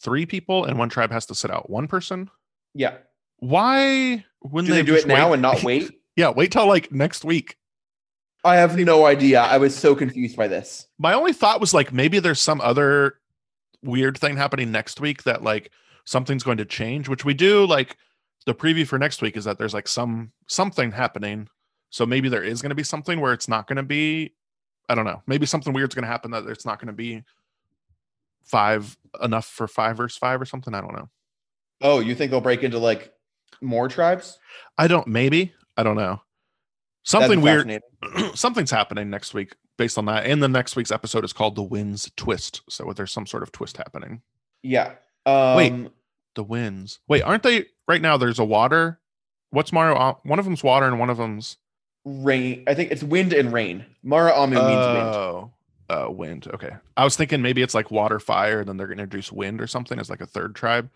three 0.00 0.26
people 0.26 0.64
and 0.64 0.78
one 0.78 0.88
tribe 0.88 1.10
has 1.10 1.26
to 1.26 1.34
sit 1.34 1.50
out 1.50 1.70
one 1.70 1.86
person 1.86 2.30
yeah. 2.74 2.98
Why 3.42 4.24
wouldn't 4.40 4.68
Do 4.68 4.74
they 4.74 4.82
do 4.84 4.94
it 4.94 5.04
now 5.06 5.26
wait- 5.28 5.32
and 5.34 5.42
not 5.42 5.62
wait? 5.64 5.90
yeah 6.16 6.30
wait 6.30 6.52
till 6.52 6.66
like 6.68 6.92
next 6.92 7.24
week 7.24 7.56
I 8.44 8.56
have 8.56 8.76
no 8.76 9.06
idea. 9.06 9.40
I 9.40 9.58
was 9.58 9.72
so 9.72 9.94
confused 9.94 10.36
by 10.36 10.48
this. 10.48 10.88
my 10.98 11.12
only 11.12 11.32
thought 11.32 11.60
was 11.60 11.72
like 11.74 11.92
maybe 11.92 12.18
there's 12.18 12.40
some 12.40 12.60
other 12.60 13.18
weird 13.84 14.16
thing 14.18 14.36
happening 14.36 14.70
next 14.72 15.00
week 15.00 15.24
that 15.24 15.42
like 15.42 15.70
something's 16.04 16.42
going 16.44 16.58
to 16.58 16.64
change 16.64 17.08
which 17.08 17.24
we 17.24 17.34
do 17.34 17.64
like 17.66 17.96
the 18.46 18.54
preview 18.54 18.86
for 18.86 18.98
next 18.98 19.22
week 19.22 19.36
is 19.36 19.44
that 19.44 19.58
there's 19.58 19.74
like 19.74 19.88
some 19.88 20.30
something 20.48 20.90
happening 20.92 21.48
so 21.90 22.06
maybe 22.06 22.28
there 22.28 22.42
is 22.44 22.62
going 22.62 22.70
to 22.70 22.76
be 22.76 22.82
something 22.84 23.20
where 23.20 23.32
it's 23.32 23.48
not 23.48 23.66
going 23.68 23.76
to 23.76 23.82
be 23.82 24.32
i 24.88 24.94
don't 24.94 25.04
know 25.04 25.20
maybe 25.26 25.46
something 25.46 25.72
weird's 25.72 25.94
going 25.94 26.02
to 26.04 26.08
happen 26.08 26.30
that 26.32 26.44
it's 26.46 26.64
not 26.66 26.78
going 26.80 26.86
to 26.88 26.92
be 26.92 27.22
five 28.44 28.96
enough 29.22 29.46
for 29.46 29.66
five 29.68 29.96
versus 29.96 30.18
five 30.18 30.40
or 30.40 30.44
something 30.44 30.74
i 30.74 30.80
don't 30.80 30.94
know 30.94 31.08
Oh, 31.84 31.98
you 31.98 32.14
think 32.14 32.30
they'll 32.30 32.40
break 32.40 32.62
into 32.62 32.78
like 32.78 33.11
more 33.62 33.88
tribes? 33.88 34.38
i 34.78 34.86
don't 34.86 35.06
maybe 35.06 35.52
i 35.76 35.82
don't 35.82 35.96
know 35.96 36.20
something 37.04 37.40
weird 37.40 37.80
something's 38.34 38.70
happening 38.70 39.10
next 39.10 39.32
week 39.34 39.54
based 39.78 39.96
on 39.98 40.04
that. 40.04 40.26
And 40.26 40.42
the 40.42 40.48
next 40.48 40.76
week's 40.76 40.92
episode 40.92 41.24
is 41.24 41.32
called 41.32 41.56
The 41.56 41.62
Winds 41.62 42.10
Twist. 42.16 42.60
So 42.68 42.92
there's 42.94 43.10
some 43.10 43.26
sort 43.26 43.42
of 43.42 43.50
twist 43.52 43.78
happening. 43.78 44.20
Yeah. 44.62 44.92
Um, 45.24 45.56
Wait. 45.56 45.72
The 46.34 46.44
winds. 46.44 47.00
Wait, 47.08 47.22
aren't 47.22 47.42
they 47.42 47.66
right 47.88 48.00
now? 48.02 48.16
There's 48.16 48.38
a 48.38 48.44
water. 48.44 49.00
What's 49.50 49.72
Mario? 49.72 49.96
uh, 49.96 50.14
One 50.24 50.38
of 50.38 50.44
them's 50.44 50.62
water 50.62 50.86
and 50.86 50.98
one 51.00 51.10
of 51.10 51.16
them's 51.16 51.56
rain. 52.04 52.64
I 52.66 52.74
think 52.74 52.90
it's 52.92 53.02
wind 53.02 53.32
and 53.32 53.52
rain. 53.52 53.84
Maraamu 54.04 54.50
means 54.50 54.60
wind. 54.60 54.68
oh, 54.68 55.50
uh, 55.88 56.10
wind. 56.10 56.48
Okay, 56.54 56.70
I 56.96 57.04
was 57.04 57.16
thinking 57.16 57.42
maybe 57.42 57.62
it's 57.62 57.74
like 57.74 57.90
water, 57.90 58.18
fire, 58.20 58.60
and 58.60 58.68
then 58.68 58.76
they're 58.76 58.86
gonna 58.86 59.02
introduce 59.02 59.32
wind 59.32 59.60
or 59.60 59.66
something 59.66 59.98
as 59.98 60.08
like 60.10 60.20
a 60.20 60.26
third 60.26 60.54
tribe. 60.54 60.90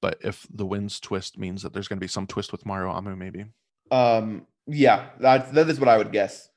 But 0.00 0.18
if 0.22 0.46
the 0.52 0.66
winds 0.66 1.00
twist 1.00 1.38
means 1.38 1.62
that 1.62 1.72
there's 1.72 1.88
gonna 1.88 2.00
be 2.00 2.08
some 2.08 2.26
twist 2.26 2.52
with 2.52 2.64
Maraamu, 2.64 3.16
maybe. 3.16 3.46
Um, 3.90 4.46
yeah, 4.66 5.10
that 5.20 5.52
that 5.52 5.68
is 5.68 5.78
what 5.78 5.88
I 5.88 5.98
would 5.98 6.12
guess. 6.12 6.48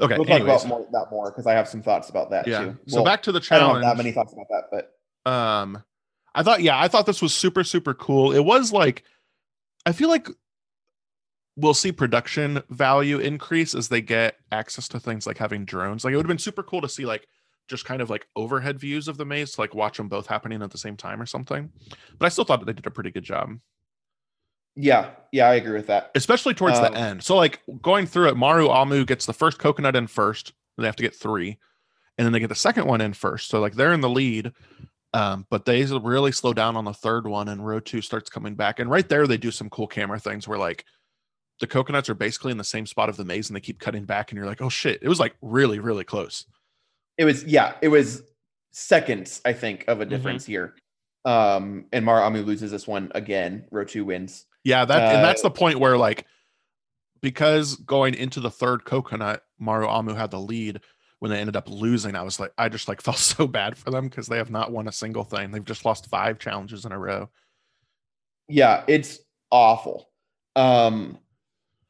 Okay. 0.00 0.16
we'll 0.16 0.24
talk 0.24 0.40
anyways, 0.40 0.64
about 0.64 0.68
more, 0.68 0.88
that 0.90 1.06
more 1.10 1.30
because 1.30 1.46
I 1.46 1.52
have 1.52 1.68
some 1.68 1.80
thoughts 1.80 2.08
about 2.08 2.30
that 2.30 2.48
yeah. 2.48 2.64
too. 2.64 2.78
So 2.86 2.96
Well, 2.96 3.04
back 3.04 3.22
to 3.24 3.32
the 3.32 3.38
challenge. 3.38 3.62
I 3.62 3.72
don't 3.72 3.82
have 3.82 3.96
that 3.96 4.02
many 4.02 4.12
thoughts 4.12 4.32
about 4.32 4.48
that, 4.50 4.64
but 4.72 4.94
um 5.26 5.82
i 6.34 6.42
thought 6.42 6.62
yeah 6.62 6.78
i 6.78 6.88
thought 6.88 7.06
this 7.06 7.22
was 7.22 7.32
super 7.32 7.64
super 7.64 7.94
cool 7.94 8.32
it 8.32 8.44
was 8.44 8.72
like 8.72 9.04
i 9.86 9.92
feel 9.92 10.08
like 10.08 10.28
we'll 11.56 11.74
see 11.74 11.92
production 11.92 12.62
value 12.68 13.18
increase 13.18 13.74
as 13.74 13.88
they 13.88 14.00
get 14.00 14.36
access 14.52 14.88
to 14.88 15.00
things 15.00 15.26
like 15.26 15.38
having 15.38 15.64
drones 15.64 16.04
like 16.04 16.12
it 16.12 16.16
would 16.16 16.26
have 16.26 16.28
been 16.28 16.38
super 16.38 16.62
cool 16.62 16.80
to 16.80 16.88
see 16.88 17.06
like 17.06 17.26
just 17.68 17.84
kind 17.84 18.00
of 18.02 18.10
like 18.10 18.26
overhead 18.36 18.78
views 18.78 19.08
of 19.08 19.16
the 19.16 19.24
maze 19.24 19.52
to 19.52 19.60
like 19.60 19.74
watch 19.74 19.96
them 19.96 20.08
both 20.08 20.26
happening 20.26 20.62
at 20.62 20.70
the 20.70 20.78
same 20.78 20.96
time 20.96 21.20
or 21.20 21.26
something 21.26 21.70
but 22.18 22.26
i 22.26 22.28
still 22.28 22.44
thought 22.44 22.60
that 22.60 22.66
they 22.66 22.72
did 22.72 22.86
a 22.86 22.90
pretty 22.90 23.10
good 23.10 23.24
job. 23.24 23.50
Yeah, 24.76 25.10
yeah, 25.30 25.48
I 25.48 25.54
agree 25.54 25.74
with 25.74 25.86
that. 25.86 26.10
especially 26.16 26.52
towards 26.54 26.78
Um, 26.78 26.92
the 26.92 26.98
end. 26.98 27.22
So 27.22 27.36
like 27.36 27.60
going 27.80 28.06
through 28.06 28.28
it 28.30 28.34
Maraamu 28.34 29.06
gets 29.06 29.24
the 29.24 29.32
first 29.32 29.58
coconut 29.58 29.94
in 29.94 30.08
first 30.08 30.52
they 30.76 30.86
have 30.86 30.96
to 30.96 31.02
get 31.04 31.14
three 31.14 31.58
and 32.18 32.24
then 32.24 32.32
they 32.32 32.40
get 32.40 32.48
the 32.48 32.56
second 32.56 32.86
one 32.86 33.00
in 33.00 33.12
first. 33.12 33.48
So 33.48 33.60
like 33.60 33.74
they're 33.74 33.92
in 33.92 34.00
the 34.00 34.08
lead 34.08 34.52
um, 35.12 35.46
but 35.48 35.64
they 35.64 35.84
really 35.84 36.32
slow 36.32 36.52
down 36.52 36.76
on 36.76 36.84
the 36.84 36.92
third 36.92 37.28
one 37.28 37.46
and 37.48 37.60
Rotu 37.60 38.02
starts 38.02 38.28
coming 38.28 38.56
back 38.56 38.80
and 38.80 38.90
right 38.90 39.08
there 39.08 39.28
they 39.28 39.36
do 39.36 39.52
some 39.52 39.70
cool 39.70 39.86
camera 39.86 40.18
things 40.18 40.48
where 40.48 40.58
like 40.58 40.84
the 41.60 41.68
coconuts 41.68 42.08
are 42.08 42.14
basically 42.16 42.50
in 42.50 42.58
the 42.58 42.64
same 42.64 42.84
spot 42.84 43.08
of 43.08 43.16
the 43.16 43.24
maze 43.24 43.48
and 43.48 43.54
they 43.54 43.60
keep 43.60 43.78
cutting 43.78 44.04
back 44.04 44.32
and 44.32 44.36
you're 44.36 44.46
like 44.46 44.60
oh 44.60 44.68
shit. 44.68 44.98
It 45.02 45.08
was 45.08 45.20
like 45.20 45.36
really 45.40 45.78
really 45.78 46.02
close 46.04 46.46
It 47.18 47.24
was 47.24 47.44
yeah, 47.44 47.74
it 47.82 47.88
was 47.88 48.22
seconds, 48.72 49.40
I 49.44 49.52
think, 49.52 49.84
of 49.88 50.00
a 50.00 50.06
Mhm. 50.06 50.10
difference 50.10 50.44
here. 50.46 50.74
Um, 51.24 51.86
and 51.92 52.04
Maraamu 52.04 52.44
loses 52.44 52.70
this 52.70 52.86
one 52.86 53.10
again. 53.14 53.66
Rotu 53.72 54.04
wins. 54.04 54.46
yeah 54.64 54.84
that 54.84 55.14
and 55.14 55.22
that's 55.24 55.42
Uh, 55.44 55.48
the 55.48 55.54
point 55.54 55.78
where 55.78 55.96
like 55.98 56.26
because 57.20 57.76
going 57.76 58.14
into 58.14 58.40
the 58.40 58.50
third 58.50 58.84
coconut 58.84 59.42
Maraamu 59.60 60.16
had 60.16 60.30
the 60.30 60.40
lead 60.40 60.80
when 61.20 61.30
they 61.30 61.38
ended 61.38 61.56
up 61.56 61.68
losing 61.70 62.14
i 62.16 62.22
was 62.22 62.38
like 62.40 62.52
i 62.58 62.68
just 62.68 62.86
like 62.88 63.00
felt 63.08 63.16
so 63.18 63.46
bad 63.46 63.76
for 63.78 63.90
them 63.90 64.08
because 64.08 64.26
they 64.26 64.36
have 64.36 64.50
not 64.50 64.72
won 64.72 64.88
a 64.88 64.92
single 64.92 65.24
thing 65.24 65.50
they've 65.50 65.64
just 65.64 65.84
lost 65.84 66.06
five 66.08 66.38
challenges 66.38 66.84
in 66.84 66.92
a 66.92 66.98
row 66.98 67.28
Yeah, 68.48 68.84
it's 68.86 69.20
awful. 69.50 70.10
Um, 70.56 71.18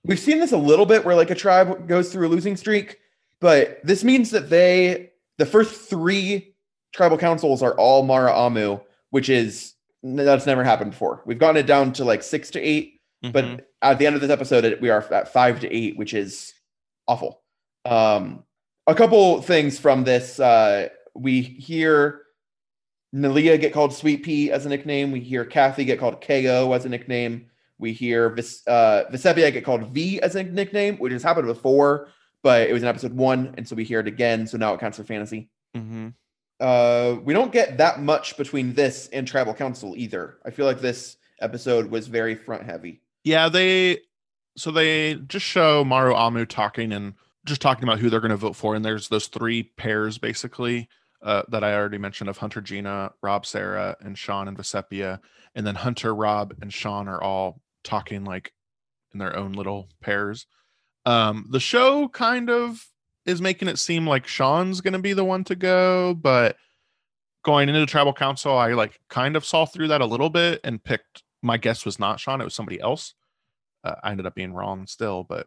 we've 0.05 0.19
seen 0.21 0.39
this 0.39 0.53
a 0.53 0.57
little 0.57 0.87
bit 0.87 1.05
where 1.05 1.17
like 1.17 1.31
a 1.31 1.35
tribe 1.35 1.89
goes 1.89 2.13
through 2.13 2.29
a 2.29 2.31
losing 2.31 2.57
streak, 2.57 2.99
but 3.41 3.81
this 3.83 4.05
means 4.05 4.31
that 4.31 4.51
they 4.51 5.11
the 5.39 5.47
first 5.47 5.89
three 5.89 6.55
tribal 6.95 7.19
councils 7.19 7.63
are 7.63 7.75
all 7.77 8.05
Maraamu, 8.07 8.81
which 9.11 9.29
is 9.29 9.75
that's 10.03 10.47
never 10.47 10.63
happened 10.65 10.91
before. 10.93 11.23
We've 11.27 11.39
gotten 11.39 11.57
it 11.57 11.67
down 11.67 11.93
to 11.95 12.05
like 12.05 12.23
six 12.23 12.51
to 12.51 12.61
eight, 12.61 13.01
but 13.23 13.45
Mhm. 13.45 13.61
at 13.83 13.99
the 13.99 14.07
end 14.07 14.15
of 14.15 14.21
this 14.21 14.31
episode, 14.31 14.79
we 14.81 14.91
are 14.91 15.03
at 15.13 15.33
five 15.33 15.61
to 15.61 15.75
eight, 15.75 15.97
which 15.97 16.13
is 16.15 16.53
awful. 17.09 17.43
Um, 17.87 18.45
a 18.87 18.95
couple 18.95 19.41
things 19.43 19.79
from 19.79 20.05
this. 20.05 20.39
Uh, 20.39 20.89
we 21.15 21.41
hear 21.41 22.21
Neleh 23.15 23.61
get 23.61 23.73
called 23.73 23.95
Sweet 23.95 24.23
Pea 24.25 24.51
as 24.51 24.67
a 24.67 24.69
nickname. 24.69 25.13
We 25.13 25.21
hear 25.21 25.45
Kathy 25.45 25.85
get 25.85 25.99
called 26.01 26.21
KO 26.21 26.73
as 26.73 26.85
a 26.85 26.89
nickname. 26.89 27.47
We 27.79 27.93
hear 27.93 28.29
Vis- 28.31 28.67
uh, 28.67 29.05
Vecepia 29.13 29.53
get 29.53 29.65
called 29.65 29.89
V 29.95 30.21
as 30.21 30.35
a 30.37 30.43
nickname, 30.43 30.97
which 30.97 31.13
has 31.13 31.23
happened 31.23 31.47
before, 31.47 32.09
but 32.45 32.69
it 32.69 32.73
was 32.73 32.83
in 32.83 32.89
episode 32.89 33.13
one, 33.15 33.55
and 33.59 33.67
so 33.67 33.75
we 33.75 33.83
hear 33.83 33.99
it 33.99 34.07
again. 34.07 34.47
So 34.47 34.57
now 34.57 34.73
it 34.75 34.79
counts 34.81 34.99
for 34.99 35.03
fantasy. 35.05 35.49
Mhm. 35.77 36.15
Uh, 36.61 37.17
we 37.25 37.35
don't 37.35 37.51
get 37.53 37.79
that 37.79 38.01
much 38.01 38.37
between 38.37 38.75
this 38.75 39.09
and 39.13 39.27
Tribal 39.27 39.55
Council 39.55 39.95
either. 39.97 40.39
I 40.45 40.51
feel 40.51 40.67
like 40.67 40.81
this 40.81 41.17
episode 41.41 41.91
was 41.91 42.07
very 42.07 42.37
front 42.37 42.63
heavy. 42.63 43.01
yeah 43.25 43.49
they 43.49 43.99
so 44.57 44.71
they 44.71 45.15
just 45.17 45.45
show 45.45 45.85
Maraamu 45.85 46.47
talking 46.49 46.93
and 46.93 47.15
just 47.45 47.61
talking 47.61 47.83
about 47.83 47.99
who 47.99 48.09
they're 48.09 48.21
going 48.21 48.31
to 48.31 48.37
vote 48.37 48.55
for 48.55 48.77
and 48.77 48.85
there's 48.85 49.09
those 49.09 49.27
three 49.27 49.65
pairs 49.65 50.17
basically 50.17 50.89
uh, 51.23 51.43
that 51.49 51.65
i 51.65 51.75
already 51.75 51.99
mentioned 51.99 52.31
of 52.31 52.39
hunter 52.39 52.61
gina 52.61 53.11
rob 53.21 53.45
sarah 53.45 53.97
and 54.01 54.17
sean 54.17 54.47
and 54.47 54.57
Vecepia. 54.57 55.19
and 55.57 55.67
then 55.67 55.75
hunter 55.75 56.15
rob 56.15 56.55
and 56.63 56.73
sean 56.73 57.09
are 57.09 57.21
all 57.23 57.61
talking 57.83 58.25
like 58.25 58.53
in 59.13 59.19
their 59.19 59.37
own 59.37 59.53
little 59.53 59.89
pairs 60.01 60.47
um 61.07 61.47
the 61.51 61.61
show 61.61 62.09
kind 62.09 62.51
of 62.51 62.87
is 63.27 63.41
making 63.41 63.69
it 63.69 63.79
seem 63.79 64.07
like 64.07 64.27
sean's 64.27 64.81
going 64.81 64.93
to 64.93 64.99
be 64.99 65.13
the 65.13 65.25
one 65.25 65.45
to 65.45 65.55
go 65.55 66.15
but 66.15 66.57
going 67.43 67.69
into 67.69 67.81
the 67.81 67.87
tribal 67.87 68.13
council 68.13 68.57
i 68.57 68.73
like 68.73 69.01
kind 69.09 69.37
of 69.37 69.45
saw 69.45 69.65
through 69.65 69.89
that 69.89 70.01
a 70.01 70.07
little 70.07 70.31
bit 70.31 70.61
and 70.65 70.83
picked 70.83 71.23
my 71.43 71.57
guess 71.57 71.85
was 71.85 71.99
not 71.99 72.21
sean 72.21 72.41
it 72.41 72.45
was 72.45 72.55
somebody 72.55 72.81
else 72.81 73.15
uh, 73.85 73.95
i 74.03 74.11
ended 74.11 74.27
up 74.27 74.35
being 74.35 74.53
wrong 74.53 74.87
still 74.87 75.25
but 75.25 75.47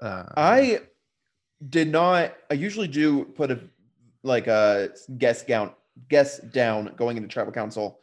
uh 0.00 0.24
I 0.36 0.80
did 1.68 1.88
not. 1.88 2.34
I 2.50 2.54
usually 2.54 2.88
do 2.88 3.24
put 3.24 3.50
a 3.50 3.60
like 4.22 4.46
a 4.46 4.90
guess 5.18 5.42
down, 5.44 5.72
guess 6.08 6.38
down 6.38 6.94
going 6.96 7.16
into 7.16 7.28
tribal 7.28 7.52
council. 7.52 8.00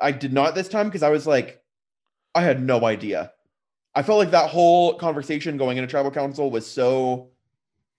I 0.00 0.12
did 0.12 0.32
not 0.32 0.54
this 0.54 0.68
time 0.68 0.86
because 0.88 1.02
I 1.02 1.10
was 1.10 1.26
like, 1.26 1.62
I 2.34 2.42
had 2.42 2.62
no 2.62 2.84
idea. 2.84 3.32
I 3.94 4.02
felt 4.02 4.18
like 4.18 4.30
that 4.30 4.50
whole 4.50 4.94
conversation 4.94 5.56
going 5.56 5.76
into 5.76 5.90
tribal 5.90 6.10
council 6.10 6.50
was 6.50 6.66
so 6.66 7.28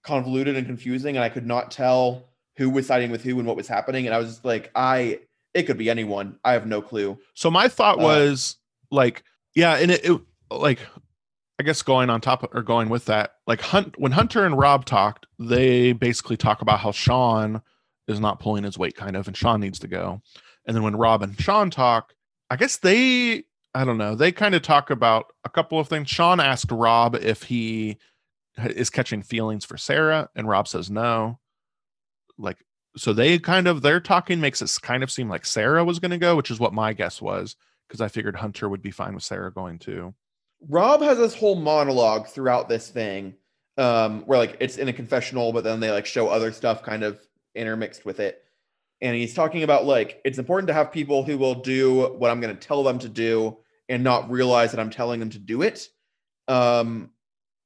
convoluted 0.03 0.55
and 0.55 0.65
confusing, 0.65 1.15
and 1.15 1.23
I 1.23 1.29
could 1.29 1.45
not 1.45 1.71
tell 1.71 2.29
who 2.57 2.69
was 2.69 2.87
siding 2.87 3.11
with 3.11 3.23
who 3.23 3.37
and 3.39 3.47
what 3.47 3.55
was 3.55 3.67
happening. 3.67 4.05
And 4.05 4.15
I 4.15 4.17
was 4.19 4.29
just 4.29 4.45
like, 4.45 4.71
I 4.75 5.19
it 5.53 5.63
could 5.63 5.77
be 5.77 5.89
anyone. 5.89 6.37
I 6.43 6.53
have 6.53 6.65
no 6.65 6.81
clue. 6.81 7.17
So 7.35 7.51
my 7.51 7.67
thought 7.67 7.99
Uh, 7.99 8.03
was 8.03 8.57
like, 8.89 9.23
yeah, 9.55 9.75
and 9.75 9.91
it, 9.91 10.03
it 10.03 10.19
like 10.49 10.79
I 11.59 11.63
guess 11.63 11.81
going 11.83 12.09
on 12.09 12.21
top 12.21 12.43
of, 12.43 12.49
or 12.53 12.63
going 12.63 12.89
with 12.89 13.05
that, 13.05 13.35
like 13.45 13.61
Hunt 13.61 13.99
when 13.99 14.11
Hunter 14.11 14.45
and 14.45 14.57
Rob 14.57 14.85
talked, 14.85 15.27
they 15.37 15.93
basically 15.93 16.37
talk 16.37 16.61
about 16.61 16.79
how 16.79 16.91
Sean 16.91 17.61
is 18.07 18.19
not 18.19 18.39
pulling 18.39 18.63
his 18.63 18.77
weight, 18.77 18.95
kind 18.95 19.15
of, 19.15 19.27
and 19.27 19.37
Sean 19.37 19.61
needs 19.61 19.79
to 19.79 19.87
go. 19.87 20.21
And 20.65 20.75
then 20.75 20.83
when 20.83 20.95
Rob 20.95 21.21
and 21.21 21.39
Sean 21.39 21.69
talk, 21.69 22.13
I 22.49 22.55
guess 22.55 22.77
they, 22.77 23.43
I 23.75 23.85
don't 23.85 23.97
know, 23.97 24.15
they 24.15 24.31
kind 24.31 24.55
of 24.55 24.61
talk 24.61 24.89
about 24.89 25.33
a 25.45 25.49
couple 25.49 25.79
of 25.79 25.87
things. 25.87 26.09
Sean 26.09 26.39
asked 26.39 26.71
Rob 26.71 27.15
if 27.15 27.43
he 27.43 27.97
is 28.57 28.89
catching 28.89 29.23
feelings 29.23 29.65
for 29.65 29.77
Sarah, 29.77 30.29
and 30.35 30.47
Rob 30.47 30.67
says 30.67 30.89
no. 30.89 31.39
Like, 32.37 32.63
so 32.95 33.13
they 33.13 33.39
kind 33.39 33.67
of 33.67 33.81
their 33.81 33.99
talking 33.99 34.39
makes 34.39 34.61
it 34.61 34.71
kind 34.81 35.03
of 35.03 35.11
seem 35.11 35.29
like 35.29 35.45
Sarah 35.45 35.83
was 35.83 35.99
going 35.99 36.11
to 36.11 36.17
go, 36.17 36.35
which 36.35 36.51
is 36.51 36.59
what 36.59 36.73
my 36.73 36.93
guess 36.93 37.21
was 37.21 37.55
because 37.87 38.01
I 38.01 38.07
figured 38.07 38.35
Hunter 38.35 38.69
would 38.69 38.81
be 38.81 38.91
fine 38.91 39.13
with 39.13 39.23
Sarah 39.23 39.51
going 39.51 39.79
too. 39.79 40.13
Rob 40.69 41.01
has 41.01 41.17
this 41.17 41.35
whole 41.35 41.55
monologue 41.55 42.27
throughout 42.27 42.69
this 42.69 42.89
thing, 42.89 43.33
um, 43.77 44.21
where 44.25 44.39
like 44.39 44.57
it's 44.59 44.77
in 44.77 44.87
a 44.87 44.93
confessional, 44.93 45.51
but 45.51 45.63
then 45.63 45.79
they 45.79 45.91
like 45.91 46.05
show 46.05 46.27
other 46.27 46.51
stuff 46.51 46.83
kind 46.83 47.03
of 47.03 47.19
intermixed 47.55 48.05
with 48.05 48.19
it. 48.19 48.43
And 49.01 49.15
he's 49.15 49.33
talking 49.33 49.63
about 49.63 49.85
like 49.85 50.21
it's 50.23 50.37
important 50.37 50.67
to 50.67 50.73
have 50.73 50.91
people 50.91 51.23
who 51.23 51.37
will 51.37 51.55
do 51.55 52.07
what 52.17 52.31
I'm 52.31 52.39
going 52.39 52.55
to 52.55 52.67
tell 52.67 52.83
them 52.83 52.99
to 52.99 53.09
do 53.09 53.57
and 53.89 54.03
not 54.03 54.31
realize 54.31 54.71
that 54.71 54.79
I'm 54.79 54.89
telling 54.89 55.19
them 55.19 55.29
to 55.31 55.39
do 55.39 55.61
it. 55.61 55.87
Um, 56.47 57.11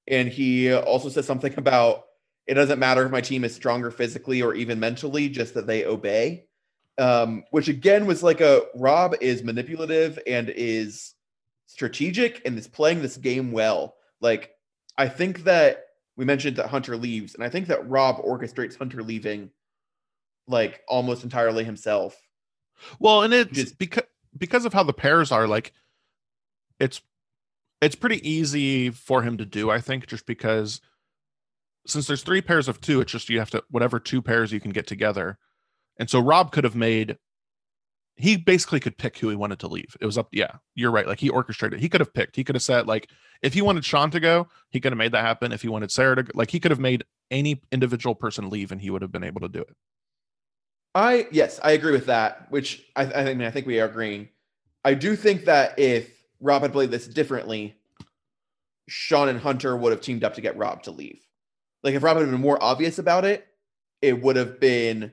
and 0.07 0.27
he 0.29 0.73
also 0.73 1.09
says 1.09 1.25
something 1.25 1.53
about 1.57 2.05
it 2.45 2.53
doesn't 2.53 2.79
matter 2.79 3.05
if 3.05 3.11
my 3.11 3.21
team 3.21 3.43
is 3.43 3.53
stronger 3.53 3.91
physically 3.91 4.41
or 4.41 4.55
even 4.55 4.79
mentally, 4.79 5.27
just 5.27 5.53
that 5.55 5.67
they 5.67 5.85
obey. 5.85 6.45
Um, 6.97 7.43
which 7.51 7.67
again 7.67 8.07
was 8.07 8.23
like 8.23 8.41
a 8.41 8.63
Rob 8.73 9.15
is 9.21 9.43
manipulative 9.43 10.17
and 10.25 10.49
is 10.49 11.13
strategic 11.67 12.41
and 12.45 12.57
is 12.57 12.67
playing 12.67 13.01
this 13.01 13.17
game 13.17 13.51
well. 13.51 13.95
Like, 14.19 14.51
I 14.97 15.07
think 15.07 15.43
that 15.43 15.83
we 16.15 16.25
mentioned 16.25 16.55
that 16.55 16.69
Hunter 16.69 16.97
leaves, 16.97 17.35
and 17.35 17.43
I 17.43 17.49
think 17.49 17.67
that 17.67 17.87
Rob 17.87 18.17
orchestrates 18.23 18.77
Hunter 18.77 19.03
leaving 19.03 19.51
like 20.47 20.81
almost 20.87 21.23
entirely 21.23 21.63
himself. 21.63 22.19
Well, 22.99 23.21
and 23.23 23.33
it's 23.33 23.51
Just- 23.51 23.77
because 23.77 24.05
because 24.37 24.65
of 24.65 24.73
how 24.73 24.83
the 24.83 24.93
pairs 24.93 25.31
are, 25.31 25.47
like 25.47 25.73
it's 26.79 27.01
it's 27.81 27.95
pretty 27.95 28.27
easy 28.27 28.89
for 28.89 29.21
him 29.21 29.37
to 29.37 29.45
do, 29.45 29.69
I 29.69 29.79
think, 29.79 30.07
just 30.07 30.25
because 30.25 30.81
since 31.85 32.07
there's 32.07 32.23
three 32.23 32.41
pairs 32.41 32.67
of 32.67 32.81
two, 32.81 33.01
it's 33.01 33.11
just 33.11 33.29
you 33.29 33.39
have 33.39 33.51
to 33.51 33.63
whatever 33.69 33.99
two 33.99 34.21
pairs 34.21 34.51
you 34.51 34.59
can 34.59 34.71
get 34.71 34.87
together. 34.87 35.37
And 35.97 36.09
so 36.09 36.19
Rob 36.19 36.51
could 36.51 36.63
have 36.63 36.75
made 36.75 37.17
he 38.17 38.35
basically 38.35 38.79
could 38.79 38.97
pick 38.97 39.19
who 39.19 39.29
he 39.29 39.35
wanted 39.35 39.59
to 39.59 39.67
leave. 39.67 39.95
It 40.01 40.05
was 40.05 40.17
up, 40.17 40.29
yeah, 40.31 40.53
you're 40.73 40.89
right. 40.89 41.05
Like 41.05 41.19
he 41.19 41.29
orchestrated. 41.29 41.79
He 41.79 41.87
could 41.87 42.01
have 42.01 42.13
picked. 42.13 42.35
He 42.35 42.43
could 42.43 42.55
have 42.55 42.63
said 42.63 42.87
like 42.87 43.09
if 43.43 43.53
he 43.53 43.61
wanted 43.61 43.85
Sean 43.85 44.09
to 44.11 44.19
go, 44.19 44.47
he 44.69 44.79
could 44.79 44.91
have 44.91 44.97
made 44.97 45.11
that 45.11 45.23
happen. 45.23 45.51
If 45.51 45.61
he 45.61 45.67
wanted 45.67 45.91
Sarah 45.91 46.15
to 46.15 46.23
go, 46.23 46.31
like 46.33 46.49
he 46.49 46.59
could 46.59 46.71
have 46.71 46.79
made 46.79 47.03
any 47.29 47.61
individual 47.71 48.15
person 48.15 48.49
leave 48.49 48.71
and 48.71 48.81
he 48.81 48.89
would 48.89 49.03
have 49.03 49.11
been 49.11 49.23
able 49.23 49.41
to 49.41 49.49
do 49.49 49.61
it. 49.61 49.75
I 50.95 51.27
yes, 51.31 51.59
I 51.63 51.71
agree 51.71 51.91
with 51.91 52.07
that. 52.07 52.47
Which 52.49 52.83
I, 52.95 53.03
I 53.03 53.23
think 53.23 53.41
I 53.41 53.51
think 53.51 53.67
we 53.67 53.79
are 53.79 53.85
agreeing. 53.85 54.29
I 54.83 54.95
do 54.95 55.15
think 55.15 55.45
that 55.45 55.77
if 55.77 56.16
Rob 56.39 56.61
had 56.61 56.71
played 56.71 56.91
this 56.91 57.07
differently, 57.07 57.75
Sean 58.87 59.29
and 59.29 59.39
Hunter 59.39 59.75
would 59.75 59.91
have 59.91 60.01
teamed 60.01 60.23
up 60.23 60.35
to 60.35 60.41
get 60.41 60.57
Rob 60.57 60.83
to 60.83 60.91
leave. 60.91 61.19
Like 61.83 61.95
if 61.95 62.03
Rob 62.03 62.17
had 62.17 62.29
been 62.29 62.39
more 62.39 62.61
obvious 62.61 62.99
about 62.99 63.25
it, 63.25 63.47
it 64.01 64.21
would 64.21 64.35
have 64.35 64.59
been. 64.59 65.11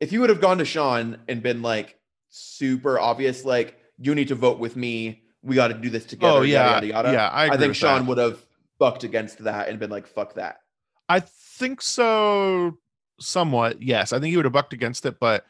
If 0.00 0.12
you 0.12 0.20
would 0.20 0.30
have 0.30 0.40
gone 0.40 0.58
to 0.58 0.64
Sean 0.64 1.18
and 1.28 1.42
been 1.42 1.62
like 1.62 1.98
super 2.28 2.98
obvious, 2.98 3.44
like 3.44 3.76
you 3.98 4.14
need 4.14 4.28
to 4.28 4.34
vote 4.34 4.58
with 4.58 4.74
me, 4.76 5.22
we 5.42 5.54
got 5.54 5.68
to 5.68 5.74
do 5.74 5.90
this 5.90 6.04
together. 6.04 6.38
oh 6.38 6.42
yeah, 6.42 6.74
yada, 6.74 6.86
yada, 6.86 7.08
yada. 7.08 7.12
yeah. 7.12 7.28
I, 7.28 7.50
I, 7.50 7.56
think 7.56 7.74
Sean 7.74 8.00
that. 8.00 8.08
would 8.08 8.18
have 8.18 8.44
bucked 8.78 9.04
against 9.04 9.38
that 9.44 9.68
and 9.68 9.78
been 9.78 9.90
like, 9.90 10.06
"Fuck 10.06 10.34
that." 10.34 10.60
I 11.08 11.20
think 11.20 11.82
so 11.82 12.78
somewhat. 13.20 13.82
Yes. 13.82 14.12
I 14.12 14.18
think 14.18 14.30
he 14.30 14.36
would 14.36 14.44
have 14.44 14.52
bucked 14.52 14.72
against 14.72 15.06
it, 15.06 15.18
but 15.20 15.44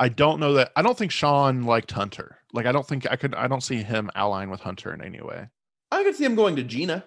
I 0.00 0.08
don't 0.08 0.40
know 0.40 0.54
that 0.54 0.72
I 0.74 0.82
don't 0.82 0.96
think 0.96 1.12
Sean 1.12 1.64
liked 1.64 1.92
Hunter. 1.92 2.38
Like 2.54 2.64
I 2.64 2.72
don't 2.72 2.88
think 2.88 3.06
I 3.10 3.16
could 3.16 3.34
I 3.34 3.46
don't 3.46 3.62
see 3.62 3.82
him 3.82 4.10
allying 4.14 4.50
with 4.50 4.60
Hunter 4.60 4.92
in 4.94 5.04
any 5.04 5.20
way. 5.20 5.46
I 5.92 6.02
could 6.02 6.16
see 6.16 6.24
him 6.24 6.34
going 6.34 6.56
to 6.56 6.62
Gina. 6.62 7.04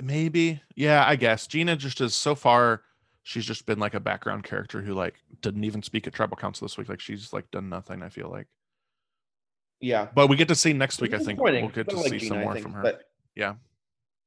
Maybe. 0.00 0.62
Yeah, 0.76 1.04
I 1.04 1.16
guess. 1.16 1.48
Gina 1.48 1.74
just 1.74 2.00
is 2.00 2.14
so 2.14 2.36
far 2.36 2.82
she's 3.24 3.44
just 3.44 3.66
been 3.66 3.80
like 3.80 3.94
a 3.94 4.00
background 4.00 4.44
character 4.44 4.80
who 4.80 4.94
like 4.94 5.16
didn't 5.42 5.64
even 5.64 5.82
speak 5.82 6.06
at 6.06 6.14
tribal 6.14 6.36
council 6.36 6.64
this 6.64 6.78
week. 6.78 6.88
Like 6.88 7.00
she's 7.00 7.32
like 7.32 7.50
done 7.50 7.68
nothing, 7.68 8.02
I 8.02 8.08
feel 8.08 8.30
like. 8.30 8.46
Yeah. 9.80 10.06
But 10.14 10.28
we 10.28 10.36
get 10.36 10.48
to 10.48 10.54
see 10.54 10.72
next 10.72 11.00
week, 11.00 11.14
I 11.14 11.18
think 11.18 11.40
we'll 11.40 11.68
get 11.68 11.88
to 11.88 11.96
like 11.96 12.10
see 12.10 12.18
Gina, 12.18 12.28
some 12.28 12.40
more 12.40 12.52
think, 12.52 12.62
from 12.62 12.72
her. 12.74 12.82
But 12.82 13.02
Yeah. 13.34 13.54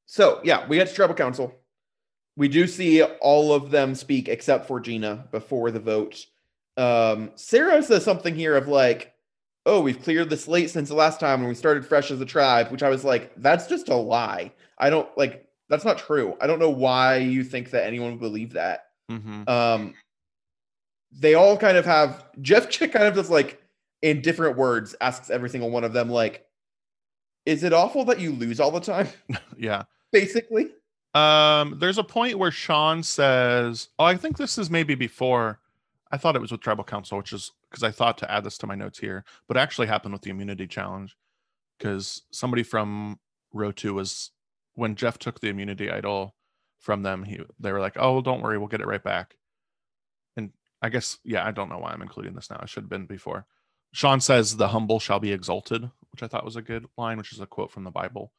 So 0.06 0.42
yeah, 0.44 0.68
we 0.68 0.76
get 0.76 0.90
to 0.90 0.94
tribal 0.94 1.16
council. 1.16 1.56
We 2.36 2.50
do 2.50 2.68
see 2.68 3.04
all 3.04 3.54
of 3.54 3.72
them 3.72 3.96
speak 3.96 4.28
except 4.28 4.68
for 4.68 4.82
Gina 4.82 5.28
before 5.32 5.72
the 5.72 5.80
vote. 5.80 6.26
Um, 6.78 7.32
Sarah 7.36 7.84
says 7.84 8.04
something 8.04 8.36
here 8.36 8.56
of 8.56 8.68
like, 8.68 9.14
"Oh, 9.66 9.82
we've 9.82 10.02
cleared 10.02 10.30
the 10.30 10.38
slate 10.38 10.70
since 10.70 10.90
the 10.90 10.96
last 10.96 11.20
time 11.20 11.40
when 11.42 11.50
we 11.50 11.56
started 11.56 11.86
fresh 11.86 12.12
as 12.12 12.22
a 12.22 12.26
tribe," 12.26 12.72
which 12.72 12.84
I 12.84 12.90
was 12.90 13.04
like, 13.04 13.32
"That's 13.38 13.68
just 13.68 13.90
a 13.90 13.96
lie. 13.96 14.52
I 14.78 14.90
don't 14.90 15.10
like. 15.18 15.46
That's 15.70 15.86
not 15.86 15.98
true. 16.00 16.36
I 16.42 16.48
don't 16.48 16.60
know 16.60 16.70
why 16.70 17.18
you 17.18 17.44
think 17.44 17.72
that 17.72 17.86
anyone 17.86 18.12
would 18.12 18.20
believe 18.20 18.54
that." 18.54 18.86
hmm 19.10 19.44
um 19.48 19.94
they 21.12 21.34
all 21.34 21.58
kind 21.58 21.76
of 21.76 21.84
have 21.84 22.24
jeff 22.42 22.70
chick 22.70 22.94
kind 22.94 23.06
of 23.06 23.14
just 23.14 23.30
like 23.30 23.62
in 24.02 24.22
different 24.22 24.56
words 24.56 24.96
asks 25.02 25.30
every 25.30 25.50
single 25.50 25.70
one 25.70 25.84
of 25.84 25.92
them 25.92 26.10
like 26.10 26.46
is 27.46 27.64
it 27.66 27.74
awful 27.74 28.06
that 28.06 28.20
you 28.22 28.32
lose 28.32 28.62
all 28.62 28.72
the 28.72 28.80
time 28.80 29.10
Yeah. 29.58 29.84
basically 30.14 30.70
Um, 31.14 31.78
there's 31.80 31.98
a 31.98 32.04
point 32.06 32.40
where 32.40 32.52
Sean 32.52 33.04
says, 33.04 33.90
"Oh, 34.00 34.06
I 34.06 34.16
think 34.16 34.38
this 34.38 34.58
is 34.58 34.70
maybe 34.70 34.96
before. 34.96 35.60
I 36.12 36.18
thought 36.18 36.36
it 36.36 36.42
was 36.42 36.52
with 36.52 36.62
Tribal 36.62 36.84
Council, 36.84 37.18
which 37.18 37.32
is 37.34 37.52
because 37.70 37.84
I 37.84 37.92
thought 37.92 38.18
to 38.20 38.32
add 38.32 38.44
this 38.44 38.58
to 38.60 38.68
my 38.68 38.76
notes 38.76 39.00
here, 39.00 39.24
but 39.48 39.58
it 39.58 39.62
actually 39.62 39.88
happened 39.88 40.14
with 40.14 40.22
the 40.24 40.30
immunity 40.30 40.68
challenge 40.68 41.16
because 41.78 42.24
somebody 42.32 42.64
from 42.64 43.20
Rotu 43.56 43.94
was 43.94 44.32
when 44.74 44.96
Jeff 44.96 45.18
took 45.18 45.40
the 45.40 45.48
immunity 45.50 45.90
idol 45.90 46.36
from 46.80 47.04
them. 47.04 47.24
He 47.24 47.40
they 47.60 47.72
were 47.72 47.80
like, 47.80 47.96
"Oh, 47.98 48.22
don't 48.22 48.42
worry, 48.42 48.58
we'll 48.58 48.68
get 48.68 48.82
it 48.82 48.88
right 48.88 49.04
back." 49.04 49.38
And 50.36 50.52
I 50.82 50.90
guess 50.90 51.20
yeah, 51.24 51.46
I 51.46 51.52
don't 51.52 51.70
know 51.70 51.78
why 51.80 51.92
I'm 51.92 52.02
including 52.02 52.34
this 52.34 52.50
now. 52.50 52.60
I 52.62 52.66
should 52.66 52.84
have 52.84 52.90
been 52.90 53.06
before. 53.06 53.46
Sean 53.94 54.20
says, 54.22 54.58
"The 54.58 54.70
humble 54.70 55.00
shall 55.00 55.20
be 55.20 55.32
exalted," 55.32 55.90
which 56.12 56.24
I 56.24 56.28
thought 56.28 56.46
was 56.46 56.56
a 56.56 56.62
good 56.62 56.88
line, 56.98 57.18
which 57.18 57.34
is 57.34 57.40
a 57.40 57.46
quote 57.46 57.72
from 57.72 57.84
the 57.84 57.92
Bible. 57.92 58.32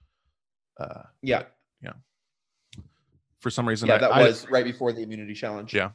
Uh, 0.79 1.03
yeah 1.23 1.45
yeah. 1.83 1.93
for 3.41 3.51
some 3.51 3.69
reason, 3.69 3.89
yeah 3.89 3.97
I- 3.97 3.99
that 3.99 4.13
I- 4.13 4.23
was 4.23 4.49
right 4.51 4.65
before 4.65 4.93
the 4.93 5.03
immunity 5.03 5.35
challenge 5.35 5.75
Yeah. 5.75 5.91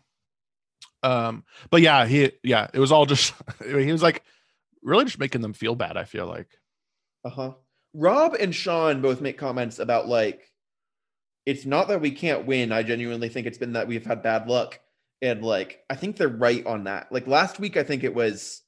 Um 1.04 1.44
but 1.70 1.82
yeah 1.82 2.06
he 2.06 2.32
yeah 2.44 2.68
it 2.74 2.80
was 2.80 2.92
all 2.92 3.06
just 3.06 3.34
he 3.66 3.92
was 3.92 4.04
like 4.04 4.24
really 4.82 5.06
just 5.06 5.20
making 5.20 5.42
them 5.42 5.54
feel 5.54 5.76
bad 5.76 5.98
i 5.98 6.04
feel 6.04 6.26
like. 6.28 6.48
Uh-huh. 7.26 7.54
Rob 7.94 8.36
and 8.36 8.54
sean 8.54 9.02
both 9.02 9.22
make 9.22 9.38
comments 9.38 9.80
about 9.80 10.08
like 10.08 10.52
it's 11.46 11.66
not 11.66 11.88
that 11.88 12.02
we 12.02 12.12
can't 12.12 12.46
win 12.46 12.72
i 12.72 12.84
genuinely 12.84 13.30
think 13.30 13.48
it's 13.48 13.58
been 13.58 13.74
that 13.74 13.88
we've 13.88 14.06
had 14.06 14.24
bad 14.24 14.48
luck 14.48 14.80
and 15.22 15.44
like 15.44 15.84
i 15.90 15.96
think 15.96 16.16
they're 16.16 16.28
right 16.28 16.66
on 16.66 16.86
that. 16.86 17.12
Like 17.12 17.28
last 17.28 17.60
week 17.60 17.78
i 17.78 17.84
think 17.84 18.04
it 18.04 18.14
was 18.14 18.62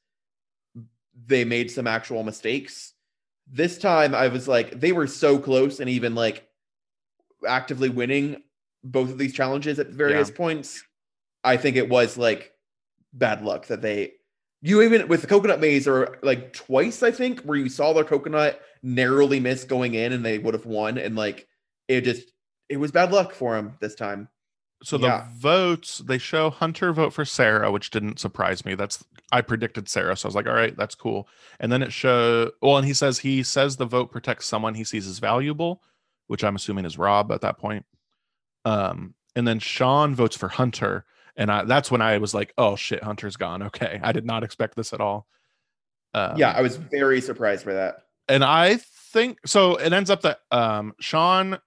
they 1.26 1.44
made 1.44 1.70
some 1.70 1.88
actual 1.88 2.24
mistakes. 2.24 2.94
This 3.52 3.78
time 3.78 4.14
i 4.14 4.28
was 4.28 4.48
like 4.48 4.80
they 4.80 4.92
were 4.92 5.08
so 5.08 5.40
close 5.40 5.80
and 5.80 5.90
even 5.90 6.16
like 6.16 6.48
actively 7.48 7.90
winning 7.90 8.44
both 8.84 9.10
of 9.10 9.18
these 9.18 9.34
challenges 9.34 9.80
at 9.80 9.88
various 9.88 10.32
points 10.32 10.84
i 11.44 11.58
think 11.58 11.76
it 11.76 11.90
was 11.90 12.18
like 12.18 12.54
bad 13.14 13.44
luck 13.44 13.68
that 13.68 13.82
they 13.82 14.12
you 14.62 14.82
even 14.82 15.08
with 15.08 15.22
the 15.22 15.28
coconut 15.28 15.60
maze 15.60 15.88
or 15.88 16.18
like 16.22 16.54
twice 16.54 17.02
i 17.04 17.12
think 17.12 17.42
where 17.42 17.58
you 17.58 17.70
saw 17.70 17.94
their 17.94 18.04
coconut 18.04 18.62
narrowly 18.82 19.40
miss 19.40 19.64
going 19.64 19.94
in 19.94 20.14
and 20.14 20.26
they 20.26 20.38
would 20.40 20.54
have 20.54 20.66
won. 20.66 20.98
And 20.98 21.16
like 21.16 21.48
it 21.88 22.02
just 22.02 22.32
it 22.70 22.78
was 22.78 22.92
bad 22.92 23.12
luck 23.12 23.34
for 23.34 23.58
him 23.58 23.74
this 23.82 23.96
time. 23.96 24.30
So 24.84 24.98
the 24.98 25.08
Yeah. 25.08 25.28
votes 25.38 25.98
they 26.00 26.18
show 26.18 26.50
hunter 26.50 26.94
vote 26.94 27.12
for 27.12 27.26
sarah 27.26 27.72
which 27.72 27.90
didn't 27.90 28.20
surprise 28.20 28.64
me. 28.66 28.76
That's 28.76 29.04
i 29.32 29.42
predicted 29.42 29.90
sarah 29.90 30.16
so 30.16 30.28
i 30.28 30.30
was 30.30 30.36
like 30.36 30.48
all 30.48 30.54
right 30.54 30.78
that's 30.78 30.96
cool. 30.96 31.28
And 31.60 31.72
then 31.72 31.82
it 31.84 31.92
show 31.92 32.52
well 32.62 32.78
and 32.78 32.88
he 32.88 32.94
says 32.94 33.20
he 33.20 33.44
says 33.44 33.76
the 33.76 33.86
vote 33.86 34.12
protects 34.12 34.46
someone 34.46 34.76
he 34.76 34.84
sees 34.84 35.08
as 35.08 35.20
valuable 35.20 35.82
which 36.28 36.44
i'm 36.44 36.56
assuming 36.56 36.86
is 36.86 36.98
rob 36.98 37.32
at 37.32 37.42
that 37.42 37.58
point. 37.58 37.86
Um 38.66 39.16
and 39.36 39.48
then 39.48 39.60
sean 39.60 40.16
votes 40.16 40.38
for 40.38 40.48
hunter 40.48 41.06
and 41.36 41.52
I, 41.52 41.64
that's 41.66 41.92
when 41.92 42.02
i 42.02 42.18
was 42.18 42.34
like 42.34 42.54
oh 42.58 42.76
shit 42.76 43.04
hunter's 43.04 43.38
gone 43.38 43.64
okay 43.64 44.00
i 44.04 44.12
did 44.12 44.26
not 44.26 44.44
expect 44.44 44.76
this 44.76 44.94
at 44.94 45.02
all 45.02 45.28
um, 46.14 46.38
yeah 46.38 46.52
i 46.52 46.62
was 46.62 46.78
very 46.78 47.22
surprised 47.22 47.66
by 47.66 47.74
that 47.74 48.04
and 48.30 48.44
I 48.44 48.78
think 49.12 49.40
so. 49.46 49.76
It 49.76 49.92
ends 49.92 50.10
up 50.10 50.22
that 50.22 50.40
um, 50.52 50.94
Sean 51.00 51.58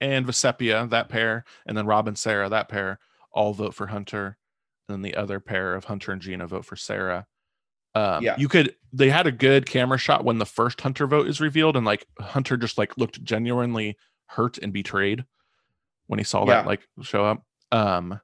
and 0.00 0.24
Vecepia, 0.24 0.88
that 0.90 1.08
pair, 1.08 1.44
and 1.66 1.76
then 1.76 1.86
Rob 1.86 2.08
and 2.08 2.16
Sarah, 2.16 2.48
that 2.48 2.68
pair, 2.68 3.00
all 3.32 3.52
vote 3.52 3.74
for 3.74 3.88
Hunter, 3.88 4.38
and 4.88 4.94
then 4.94 5.02
the 5.02 5.16
other 5.16 5.40
pair 5.40 5.74
of 5.74 5.84
Hunter 5.84 6.12
and 6.12 6.22
Gina 6.22 6.46
vote 6.46 6.64
for 6.64 6.76
Sarah. 6.76 7.26
Um, 7.96 8.22
Yeah. 8.22 8.36
you 8.38 8.48
could. 8.48 8.76
They 8.92 9.10
had 9.10 9.26
a 9.26 9.32
good 9.32 9.66
camera 9.66 9.98
shot 9.98 10.24
when 10.24 10.38
the 10.38 10.46
first 10.46 10.80
Hunter 10.80 11.06
vote 11.08 11.26
is 11.26 11.40
revealed, 11.40 11.76
and 11.76 11.84
like 11.84 12.06
Hunter 12.20 12.56
just 12.56 12.78
like 12.78 12.96
looked 12.96 13.22
genuinely 13.24 13.98
hurt 14.26 14.56
and 14.58 14.72
betrayed 14.72 15.24
when 16.06 16.18
he 16.18 16.24
saw 16.24 16.44
that 16.44 16.66
like 16.66 16.86
show 17.02 17.24
up. 17.24 17.44
Um, 17.72 18.20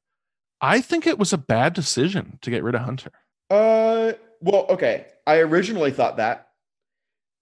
I 0.60 0.80
think 0.80 1.06
it 1.06 1.18
was 1.18 1.32
a 1.32 1.38
bad 1.38 1.72
decision 1.72 2.38
to 2.42 2.50
get 2.50 2.62
rid 2.62 2.74
of 2.74 2.82
Hunter. 2.82 3.10
Uh, 3.48 4.12
well, 4.40 4.66
okay. 4.70 5.06
I 5.26 5.38
originally 5.38 5.90
thought 5.90 6.18
that. 6.18 6.48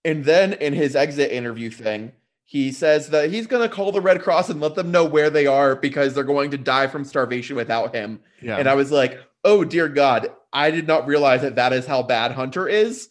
And 0.05 0.25
then 0.25 0.53
in 0.55 0.73
his 0.73 0.95
exit 0.95 1.33
interview 1.33 1.71
thing, 1.71 2.13
he 2.45 2.73
says 2.73 3.11
that 3.11 3.31
he's 3.31 3.47
going 3.47 3.69
to 3.69 3.75
call 3.75 3.93
the 3.93 4.01
Red 4.01 4.23
Cross 4.23 4.49
and 4.49 4.61
let 4.61 4.75
them 4.75 4.91
know 4.91 5.05
where 5.05 5.29
they 5.31 5.47
are 5.47 5.77
because 5.77 6.15
they're 6.15 6.25
going 6.25 6.51
to 6.53 6.59
die 6.59 6.87
from 6.87 7.05
starvation 7.05 7.57
without 7.57 7.95
him. 7.95 8.21
Yeah, 8.41 8.57
And 8.57 8.69
I 8.69 8.75
was 8.75 8.91
like, 8.91 9.21
oh, 9.45 9.65
dear 9.65 9.89
God, 9.89 10.33
I 10.53 10.71
did 10.71 10.87
not 10.87 11.07
realize 11.07 11.43
that 11.43 11.57
that 11.57 11.73
is 11.73 11.87
how 11.87 12.03
bad 12.03 12.33
Hunter 12.33 12.67
is. 12.69 13.11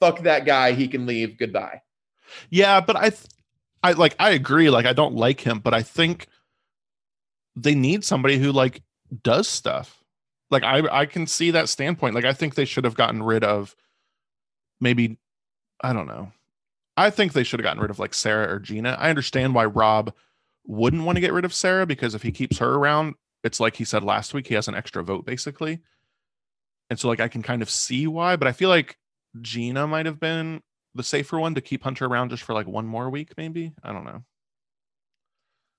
Fuck 0.00 0.22
that 0.24 0.44
guy. 0.44 0.72
He 0.72 0.88
can 0.88 1.06
leave. 1.06 1.38
Goodbye. 1.38 1.80
Yeah, 2.50 2.80
but 2.80 2.96
I, 2.96 3.10
th- 3.10 3.26
I 3.84 3.92
like 3.92 4.16
I 4.18 4.30
agree. 4.30 4.70
Like 4.70 4.86
I 4.86 4.94
don't 4.94 5.14
like 5.14 5.40
him, 5.40 5.58
but 5.58 5.74
I 5.74 5.82
think 5.82 6.26
they 7.54 7.74
need 7.74 8.02
somebody 8.02 8.38
who 8.38 8.50
like 8.50 8.82
does 9.22 9.48
stuff. 9.48 10.02
Like 10.50 10.62
I 10.62 10.82
I 10.90 11.06
can 11.06 11.26
see 11.26 11.50
that 11.52 11.68
standpoint. 11.68 12.14
Like 12.14 12.24
I 12.24 12.32
think 12.32 12.54
they 12.54 12.64
should 12.64 12.84
have 12.84 12.94
gotten 12.94 13.22
rid 13.22 13.44
of 13.44 13.74
maybe 14.80 15.18
I 15.80 15.92
don't 15.92 16.06
know. 16.06 16.32
I 16.96 17.10
think 17.10 17.32
they 17.32 17.42
should 17.42 17.60
have 17.60 17.64
gotten 17.64 17.82
rid 17.82 17.90
of 17.90 17.98
like 17.98 18.14
Sarah 18.14 18.54
or 18.54 18.60
Gina. 18.60 18.96
I 18.98 19.10
understand 19.10 19.54
why 19.54 19.64
Rob 19.64 20.12
wouldn't 20.66 21.04
want 21.04 21.16
to 21.16 21.20
get 21.20 21.32
rid 21.32 21.44
of 21.44 21.52
Sarah 21.52 21.86
because 21.86 22.14
if 22.14 22.22
he 22.22 22.30
keeps 22.30 22.58
her 22.58 22.74
around, 22.74 23.14
it's 23.42 23.60
like 23.60 23.76
he 23.76 23.84
said 23.84 24.04
last 24.04 24.32
week, 24.32 24.46
he 24.46 24.54
has 24.54 24.68
an 24.68 24.74
extra 24.74 25.02
vote 25.02 25.26
basically. 25.26 25.80
And 26.90 26.98
so 26.98 27.08
like 27.08 27.20
I 27.20 27.28
can 27.28 27.42
kind 27.42 27.62
of 27.62 27.70
see 27.70 28.06
why, 28.06 28.36
but 28.36 28.48
I 28.48 28.52
feel 28.52 28.68
like 28.68 28.96
Gina 29.40 29.86
might 29.86 30.06
have 30.06 30.20
been 30.20 30.62
the 30.94 31.02
safer 31.02 31.38
one 31.38 31.54
to 31.56 31.60
keep 31.60 31.82
Hunter 31.82 32.06
around 32.06 32.30
just 32.30 32.44
for 32.44 32.54
like 32.54 32.66
one 32.66 32.86
more 32.86 33.10
week, 33.10 33.32
maybe. 33.36 33.72
I 33.82 33.92
don't 33.92 34.04
know. 34.04 34.22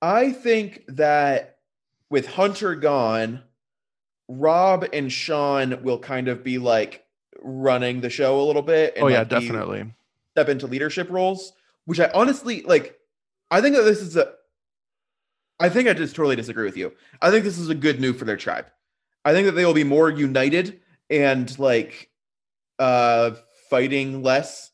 I 0.02 0.34
think 0.34 0.84
that 0.90 1.55
with 2.10 2.28
Hunter 2.28 2.76
gone, 2.76 3.44
Rob 4.28 4.86
and 4.94 5.12
Sean 5.12 5.84
will 5.84 6.00
kind 6.00 6.28
of 6.28 6.44
be 6.44 6.58
like 6.58 7.06
running 7.42 8.02
the 8.02 8.10
show 8.10 8.40
a 8.40 8.44
little 8.44 8.62
bit. 8.62 8.96
oh 8.98 9.08
yeah, 9.08 9.20
like, 9.20 9.30
definitely. 9.30 9.94
step 10.32 10.50
into 10.50 10.68
leadership 10.68 11.10
roles, 11.10 11.54
which 11.86 12.00
I 12.00 12.10
honestly 12.14 12.62
like. 12.64 13.00
I 13.52 13.62
think 13.62 13.76
that 13.76 13.84
this 13.84 14.02
is 14.02 14.18
a. 14.18 14.34
I 15.60 15.70
think 15.70 15.88
I 15.88 15.94
just 15.94 16.16
totally 16.16 16.36
disagree 16.36 16.66
with 16.66 16.78
you. 16.78 16.94
I 17.22 17.32
think 17.32 17.44
this 17.44 17.58
is 17.58 17.70
a 17.70 17.76
good 17.76 18.02
move 18.02 18.18
for 18.18 18.26
their 18.26 18.38
tribe. 18.38 18.66
I 19.24 19.34
think 19.34 19.46
that 19.46 19.54
they 19.54 19.66
will 19.66 19.74
be 19.74 19.84
more 19.84 20.10
united 20.10 20.82
and 21.10 21.58
like 21.60 22.10
uh 22.80 23.32
fighting 23.70 24.22
less 24.22 24.72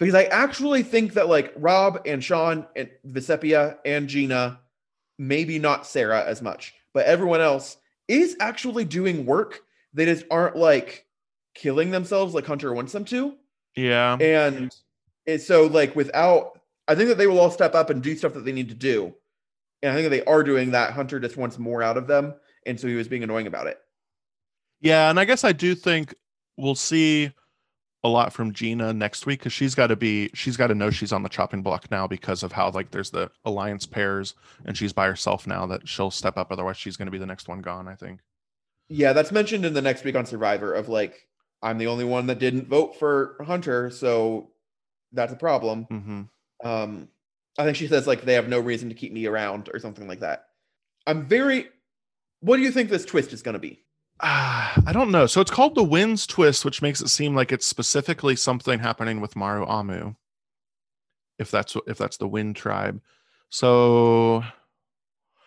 because 0.00 0.14
I 0.14 0.24
actually 0.24 0.82
think 0.82 1.12
that 1.14 1.28
like 1.28 1.52
Rob 1.56 2.00
and 2.06 2.24
Sean 2.24 2.66
and 2.74 2.88
Vecepia 3.06 3.76
and 3.84 4.08
Gina, 4.08 4.60
maybe 5.20 5.58
not 5.58 5.86
Sarah 5.86 6.24
as 6.24 6.40
much, 6.40 6.74
but 6.94 7.04
everyone 7.04 7.42
else 7.42 7.76
is 8.08 8.36
actually 8.40 8.86
doing 8.86 9.26
work. 9.26 9.60
They 9.92 10.06
just 10.06 10.24
aren't 10.30 10.56
like 10.56 11.04
killing 11.54 11.90
themselves 11.90 12.32
like 12.32 12.46
Hunter 12.46 12.72
wants 12.72 12.92
them 12.92 13.04
to. 13.04 13.34
Yeah. 13.76 14.14
And 14.14 14.74
it's 15.26 15.46
so 15.46 15.66
like 15.66 15.94
without, 15.94 16.58
I 16.88 16.94
think 16.94 17.10
that 17.10 17.18
they 17.18 17.26
will 17.26 17.38
all 17.38 17.50
step 17.50 17.74
up 17.74 17.90
and 17.90 18.02
do 18.02 18.16
stuff 18.16 18.32
that 18.32 18.46
they 18.46 18.52
need 18.52 18.70
to 18.70 18.74
do. 18.74 19.14
And 19.82 19.92
I 19.92 19.94
think 19.94 20.06
that 20.06 20.16
they 20.16 20.24
are 20.24 20.42
doing 20.42 20.70
that. 20.70 20.94
Hunter 20.94 21.20
just 21.20 21.36
wants 21.36 21.58
more 21.58 21.82
out 21.82 21.98
of 21.98 22.06
them. 22.06 22.34
And 22.64 22.80
so 22.80 22.88
he 22.88 22.94
was 22.94 23.06
being 23.08 23.22
annoying 23.22 23.46
about 23.46 23.66
it. 23.66 23.78
Yeah, 24.80 25.10
and 25.10 25.20
I 25.20 25.26
guess 25.26 25.44
I 25.44 25.52
do 25.52 25.74
think 25.74 26.14
we'll 26.56 26.74
see 26.74 27.30
a 28.02 28.08
lot 28.08 28.32
from 28.32 28.52
Gina 28.52 28.92
next 28.92 29.26
week 29.26 29.40
because 29.40 29.52
she's 29.52 29.74
got 29.74 29.88
to 29.88 29.96
be 29.96 30.30
she's 30.32 30.56
got 30.56 30.68
to 30.68 30.74
know 30.74 30.90
she's 30.90 31.12
on 31.12 31.22
the 31.22 31.28
chopping 31.28 31.62
block 31.62 31.90
now 31.90 32.06
because 32.06 32.42
of 32.42 32.52
how 32.52 32.70
like 32.70 32.90
there's 32.90 33.10
the 33.10 33.30
alliance 33.44 33.86
pairs 33.86 34.34
and 34.64 34.76
she's 34.76 34.92
by 34.92 35.06
herself 35.06 35.46
now 35.46 35.66
that 35.66 35.86
she'll 35.86 36.10
step 36.10 36.38
up 36.38 36.50
otherwise 36.50 36.78
she's 36.78 36.96
going 36.96 37.06
to 37.06 37.12
be 37.12 37.18
the 37.18 37.26
next 37.26 37.48
one 37.48 37.60
gone 37.60 37.88
I 37.88 37.94
think. 37.94 38.20
Yeah, 38.90 39.12
that's 39.12 39.30
mentioned 39.30 39.64
in 39.64 39.72
the 39.72 39.80
next 39.80 40.02
week 40.02 40.16
on 40.16 40.26
Survivor 40.26 40.74
of 40.74 40.88
like, 40.88 41.28
I'm 41.62 41.78
the 41.78 41.86
only 41.86 42.04
one 42.04 42.26
that 42.26 42.40
didn't 42.40 42.66
vote 42.66 42.98
for 42.98 43.36
Hunter. 43.46 43.88
So 43.88 44.50
that's 45.12 45.32
a 45.32 45.36
problem. 45.36 45.86
Mm-hmm. 45.88 46.68
Um, 46.68 47.08
I 47.56 47.64
think 47.64 47.76
she 47.76 47.86
says 47.86 48.08
like 48.08 48.22
they 48.22 48.34
have 48.34 48.48
no 48.48 48.58
reason 48.58 48.88
to 48.88 48.96
keep 48.96 49.12
me 49.12 49.26
around 49.26 49.70
or 49.72 49.78
something 49.78 50.08
like 50.08 50.20
that. 50.20 50.46
I'm 51.06 51.26
very, 51.26 51.68
what 52.40 52.56
do 52.56 52.62
you 52.62 52.72
think 52.72 52.90
this 52.90 53.04
twist 53.04 53.32
is 53.32 53.42
going 53.42 53.52
to 53.52 53.60
be? 53.60 53.84
Ah, 54.22 54.80
I 54.86 54.92
don't 54.92 55.10
know. 55.10 55.26
So 55.26 55.40
it's 55.40 55.50
called 55.50 55.74
the 55.74 55.82
Winds 55.82 56.26
Twist, 56.26 56.64
which 56.64 56.82
makes 56.82 57.00
it 57.00 57.08
seem 57.08 57.34
like 57.34 57.52
it's 57.52 57.66
specifically 57.66 58.36
something 58.36 58.78
happening 58.78 59.20
with 59.20 59.34
Maraamu. 59.34 60.16
If 61.38 61.50
that's 61.50 61.76
if 61.86 61.96
that's 61.96 62.18
the 62.18 62.28
Wind 62.28 62.56
tribe, 62.56 63.00
so 63.48 64.44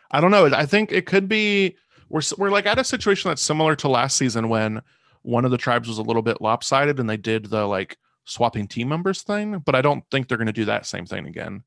I 0.09 0.21
don't 0.21 0.31
know. 0.31 0.45
I 0.47 0.65
think 0.65 0.91
it 0.91 1.05
could 1.05 1.29
be 1.29 1.77
we're 2.09 2.21
we're 2.37 2.49
like 2.49 2.65
at 2.65 2.79
a 2.79 2.83
situation 2.83 3.29
that's 3.29 3.41
similar 3.41 3.75
to 3.77 3.87
last 3.87 4.17
season 4.17 4.49
when 4.49 4.81
one 5.21 5.45
of 5.45 5.51
the 5.51 5.57
tribes 5.57 5.87
was 5.87 5.99
a 5.99 6.03
little 6.03 6.21
bit 6.21 6.41
lopsided 6.41 6.99
and 6.99 7.09
they 7.09 7.17
did 7.17 7.45
the 7.45 7.65
like 7.65 7.97
swapping 8.25 8.67
team 8.67 8.89
members 8.89 9.21
thing, 9.21 9.59
but 9.59 9.75
I 9.75 9.81
don't 9.81 10.03
think 10.11 10.27
they're 10.27 10.37
going 10.37 10.47
to 10.47 10.53
do 10.53 10.65
that 10.65 10.85
same 10.85 11.05
thing 11.05 11.27
again. 11.27 11.63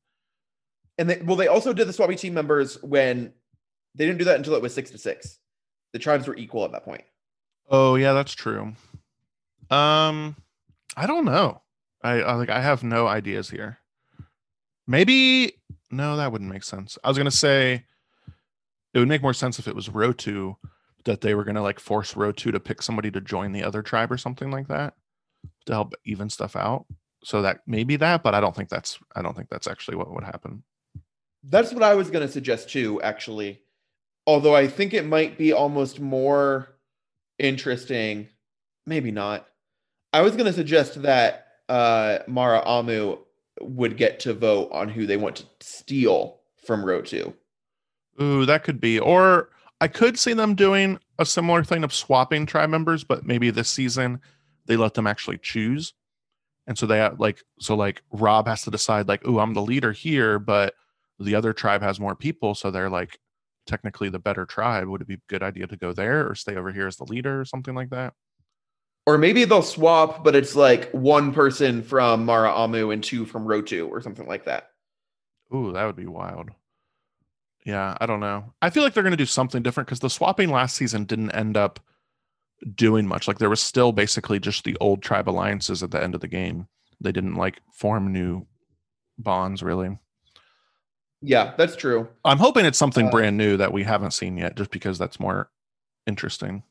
And 0.97 1.09
they, 1.09 1.21
well, 1.21 1.35
they 1.35 1.47
also 1.47 1.73
did 1.73 1.87
the 1.87 1.93
swappy 1.93 2.17
team 2.17 2.33
members 2.33 2.81
when 2.81 3.33
they 3.95 4.05
didn't 4.05 4.19
do 4.19 4.25
that 4.25 4.37
until 4.37 4.55
it 4.55 4.61
was 4.61 4.73
six 4.73 4.91
to 4.91 4.97
six. 4.97 5.39
The 5.97 6.03
tribes 6.03 6.27
were 6.27 6.35
equal 6.35 6.63
at 6.63 6.71
that 6.73 6.85
point. 6.85 7.01
Oh 7.71 7.95
yeah, 7.95 8.13
that's 8.13 8.35
true. 8.35 8.73
Um, 9.71 10.35
I 10.95 11.07
don't 11.07 11.25
know. 11.25 11.63
I, 12.03 12.21
I 12.21 12.33
like 12.35 12.51
I 12.51 12.61
have 12.61 12.83
no 12.83 13.07
ideas 13.07 13.49
here. 13.49 13.79
Maybe 14.85 15.53
no, 15.89 16.15
that 16.17 16.31
wouldn't 16.31 16.51
make 16.51 16.63
sense. 16.63 16.99
I 17.03 17.07
was 17.07 17.17
gonna 17.17 17.31
say 17.31 17.83
it 18.93 18.99
would 18.99 19.07
make 19.07 19.23
more 19.23 19.33
sense 19.33 19.57
if 19.57 19.67
it 19.67 19.73
was 19.73 19.89
Rotu 19.89 20.57
that 21.05 21.21
they 21.21 21.33
were 21.33 21.43
gonna 21.43 21.63
like 21.63 21.79
force 21.79 22.13
Rotu 22.13 22.51
to 22.51 22.59
pick 22.59 22.83
somebody 22.83 23.09
to 23.09 23.19
join 23.19 23.51
the 23.51 23.63
other 23.63 23.81
tribe 23.81 24.11
or 24.11 24.19
something 24.19 24.51
like 24.51 24.67
that 24.67 24.93
to 25.65 25.73
help 25.73 25.95
even 26.05 26.29
stuff 26.29 26.55
out. 26.55 26.85
So 27.23 27.41
that 27.41 27.61
maybe 27.65 27.95
that, 27.95 28.21
but 28.21 28.35
I 28.35 28.39
don't 28.39 28.55
think 28.55 28.69
that's 28.69 28.99
I 29.15 29.23
don't 29.23 29.35
think 29.35 29.49
that's 29.49 29.65
actually 29.65 29.97
what 29.97 30.13
would 30.13 30.25
happen. 30.25 30.61
That's 31.41 31.73
what 31.73 31.81
I 31.81 31.95
was 31.95 32.11
to 32.11 32.27
suggest 32.31 32.69
too, 32.69 33.01
actually. 33.01 33.63
Although 34.27 34.55
I 34.55 34.67
think 34.67 34.93
it 34.93 35.05
might 35.05 35.37
be 35.37 35.53
almost 35.53 35.99
more 35.99 36.67
interesting. 37.39 38.27
Maybe 38.85 39.09
not. 39.09 39.47
I 40.13 40.21
was 40.21 40.33
going 40.33 40.45
to 40.45 40.53
suggest 40.53 41.01
that 41.01 41.47
uh, 41.69 42.19
Maraamu 42.27 43.19
would 43.61 43.97
get 43.97 44.19
to 44.21 44.33
vote 44.33 44.69
on 44.71 44.89
who 44.89 45.05
they 45.05 45.17
want 45.17 45.37
to 45.37 45.45
steal 45.61 46.41
from 46.65 46.83
Rotu. 46.83 47.33
Ooh, 48.21 48.45
that 48.45 48.63
could 48.63 48.79
be. 48.79 48.99
Or 48.99 49.49
I 49.79 49.87
could 49.87 50.19
see 50.19 50.33
them 50.33 50.55
doing 50.55 50.99
a 51.19 51.25
similar 51.25 51.63
thing 51.63 51.83
of 51.83 51.93
swapping 51.93 52.45
tribe 52.45 52.69
members, 52.69 53.03
but 53.03 53.25
maybe 53.25 53.49
this 53.49 53.69
season 53.69 54.21
they 54.65 54.75
let 54.75 54.95
them 54.95 55.07
actually 55.07 55.37
choose. 55.37 55.93
And 56.65 56.77
so 56.77 56.85
they 56.85 56.97
have 56.97 57.19
like 57.19 57.43
so 57.59 57.75
like 57.75 58.01
Rob 58.11 58.47
has 58.47 58.63
to 58.63 58.71
decide 58.71 59.07
like, 59.07 59.21
oh, 59.25 59.39
I'm 59.39 59.53
the 59.53 59.61
leader 59.61 59.93
here, 59.93 60.39
but 60.39 60.73
the 61.19 61.35
other 61.35 61.53
tribe 61.53 61.81
has 61.81 61.99
more 61.99 62.15
people, 62.15 62.53
so 62.53 62.69
they're 62.69 62.89
like 62.89 63.19
technically 63.67 64.09
the 64.09 64.19
better 64.19 64.45
tribe. 64.45 64.87
Would 64.87 65.01
it 65.01 65.07
be 65.07 65.15
a 65.15 65.21
good 65.27 65.43
idea 65.43 65.67
to 65.67 65.77
go 65.77 65.93
there 65.93 66.27
or 66.27 66.35
stay 66.35 66.55
over 66.55 66.71
here 66.71 66.87
as 66.87 66.97
the 66.97 67.05
leader 67.05 67.39
or 67.39 67.45
something 67.45 67.75
like 67.75 67.89
that? 67.91 68.13
Or 69.05 69.17
maybe 69.17 69.45
they'll 69.45 69.61
swap, 69.61 70.23
but 70.23 70.35
it's 70.35 70.55
like 70.55 70.91
one 70.91 71.33
person 71.33 71.81
from 71.81 72.25
Maraamu 72.25 72.91
and 72.91 73.03
two 73.03 73.25
from 73.25 73.45
Rotu 73.45 73.89
or 73.89 74.01
something 74.01 74.27
like 74.27 74.45
that. 74.45 74.71
Ooh, 75.53 75.71
that 75.71 75.85
would 75.85 75.95
be 75.95 76.07
wild. 76.07 76.49
Yeah, 77.65 77.97
I 77.99 78.05
don't 78.05 78.19
know. 78.19 78.53
I 78.61 78.69
feel 78.69 78.83
like 78.83 78.93
they're 78.93 79.03
going 79.03 79.11
to 79.11 79.17
do 79.17 79.25
something 79.25 79.63
different 79.63 79.87
because 79.87 79.99
the 79.99 80.09
swapping 80.09 80.51
last 80.51 80.75
season 80.75 81.05
didn't 81.05 81.31
end 81.31 81.55
up 81.55 81.79
doing 82.75 83.07
much. 83.07 83.27
Like 83.27 83.39
there 83.39 83.49
was 83.49 83.61
still 83.61 83.91
basically 83.91 84.39
just 84.39 84.63
the 84.63 84.77
old 84.79 85.01
tribe 85.01 85.29
alliances 85.29 85.83
at 85.83 85.91
the 85.91 86.01
end 86.01 86.15
of 86.15 86.21
the 86.21 86.27
game. 86.27 86.67
They 86.99 87.11
didn't 87.11 87.35
like 87.35 87.61
form 87.73 88.11
new 88.11 88.45
bonds 89.17 89.63
really. 89.63 89.97
Yeah, 91.21 91.53
that's 91.57 91.75
true. 91.75 92.07
I'm 92.23 92.37
hoping 92.37 92.65
it's 92.65 92.77
something 92.77 93.07
Uh, 93.07 93.11
brand 93.11 93.37
new 93.37 93.57
that 93.57 93.73
we 93.73 93.83
haven't 93.83 94.11
seen 94.11 94.37
yet, 94.37 94.55
just 94.55 94.71
because 94.71 94.97
that's 94.97 95.19
more 95.19 95.49
interesting. 96.05 96.63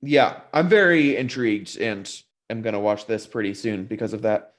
Yeah, 0.00 0.40
I'm 0.52 0.68
very 0.68 1.16
intrigued 1.16 1.76
and 1.78 2.10
I'm 2.48 2.62
going 2.62 2.74
to 2.74 2.78
watch 2.80 3.06
this 3.06 3.26
pretty 3.26 3.54
soon 3.54 3.84
because 3.84 4.12
of 4.12 4.22
that. 4.22 4.54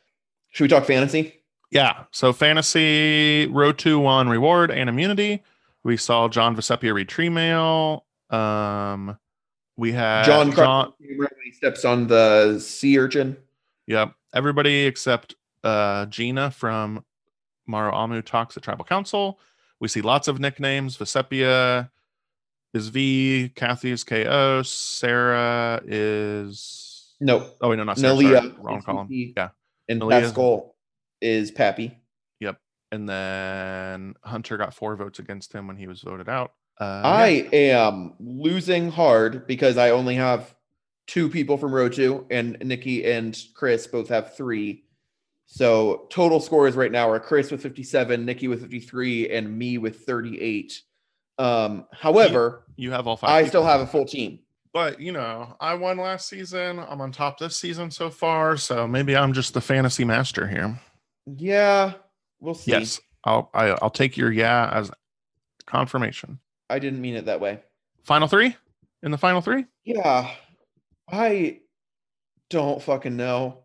Should 0.49 0.65
we 0.65 0.67
talk 0.67 0.85
fantasy? 0.85 1.35
Yeah. 1.71 2.03
So 2.11 2.33
fantasy 2.33 3.47
Rotu 3.47 4.01
one 4.01 4.27
reward 4.27 4.71
and 4.71 4.89
immunity. 4.89 5.43
We 5.83 5.95
saw 5.95 6.27
John 6.27 6.55
Vecepia 6.55 6.93
read 6.93 7.07
tree 7.07 7.29
mail. 7.29 8.05
Um, 8.29 9.17
we 9.77 9.93
had 9.93 10.25
John, 10.25 10.51
John 10.51 10.93
when 10.99 11.27
he 11.45 11.51
steps 11.51 11.85
on 11.85 12.07
the 12.07 12.59
sea 12.59 12.99
urchin. 12.99 13.37
Yep. 13.87 14.13
Everybody 14.33 14.85
except 14.85 15.35
uh, 15.63 16.05
Gina 16.07 16.51
from 16.51 17.05
Maraamu 17.69 18.23
talks 18.25 18.57
at 18.57 18.63
Tribal 18.63 18.85
Council. 18.85 19.39
We 19.79 19.87
see 19.87 20.01
lots 20.01 20.27
of 20.27 20.39
nicknames. 20.39 20.97
Vecepia 20.97 21.89
is 22.73 22.89
V, 22.89 23.51
Kathy 23.55 23.91
is 23.91 24.03
KO, 24.03 24.61
Sarah 24.63 25.81
is 25.85 27.15
No, 27.19 27.49
oh 27.61 27.69
wait, 27.69 27.77
no, 27.77 27.83
not 27.83 27.97
Sarah. 27.97 28.15
Neleh 28.15 28.55
wrong 28.59 28.81
column. 28.81 29.07
Yeah. 29.09 29.49
and 29.87 30.01
Neleh. 30.01 30.21
Paschal 30.21 30.75
is 31.21 31.51
Pappy. 31.51 31.97
Yep. 32.39 32.57
And 32.91 33.07
then 33.07 34.15
Hunter 34.23 34.57
got 34.57 34.73
four 34.73 34.95
votes 34.95 35.19
against 35.19 35.53
him 35.53 35.67
when 35.67 35.77
he 35.77 35.87
was 35.87 36.01
voted 36.01 36.29
out. 36.29 36.53
Uh, 36.79 37.01
I 37.03 37.49
yeah. 37.51 37.87
am 37.87 38.13
losing 38.19 38.89
hard 38.89 39.45
because 39.47 39.77
I 39.77 39.89
only 39.89 40.15
have 40.15 40.55
two 41.07 41.27
people 41.27 41.57
from 41.57 41.71
Rotu, 41.71 42.25
and 42.29 42.57
Nikki 42.61 43.03
and 43.03 43.37
Chris 43.53 43.87
both 43.87 44.07
have 44.09 44.35
three. 44.35 44.83
So 45.51 46.05
total 46.11 46.39
scores 46.39 46.75
right 46.75 46.91
now 46.91 47.09
are 47.09 47.19
Chris 47.19 47.49
with 47.49 47.63
57, 47.63 48.23
Nikki 48.23 48.47
with 48.47 48.61
53, 48.61 49.31
and 49.31 49.57
me 49.57 49.79
with 49.79 50.01
38. 50.01 50.79
Um, 51.39 51.87
however, 51.91 52.65
you 52.75 52.91
have 52.91 53.07
all 53.07 53.17
five. 53.17 53.31
I 53.31 53.39
people. 53.39 53.49
still 53.49 53.65
have 53.65 53.81
a 53.81 53.87
full 53.87 54.05
team. 54.05 54.39
But 54.73 55.01
you 55.01 55.11
know, 55.11 55.55
I 55.59 55.73
won 55.73 55.97
last 55.97 56.29
season. 56.29 56.77
I'm 56.77 57.01
on 57.01 57.11
top 57.11 57.39
this 57.39 57.57
season 57.57 57.89
so 57.89 58.11
far, 58.11 58.57
so 58.57 58.87
maybe 58.87 59.17
I'm 59.17 59.33
just 59.33 59.55
the 59.55 59.61
fantasy 59.61 60.05
master 60.05 60.47
here. 60.47 60.79
Yeah, 61.25 61.93
we'll 62.39 62.53
see. 62.53 62.71
Yes, 62.71 63.01
I'll 63.23 63.49
I, 63.55 63.69
I'll 63.81 63.89
take 63.89 64.17
your 64.17 64.31
yeah 64.31 64.69
as 64.71 64.91
confirmation. 65.65 66.37
I 66.69 66.77
didn't 66.77 67.01
mean 67.01 67.15
it 67.15 67.25
that 67.25 67.41
way. 67.41 67.59
Final 68.03 68.27
three 68.27 68.55
in 69.01 69.09
the 69.09 69.17
final 69.17 69.41
three. 69.41 69.65
Yeah, 69.83 70.29
I 71.11 71.61
don't 72.51 72.83
fucking 72.83 73.17
know 73.17 73.63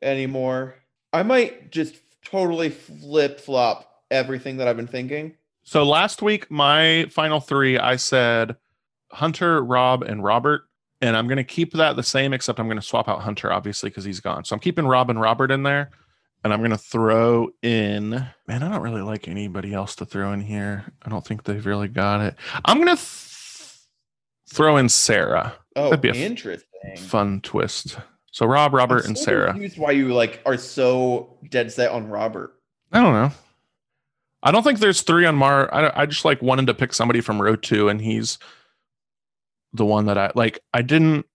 anymore. 0.00 0.76
I 1.12 1.22
might 1.22 1.70
just 1.70 1.96
totally 2.24 2.70
flip 2.70 3.40
flop 3.40 3.90
everything 4.10 4.58
that 4.58 4.68
I've 4.68 4.76
been 4.76 4.86
thinking. 4.86 5.34
So 5.62 5.82
last 5.84 6.22
week, 6.22 6.50
my 6.50 7.06
final 7.10 7.40
three, 7.40 7.78
I 7.78 7.96
said 7.96 8.56
Hunter, 9.12 9.62
Rob, 9.62 10.02
and 10.02 10.22
Robert. 10.22 10.62
And 11.00 11.16
I'm 11.16 11.28
going 11.28 11.36
to 11.36 11.44
keep 11.44 11.72
that 11.74 11.94
the 11.94 12.02
same, 12.02 12.32
except 12.32 12.58
I'm 12.58 12.66
going 12.66 12.80
to 12.80 12.86
swap 12.86 13.08
out 13.08 13.20
Hunter, 13.20 13.52
obviously, 13.52 13.88
because 13.88 14.04
he's 14.04 14.18
gone. 14.20 14.44
So 14.44 14.54
I'm 14.54 14.60
keeping 14.60 14.86
Rob 14.86 15.10
and 15.10 15.20
Robert 15.20 15.50
in 15.50 15.62
there. 15.62 15.90
And 16.42 16.52
I'm 16.52 16.60
going 16.60 16.70
to 16.70 16.78
throw 16.78 17.50
in, 17.62 18.10
man, 18.10 18.62
I 18.62 18.68
don't 18.70 18.82
really 18.82 19.02
like 19.02 19.28
anybody 19.28 19.74
else 19.74 19.94
to 19.96 20.04
throw 20.04 20.32
in 20.32 20.40
here. 20.40 20.84
I 21.02 21.10
don't 21.10 21.24
think 21.26 21.44
they've 21.44 21.64
really 21.64 21.88
got 21.88 22.20
it. 22.20 22.36
I'm 22.64 22.78
going 22.78 22.96
to 22.96 23.02
th- 23.02 23.76
throw 24.48 24.76
in 24.76 24.88
Sarah. 24.88 25.54
Oh, 25.76 25.90
That'd 25.90 26.00
be 26.00 26.08
a 26.08 26.12
f- 26.12 26.16
interesting. 26.16 26.96
Fun 26.96 27.40
twist. 27.42 27.98
So 28.38 28.46
Rob, 28.46 28.72
Robert, 28.72 29.04
and 29.04 29.18
Sarah. 29.18 29.50
confused 29.50 29.78
why 29.78 29.90
you 29.90 30.14
like 30.14 30.40
are 30.46 30.56
so 30.56 31.36
dead 31.50 31.72
set 31.72 31.90
on 31.90 32.08
Robert. 32.08 32.54
I 32.92 33.02
don't 33.02 33.12
know. 33.12 33.32
I 34.44 34.52
don't 34.52 34.62
think 34.62 34.78
there's 34.78 35.02
three 35.02 35.26
on 35.26 35.34
Mar. 35.34 35.68
I, 35.74 36.02
I 36.02 36.06
just 36.06 36.24
like 36.24 36.40
wanted 36.40 36.68
to 36.68 36.74
pick 36.74 36.94
somebody 36.94 37.20
from 37.20 37.40
Rotu, 37.40 37.90
and 37.90 38.00
he's 38.00 38.38
the 39.72 39.84
one 39.84 40.06
that 40.06 40.16
I 40.16 40.30
like. 40.36 40.60
I 40.72 40.82
didn't 40.82 41.26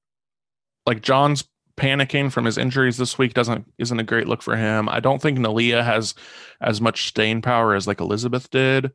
like 0.86 1.02
John's 1.02 1.44
panicking 1.76 2.32
from 2.32 2.46
his 2.46 2.58
injuries 2.58 2.96
this 2.96 3.18
week 3.18 3.34
doesn't 3.34 3.70
isn't 3.78 4.00
a 4.00 4.04
great 4.04 4.30
look 4.30 4.42
for 4.42 4.56
him. 4.56 4.88
I 4.88 5.02
don't 5.02 5.22
think 5.22 5.38
Neleh 5.38 5.84
has 5.84 6.16
as 6.62 6.80
much 6.80 7.10
staying 7.10 7.42
power 7.42 7.76
as 7.76 7.86
like 7.86 8.00
Elizabeth 8.00 8.50
did. 8.50 8.94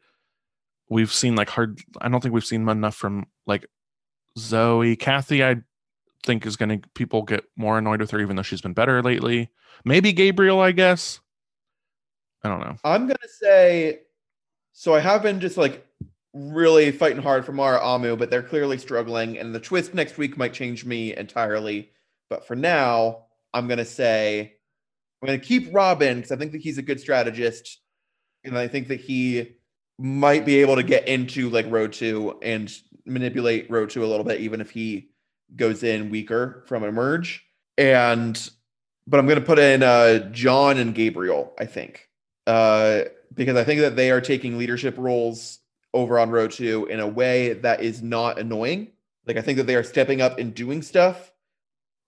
We've 0.88 1.12
seen 1.12 1.36
like 1.36 1.50
hard. 1.50 1.82
I 2.00 2.08
don't 2.08 2.22
think 2.22 2.32
we've 2.32 2.42
seen 2.42 2.66
enough 2.70 2.94
from 2.94 3.26
like 3.46 3.66
Zoe, 4.38 4.96
Kathy. 4.96 5.44
I 5.44 5.56
think 6.24 6.46
is 6.46 6.56
going 6.56 6.80
to 6.80 6.88
people 6.94 7.22
get 7.22 7.44
more 7.56 7.78
annoyed 7.78 8.00
with 8.00 8.10
her, 8.10 8.20
even 8.20 8.36
though 8.36 8.42
she's 8.42 8.60
been 8.60 8.72
better 8.72 9.02
lately. 9.02 9.50
Maybe 9.84 10.12
Gabriel, 10.12 10.60
I 10.60 10.72
guess. 10.72 11.20
I 12.44 12.48
don't 12.48 12.60
know. 12.60 12.76
I'm 12.84 13.06
gonna 13.06 13.18
say 13.40 14.00
so 14.72 14.94
I 14.94 15.00
have 15.00 15.22
been 15.22 15.40
just 15.40 15.56
like 15.56 15.84
really 16.32 16.92
fighting 16.92 17.22
hard 17.22 17.44
for 17.44 17.52
Maraamu, 17.52 18.16
but 18.16 18.30
they're 18.30 18.42
clearly 18.42 18.78
struggling, 18.78 19.38
and 19.38 19.54
the 19.54 19.60
twist 19.60 19.94
next 19.94 20.18
week 20.18 20.36
might 20.36 20.52
change 20.52 20.84
me 20.84 21.16
entirely. 21.16 21.90
But 22.30 22.46
for 22.46 22.54
now, 22.54 23.24
I'm 23.52 23.66
gonna 23.66 23.84
say 23.84 24.54
I'm 25.20 25.26
gonna 25.26 25.38
keep 25.38 25.74
Robin 25.74 26.18
because 26.18 26.32
I 26.32 26.36
think 26.36 26.52
that 26.52 26.60
he's 26.60 26.78
a 26.78 26.82
good 26.82 27.00
strategist, 27.00 27.80
and 28.44 28.56
I 28.56 28.68
think 28.68 28.88
that 28.88 29.00
he 29.00 29.56
might 29.98 30.46
be 30.46 30.60
able 30.60 30.76
to 30.76 30.84
get 30.84 31.08
into 31.08 31.50
like 31.50 31.66
Rotu 31.66 32.38
and 32.40 32.72
manipulate 33.04 33.68
Rotu 33.68 34.02
a 34.02 34.06
little 34.06 34.24
bit, 34.24 34.40
even 34.40 34.60
if 34.60 34.70
he 34.70 35.10
goes 35.56 35.82
in 35.82 36.10
weaker 36.10 36.64
from 36.66 36.84
Emerge. 36.84 37.44
And 37.76 38.50
but 39.06 39.18
I'm 39.18 39.26
gonna 39.26 39.40
put 39.40 39.58
in 39.58 39.82
uh 39.82 40.30
John 40.30 40.78
and 40.78 40.94
Gabriel, 40.94 41.54
I 41.58 41.66
think. 41.66 42.08
Uh 42.46 43.02
because 43.34 43.56
I 43.56 43.64
think 43.64 43.80
that 43.80 43.96
they 43.96 44.10
are 44.10 44.20
taking 44.20 44.58
leadership 44.58 44.96
roles 44.98 45.60
over 45.94 46.18
on 46.18 46.30
Rotu 46.30 46.88
in 46.88 47.00
a 47.00 47.06
way 47.06 47.54
that 47.54 47.82
is 47.82 48.02
not 48.02 48.38
annoying. 48.38 48.92
Like 49.26 49.36
I 49.36 49.42
think 49.42 49.58
that 49.58 49.66
they 49.66 49.76
are 49.76 49.82
stepping 49.82 50.20
up 50.20 50.38
and 50.38 50.54
doing 50.54 50.82
stuff, 50.82 51.32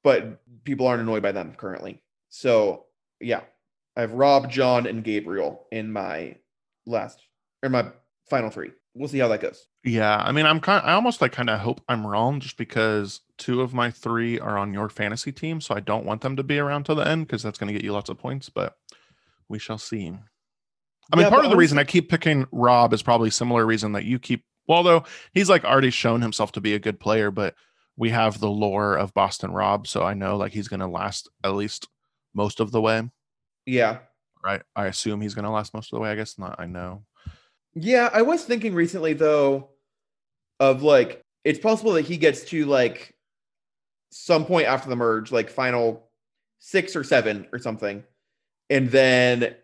but 0.02 0.40
people 0.64 0.86
aren't 0.86 1.02
annoyed 1.02 1.22
by 1.22 1.32
them 1.32 1.54
currently. 1.56 2.02
So 2.30 2.86
yeah, 3.20 3.42
I 3.96 4.00
have 4.02 4.12
Rob, 4.12 4.50
John, 4.50 4.86
and 4.86 5.04
Gabriel 5.04 5.66
in 5.70 5.92
my 5.92 6.36
last 6.86 7.20
or 7.62 7.68
my 7.68 7.86
final 8.28 8.50
three. 8.50 8.70
We'll 8.94 9.08
see 9.08 9.18
how 9.18 9.28
that 9.28 9.40
goes. 9.40 9.66
Yeah, 9.82 10.16
I 10.16 10.32
mean, 10.32 10.44
I'm 10.44 10.60
kind. 10.60 10.84
I 10.84 10.92
almost 10.92 11.22
like 11.22 11.32
kind 11.32 11.48
of 11.48 11.60
hope 11.60 11.80
I'm 11.88 12.06
wrong, 12.06 12.40
just 12.40 12.58
because 12.58 13.20
two 13.38 13.62
of 13.62 13.72
my 13.72 13.90
three 13.90 14.38
are 14.38 14.58
on 14.58 14.74
your 14.74 14.90
fantasy 14.90 15.32
team, 15.32 15.60
so 15.60 15.74
I 15.74 15.80
don't 15.80 16.04
want 16.04 16.20
them 16.20 16.36
to 16.36 16.42
be 16.42 16.58
around 16.58 16.84
till 16.84 16.96
the 16.96 17.08
end 17.08 17.26
because 17.26 17.42
that's 17.42 17.58
going 17.58 17.68
to 17.68 17.72
get 17.72 17.84
you 17.84 17.92
lots 17.92 18.10
of 18.10 18.18
points. 18.18 18.50
But 18.50 18.76
we 19.48 19.58
shall 19.58 19.78
see. 19.78 20.08
I 21.12 21.16
mean, 21.16 21.24
Yeah, 21.24 21.30
part 21.30 21.44
of 21.44 21.50
the 21.50 21.56
reason 21.56 21.78
I 21.78 21.84
keep 21.84 22.10
picking 22.10 22.46
Rob 22.52 22.92
is 22.92 23.02
probably 23.02 23.30
similar 23.30 23.64
reason 23.64 23.92
that 23.92 24.04
you 24.04 24.18
keep. 24.18 24.44
Well, 24.68 24.78
although 24.78 25.04
he's 25.32 25.48
like 25.48 25.64
already 25.64 25.90
shown 25.90 26.20
himself 26.20 26.52
to 26.52 26.60
be 26.60 26.74
a 26.74 26.78
good 26.78 27.00
player, 27.00 27.30
but 27.30 27.54
we 27.96 28.10
have 28.10 28.38
the 28.38 28.50
lore 28.50 28.96
of 28.96 29.14
Boston 29.14 29.50
Rob, 29.52 29.86
so 29.86 30.02
I 30.02 30.14
know 30.14 30.36
like 30.36 30.52
he's 30.52 30.68
going 30.68 30.80
to 30.80 30.86
last 30.86 31.28
at 31.42 31.54
least 31.54 31.88
most 32.34 32.60
of 32.60 32.70
the 32.70 32.80
way. 32.80 33.10
Yeah. 33.66 33.98
Right? 34.44 34.62
I 34.76 34.86
assume 34.86 35.20
he's 35.20 35.34
going 35.34 35.44
to 35.44 35.50
last 35.50 35.74
most 35.74 35.92
of 35.92 35.96
the 35.96 36.00
way. 36.00 36.10
I 36.10 36.16
guess 36.16 36.38
not. 36.38 36.56
I 36.58 36.66
know. 36.66 37.02
Yeah, 37.74 38.10
I 38.12 38.22
was 38.22 38.44
thinking 38.44 38.74
recently 38.74 39.12
though 39.12 39.68
of 40.58 40.82
like 40.82 41.22
it's 41.44 41.58
possible 41.58 41.92
that 41.92 42.04
he 42.04 42.16
gets 42.16 42.44
to 42.44 42.66
like 42.66 43.14
some 44.10 44.44
point 44.44 44.66
after 44.66 44.88
the 44.88 44.96
merge, 44.96 45.30
like 45.32 45.48
final 45.50 46.08
six 46.58 46.94
or 46.96 47.04
seven 47.04 47.46
or 47.52 47.58
something, 47.58 48.02
and 48.68 48.90
then 48.90 49.54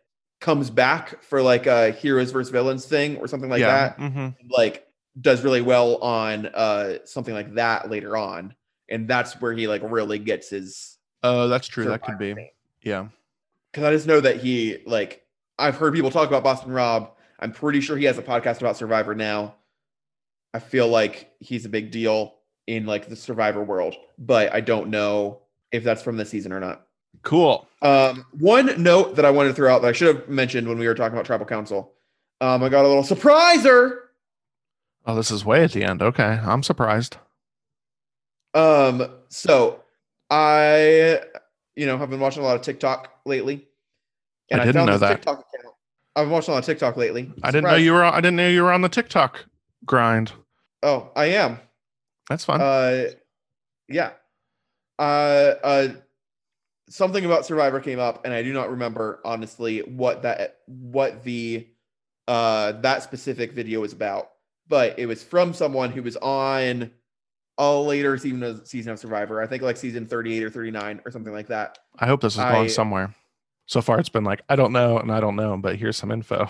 comes 0.41 0.71
back 0.71 1.23
for 1.23 1.43
like 1.43 1.67
a 1.67 1.91
heroes 1.93 2.31
versus 2.31 2.51
villains 2.51 2.85
thing 2.87 3.17
or 3.17 3.27
something 3.27 3.51
like 3.51 3.61
that. 3.97 3.99
hmm 3.99 4.29
Like 4.51 4.87
does 5.21 5.43
really 5.43 5.63
well 5.63 5.97
on 5.97 6.47
uh 6.47 6.99
something 7.05 7.35
like 7.35 7.55
that 7.55 7.91
later 7.91 8.17
on. 8.17 8.55
And 8.89 9.09
that's 9.09 9.41
where 9.41 9.53
he 9.53 9.67
like 9.67 9.83
really 9.85 10.19
gets 10.19 10.51
his 10.51 10.99
Oh, 11.23 11.49
that's 11.49 11.67
true. 11.67 11.87
That 11.87 12.03
could 12.03 12.19
be. 12.19 12.35
fame. 12.35 12.49
Yeah. 12.83 13.09
because 13.73 13.85
I 13.85 13.91
just 13.93 14.07
know 14.07 14.21
that 14.21 14.37
he 14.41 14.79
like 14.87 15.25
I've 15.59 15.77
heard 15.77 15.93
people 15.95 16.11
talk 16.11 16.29
about 16.29 16.45
Boston 16.45 16.71
Rob. 16.73 17.13
I'm 17.41 17.53
pretty 17.53 17.81
sure 17.81 17.97
he 17.97 18.05
has 18.05 18.19
a 18.19 18.23
podcast 18.23 18.61
about 18.61 18.77
Survivor 18.77 19.15
now. 19.15 19.57
I 20.55 20.59
feel 20.59 20.89
like 20.89 21.33
he's 21.41 21.65
a 21.67 21.69
big 21.69 21.91
deal 21.91 22.35
in 22.67 22.87
like 22.87 23.09
the 23.09 23.17
Survivor 23.17 23.63
world, 23.63 23.95
but 24.19 24.53
I 24.55 24.61
don't 24.61 24.89
know 24.89 25.41
if 25.73 25.85
that's 25.85 26.03
from 26.03 26.17
this 26.17 26.31
season 26.31 26.53
or 26.53 26.61
not. 26.61 26.87
Cool. 27.23 27.67
Um, 27.83 28.25
one 28.39 28.83
note 28.83 29.17
that 29.17 29.25
I 29.25 29.31
wanted 29.31 29.51
to 29.51 29.55
throw 29.55 29.75
out 29.75 29.83
that 29.83 29.89
I 29.89 29.93
should 29.93 30.15
have 30.15 30.29
mentioned 30.29 30.69
when 30.69 30.79
we 30.79 30.87
were 30.87 30.95
talking 30.95 31.15
about 31.15 31.27
Tribal 31.27 31.47
Council. 31.47 31.93
Um, 32.41 32.63
I 32.63 32.69
got 32.69 32.85
a 32.85 32.89
little 32.89 33.03
surpriser. 33.03 33.99
Oh, 35.07 35.15
this 35.15 35.31
is 35.31 35.45
way 35.45 35.63
at 35.65 35.73
the 35.73 35.85
end. 35.85 36.03
Okay. 36.03 36.25
I'm 36.25 36.63
surprised. 36.63 37.17
Um, 38.55 39.11
so 39.29 39.83
I, 40.31 41.21
you 41.75 41.87
know, 41.87 41.99
have 41.99 42.11
been 42.11 42.21
watching 42.21 42.43
a 42.43 42.47
lot 42.47 42.57
of 42.57 42.63
TikTok 42.63 43.11
lately. 43.25 43.67
and 44.51 44.61
I 44.61 44.65
didn't 44.65 44.87
know 44.87 44.93
this 44.93 45.01
that. 45.01 45.17
TikTok 45.17 45.41
account. 45.41 45.56
I've 46.17 46.31
watched 46.31 46.49
a 46.49 46.53
lot 46.53 46.59
of 46.59 46.65
TikTok 46.65 46.97
lately. 46.97 47.31
I 47.43 47.51
didn't 47.51 47.71
know 47.71 47.77
you 47.77 47.93
were. 47.93 48.05
I 48.05 48.17
didn't 48.17 48.37
know 48.37 48.49
you 48.49 48.63
were 48.63 48.73
on 48.73 48.81
the 48.81 48.89
TikTok 48.89 49.45
grind. 49.85 50.33
Oh, 50.83 51.11
I 51.15 51.27
am. 51.27 51.61
That's 52.29 52.45
fun. 52.45 52.61
Uh, 52.61 53.11
yeah. 53.89 54.13
Uh, 54.99 55.55
uh, 55.63 55.89
something 56.89 57.25
about 57.25 57.45
Survivor 57.45 57.81
came 57.81 57.99
up, 57.99 58.25
and 58.25 58.33
I 58.33 58.43
do 58.43 58.53
not 58.53 58.71
remember 58.71 59.21
honestly 59.25 59.81
what 59.81 60.23
that 60.23 60.59
what 60.67 61.23
the 61.23 61.67
uh 62.29 62.73
that 62.73 63.03
specific 63.03 63.53
video 63.53 63.81
was 63.81 63.93
about. 63.93 64.31
But 64.69 64.99
it 64.99 65.07
was 65.07 65.23
from 65.23 65.53
someone 65.53 65.93
who 65.93 66.03
was 66.03 66.17
on 66.17 66.91
a 67.59 67.75
later 67.75 68.19
season 68.19 68.43
of 68.43 68.67
season 68.67 68.93
of 68.93 68.99
Survivor. 68.99 69.41
I 69.41 69.47
think 69.47 69.63
like 69.63 69.77
season 69.77 70.07
thirty 70.07 70.37
eight 70.37 70.43
or 70.43 70.51
thirty 70.51 70.71
nine 70.71 71.01
or 71.05 71.11
something 71.11 71.33
like 71.33 71.49
that. 71.49 71.79
I 71.99 72.07
hope 72.07 72.21
this 72.23 72.35
is 72.35 72.39
I- 72.41 72.53
going 72.53 72.69
somewhere. 72.69 73.15
So 73.67 73.83
far, 73.83 73.99
it's 73.99 74.09
been 74.09 74.25
like 74.25 74.43
I 74.49 74.57
don't 74.57 74.73
know 74.73 74.99
and 74.99 75.13
I 75.13 75.21
don't 75.21 75.37
know, 75.37 75.57
but 75.57 75.77
here's 75.77 75.97
some 75.97 76.11
info. 76.11 76.49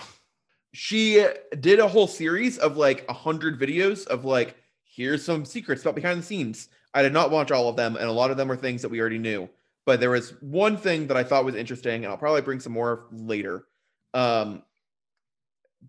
she 0.73 1.25
did 1.59 1.79
a 1.79 1.87
whole 1.87 2.07
series 2.07 2.57
of 2.57 2.77
like 2.77 3.05
a 3.09 3.13
hundred 3.13 3.59
videos 3.59 4.05
of 4.07 4.25
like 4.25 4.55
here's 4.83 5.23
some 5.23 5.45
secrets 5.45 5.81
about 5.81 5.95
behind 5.95 6.19
the 6.19 6.25
scenes. 6.25 6.69
I 6.93 7.01
did 7.01 7.13
not 7.13 7.31
watch 7.31 7.51
all 7.51 7.69
of 7.69 7.75
them 7.75 7.95
and 7.95 8.05
a 8.05 8.11
lot 8.11 8.31
of 8.31 8.37
them 8.37 8.51
are 8.51 8.55
things 8.55 8.81
that 8.81 8.89
we 8.89 8.99
already 8.99 9.19
knew. 9.19 9.49
But 9.85 9.99
there 9.99 10.09
was 10.09 10.31
one 10.41 10.77
thing 10.77 11.07
that 11.07 11.17
i 11.17 11.23
thought 11.23 11.45
was 11.45 11.55
interesting 11.55 12.03
and 12.03 12.11
i'll 12.11 12.17
probably 12.17 12.41
bring 12.41 12.59
some 12.59 12.73
more 12.73 13.05
later. 13.11 13.65
Um 14.13 14.63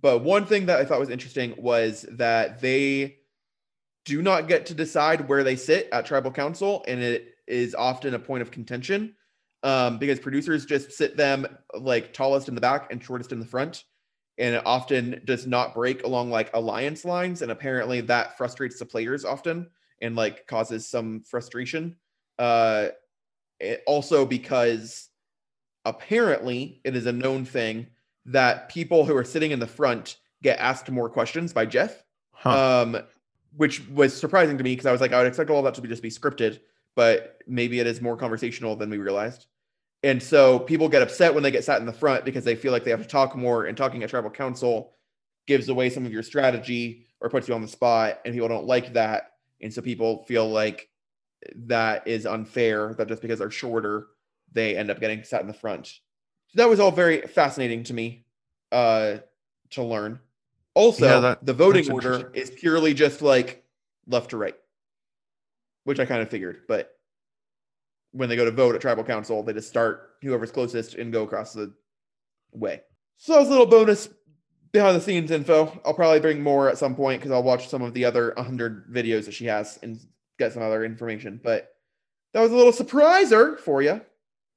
but 0.00 0.22
one 0.22 0.46
thing 0.46 0.66
that 0.66 0.78
I 0.78 0.84
thought 0.84 1.00
was 1.00 1.10
interesting 1.10 1.54
was 1.56 2.06
that 2.12 2.60
they 2.60 3.16
do 4.04 4.22
not 4.22 4.48
get 4.48 4.66
to 4.66 4.74
decide 4.74 5.28
where 5.28 5.44
they 5.44 5.56
sit 5.56 5.88
at 5.92 6.06
tribal 6.06 6.30
council, 6.30 6.84
and 6.86 7.00
it 7.00 7.34
is 7.46 7.74
often 7.74 8.14
a 8.14 8.18
point 8.18 8.42
of 8.42 8.50
contention 8.50 9.14
um, 9.62 9.98
because 9.98 10.20
producers 10.20 10.64
just 10.66 10.92
sit 10.92 11.16
them 11.16 11.46
like 11.74 12.12
tallest 12.12 12.48
in 12.48 12.54
the 12.54 12.60
back 12.60 12.90
and 12.92 13.02
shortest 13.02 13.32
in 13.32 13.40
the 13.40 13.46
front, 13.46 13.84
and 14.38 14.54
it 14.54 14.62
often 14.64 15.20
does 15.24 15.46
not 15.46 15.74
break 15.74 16.04
along 16.04 16.30
like 16.30 16.50
alliance 16.54 17.04
lines, 17.04 17.42
and 17.42 17.50
apparently 17.50 18.00
that 18.02 18.36
frustrates 18.36 18.78
the 18.78 18.86
players 18.86 19.24
often 19.24 19.68
and 20.00 20.14
like 20.16 20.46
causes 20.46 20.86
some 20.86 21.22
frustration. 21.22 21.96
Uh, 22.38 22.88
also 23.86 24.24
because 24.24 25.08
apparently 25.84 26.80
it 26.84 26.94
is 26.94 27.06
a 27.06 27.12
known 27.12 27.44
thing 27.44 27.86
that 28.26 28.68
people 28.68 29.04
who 29.04 29.16
are 29.16 29.24
sitting 29.24 29.50
in 29.50 29.58
the 29.58 29.66
front 29.66 30.18
get 30.42 30.58
asked 30.58 30.90
more 30.90 31.08
questions 31.08 31.52
by 31.52 31.66
Jeff, 31.66 32.04
Huh. 32.32 32.82
um, 32.82 33.02
which 33.56 33.88
was 33.88 34.16
surprising 34.16 34.56
to 34.58 34.62
me 34.62 34.72
because 34.72 34.86
I 34.86 34.92
was 34.92 35.00
like, 35.00 35.12
I 35.12 35.18
would 35.18 35.26
expect 35.26 35.50
all 35.50 35.62
that 35.62 35.74
to 35.74 35.80
be 35.80 35.88
just 35.88 36.02
be 36.02 36.10
scripted, 36.10 36.60
but 36.94 37.42
maybe 37.46 37.80
it 37.80 37.86
is 37.86 38.00
more 38.00 38.16
conversational 38.16 38.76
than 38.76 38.90
we 38.90 38.98
realized. 38.98 39.46
And 40.02 40.22
so 40.22 40.60
people 40.60 40.88
get 40.88 41.02
upset 41.02 41.34
when 41.34 41.42
they 41.42 41.50
get 41.50 41.64
sat 41.64 41.80
in 41.80 41.86
the 41.86 41.92
front 41.92 42.24
because 42.24 42.44
they 42.44 42.54
feel 42.54 42.70
like 42.72 42.84
they 42.84 42.90
have 42.90 43.02
to 43.02 43.08
talk 43.08 43.34
more, 43.36 43.66
and 43.66 43.76
talking 43.76 44.02
at 44.02 44.10
tribal 44.10 44.30
council 44.30 44.94
gives 45.46 45.68
away 45.68 45.90
some 45.90 46.04
of 46.06 46.12
your 46.12 46.22
strategy 46.22 47.06
or 47.20 47.28
puts 47.28 47.48
you 47.48 47.54
on 47.54 47.62
the 47.62 47.68
spot, 47.68 48.20
and 48.24 48.32
people 48.34 48.48
don't 48.48 48.66
like 48.66 48.92
that. 48.92 49.32
And 49.60 49.72
so 49.74 49.82
people 49.82 50.24
feel 50.24 50.48
like 50.48 50.88
that 51.66 52.06
is 52.06 52.26
unfair 52.26 52.94
that 52.94 53.08
just 53.08 53.22
because 53.22 53.40
they're 53.40 53.50
shorter, 53.50 54.06
they 54.52 54.76
end 54.76 54.90
up 54.90 55.00
getting 55.00 55.24
sat 55.24 55.40
in 55.40 55.48
the 55.48 55.52
front. 55.54 55.86
So 55.86 56.56
that 56.56 56.68
was 56.68 56.78
all 56.80 56.92
very 56.92 57.22
fascinating 57.22 57.82
to 57.84 57.94
me 57.94 58.24
uh, 58.70 59.16
to 59.70 59.82
learn. 59.82 60.20
Also, 60.74 61.06
Yeah, 61.06 61.20
that- 61.20 61.44
the 61.44 61.54
voting 61.54 61.90
order 61.90 62.30
is 62.34 62.50
purely 62.50 62.94
just 62.94 63.20
like 63.20 63.64
left 64.06 64.30
to 64.30 64.36
right, 64.36 64.54
which 65.88 65.98
I 65.98 66.04
kind 66.04 66.20
of 66.20 66.28
figured. 66.28 66.64
But 66.68 66.90
when 68.12 68.28
they 68.28 68.36
go 68.36 68.44
to 68.44 68.50
vote 68.50 68.74
at 68.74 68.82
tribal 68.82 69.04
council, 69.04 69.42
they 69.42 69.54
just 69.54 69.70
start 69.70 70.16
whoever's 70.20 70.52
closest 70.52 70.96
and 70.96 71.10
go 71.10 71.22
across 71.22 71.54
the 71.54 71.72
way. 72.52 72.82
So 73.16 73.32
that 73.32 73.38
was 73.38 73.48
a 73.48 73.52
little 73.52 73.64
bonus 73.64 74.10
behind 74.70 74.94
the 74.94 75.00
scenes 75.00 75.30
info. 75.30 75.80
I'll 75.86 75.94
probably 75.94 76.20
bring 76.20 76.42
more 76.42 76.68
at 76.68 76.76
some 76.76 76.94
point 76.94 77.22
because 77.22 77.32
I'll 77.32 77.42
watch 77.42 77.68
some 77.68 77.80
of 77.80 77.94
the 77.94 78.04
other 78.04 78.34
100 78.36 78.92
videos 78.92 79.24
that 79.24 79.32
she 79.32 79.46
has 79.46 79.78
and 79.82 79.98
get 80.38 80.52
some 80.52 80.62
other 80.62 80.84
information. 80.84 81.40
But 81.42 81.70
that 82.34 82.42
was 82.42 82.52
a 82.52 82.56
little 82.56 82.70
surpriser 82.70 83.58
for 83.58 83.80
you. 83.80 84.02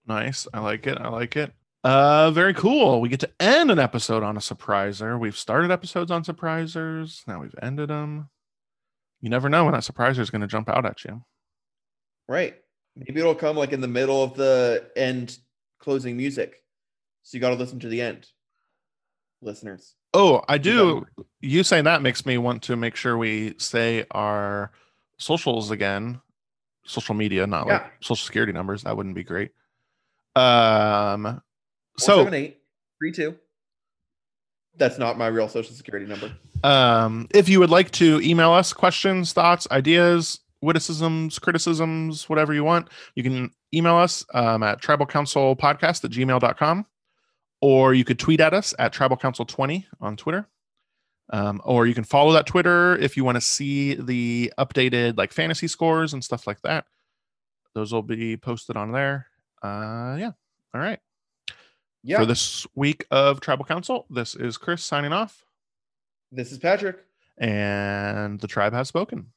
Nice. 0.05 0.49
I 0.53 0.59
like 0.59 0.85
it. 0.85 0.97
I 0.97 1.07
like 1.07 1.37
it. 1.37 1.53
Uh 1.85 2.31
very 2.31 2.53
cool. 2.53 2.99
We 2.99 3.07
get 3.07 3.21
to 3.21 3.31
end 3.39 3.71
an 3.71 3.79
episode 3.79 4.21
on 4.21 4.35
a 4.35 4.41
surpriser. 4.41 5.17
We've 5.17 5.37
started 5.37 5.71
episodes 5.71 6.11
on 6.11 6.25
surprisers. 6.25 7.25
Now 7.25 7.39
we've 7.39 7.55
ended 7.61 7.87
them. 7.87 8.29
You 9.21 9.29
never 9.29 9.49
know 9.49 9.65
when 9.65 9.73
that 9.73 9.83
surpriser 9.83 10.19
is 10.19 10.29
going 10.29 10.41
to 10.41 10.47
jump 10.47 10.67
out 10.67 10.85
at 10.85 11.03
you. 11.05 11.23
Right. 12.27 12.55
Maybe 12.95 13.19
it'll 13.19 13.35
come 13.35 13.55
like 13.55 13.71
in 13.71 13.81
the 13.81 13.87
middle 13.87 14.23
of 14.23 14.35
the 14.35 14.89
end 14.95 15.37
closing 15.79 16.17
music. 16.17 16.63
So 17.23 17.37
you 17.37 17.41
got 17.41 17.49
to 17.49 17.55
listen 17.55 17.79
to 17.81 17.87
the 17.87 18.01
end, 18.01 18.27
listeners. 19.41 19.95
Oh, 20.13 20.41
I 20.49 20.57
do. 20.57 21.05
You 21.39 21.63
saying 21.63 21.85
that 21.85 22.01
makes 22.01 22.25
me 22.25 22.37
want 22.37 22.63
to 22.63 22.75
make 22.75 22.95
sure 22.95 23.17
we 23.17 23.53
say 23.57 24.05
our 24.11 24.71
socials 25.17 25.71
again. 25.71 26.19
Social 26.83 27.13
media, 27.13 27.45
not 27.45 27.67
like 27.67 27.83
social 28.01 28.25
security 28.25 28.51
numbers. 28.51 28.83
That 28.83 28.97
wouldn't 28.97 29.13
be 29.13 29.23
great. 29.23 29.51
Um 30.35 31.41
so 31.97 32.23
478 32.23 32.57
32. 33.01 33.37
That's 34.77 34.97
not 34.97 35.17
my 35.17 35.27
real 35.27 35.47
social 35.47 35.75
security 35.75 36.07
number. 36.07 36.31
Um, 36.63 37.27
if 37.33 37.49
you 37.49 37.59
would 37.59 37.69
like 37.69 37.91
to 37.91 38.21
email 38.21 38.51
us 38.51 38.73
questions, 38.73 39.33
thoughts, 39.33 39.67
ideas, 39.71 40.39
witticisms, 40.61 41.39
criticisms, 41.39 42.29
whatever 42.29 42.53
you 42.53 42.63
want, 42.63 42.89
you 43.15 43.23
can 43.23 43.51
email 43.73 43.95
us 43.95 44.25
um, 44.33 44.63
at 44.63 44.81
tribalcouncilpodcast 44.81 46.03
at 46.03 46.11
gmail.com 46.11 46.85
or 47.61 47.93
you 47.93 48.03
could 48.03 48.19
tweet 48.19 48.39
at 48.39 48.53
us 48.53 48.73
at 48.79 48.93
tribalcouncil20 48.93 49.85
on 49.99 50.17
Twitter. 50.17 50.47
Um, 51.33 51.61
or 51.63 51.87
you 51.87 51.93
can 51.93 52.03
follow 52.03 52.33
that 52.33 52.45
Twitter 52.45 52.97
if 52.97 53.15
you 53.15 53.23
want 53.23 53.35
to 53.35 53.41
see 53.41 53.93
the 53.93 54.51
updated 54.57 55.17
like 55.17 55.31
fantasy 55.31 55.67
scores 55.67 56.13
and 56.13 56.23
stuff 56.23 56.45
like 56.45 56.61
that. 56.63 56.85
Those 57.73 57.93
will 57.93 58.01
be 58.01 58.35
posted 58.35 58.75
on 58.75 58.91
there. 58.91 59.27
Uh, 59.63 60.17
yeah. 60.19 60.31
All 60.73 60.81
right. 60.81 60.99
Yeah. 62.03 62.17
For 62.17 62.25
this 62.25 62.67
week 62.75 63.05
of 63.11 63.39
Tribal 63.39 63.63
Council, 63.63 64.07
this 64.09 64.35
is 64.35 64.57
Chris 64.57 64.83
signing 64.83 65.13
off 65.13 65.45
this 66.31 66.51
is 66.51 66.57
Patrick. 66.57 66.97
and 67.37 68.39
the 68.39 68.47
tribe 68.47 68.73
has 68.73 68.87
spoken. 68.87 69.27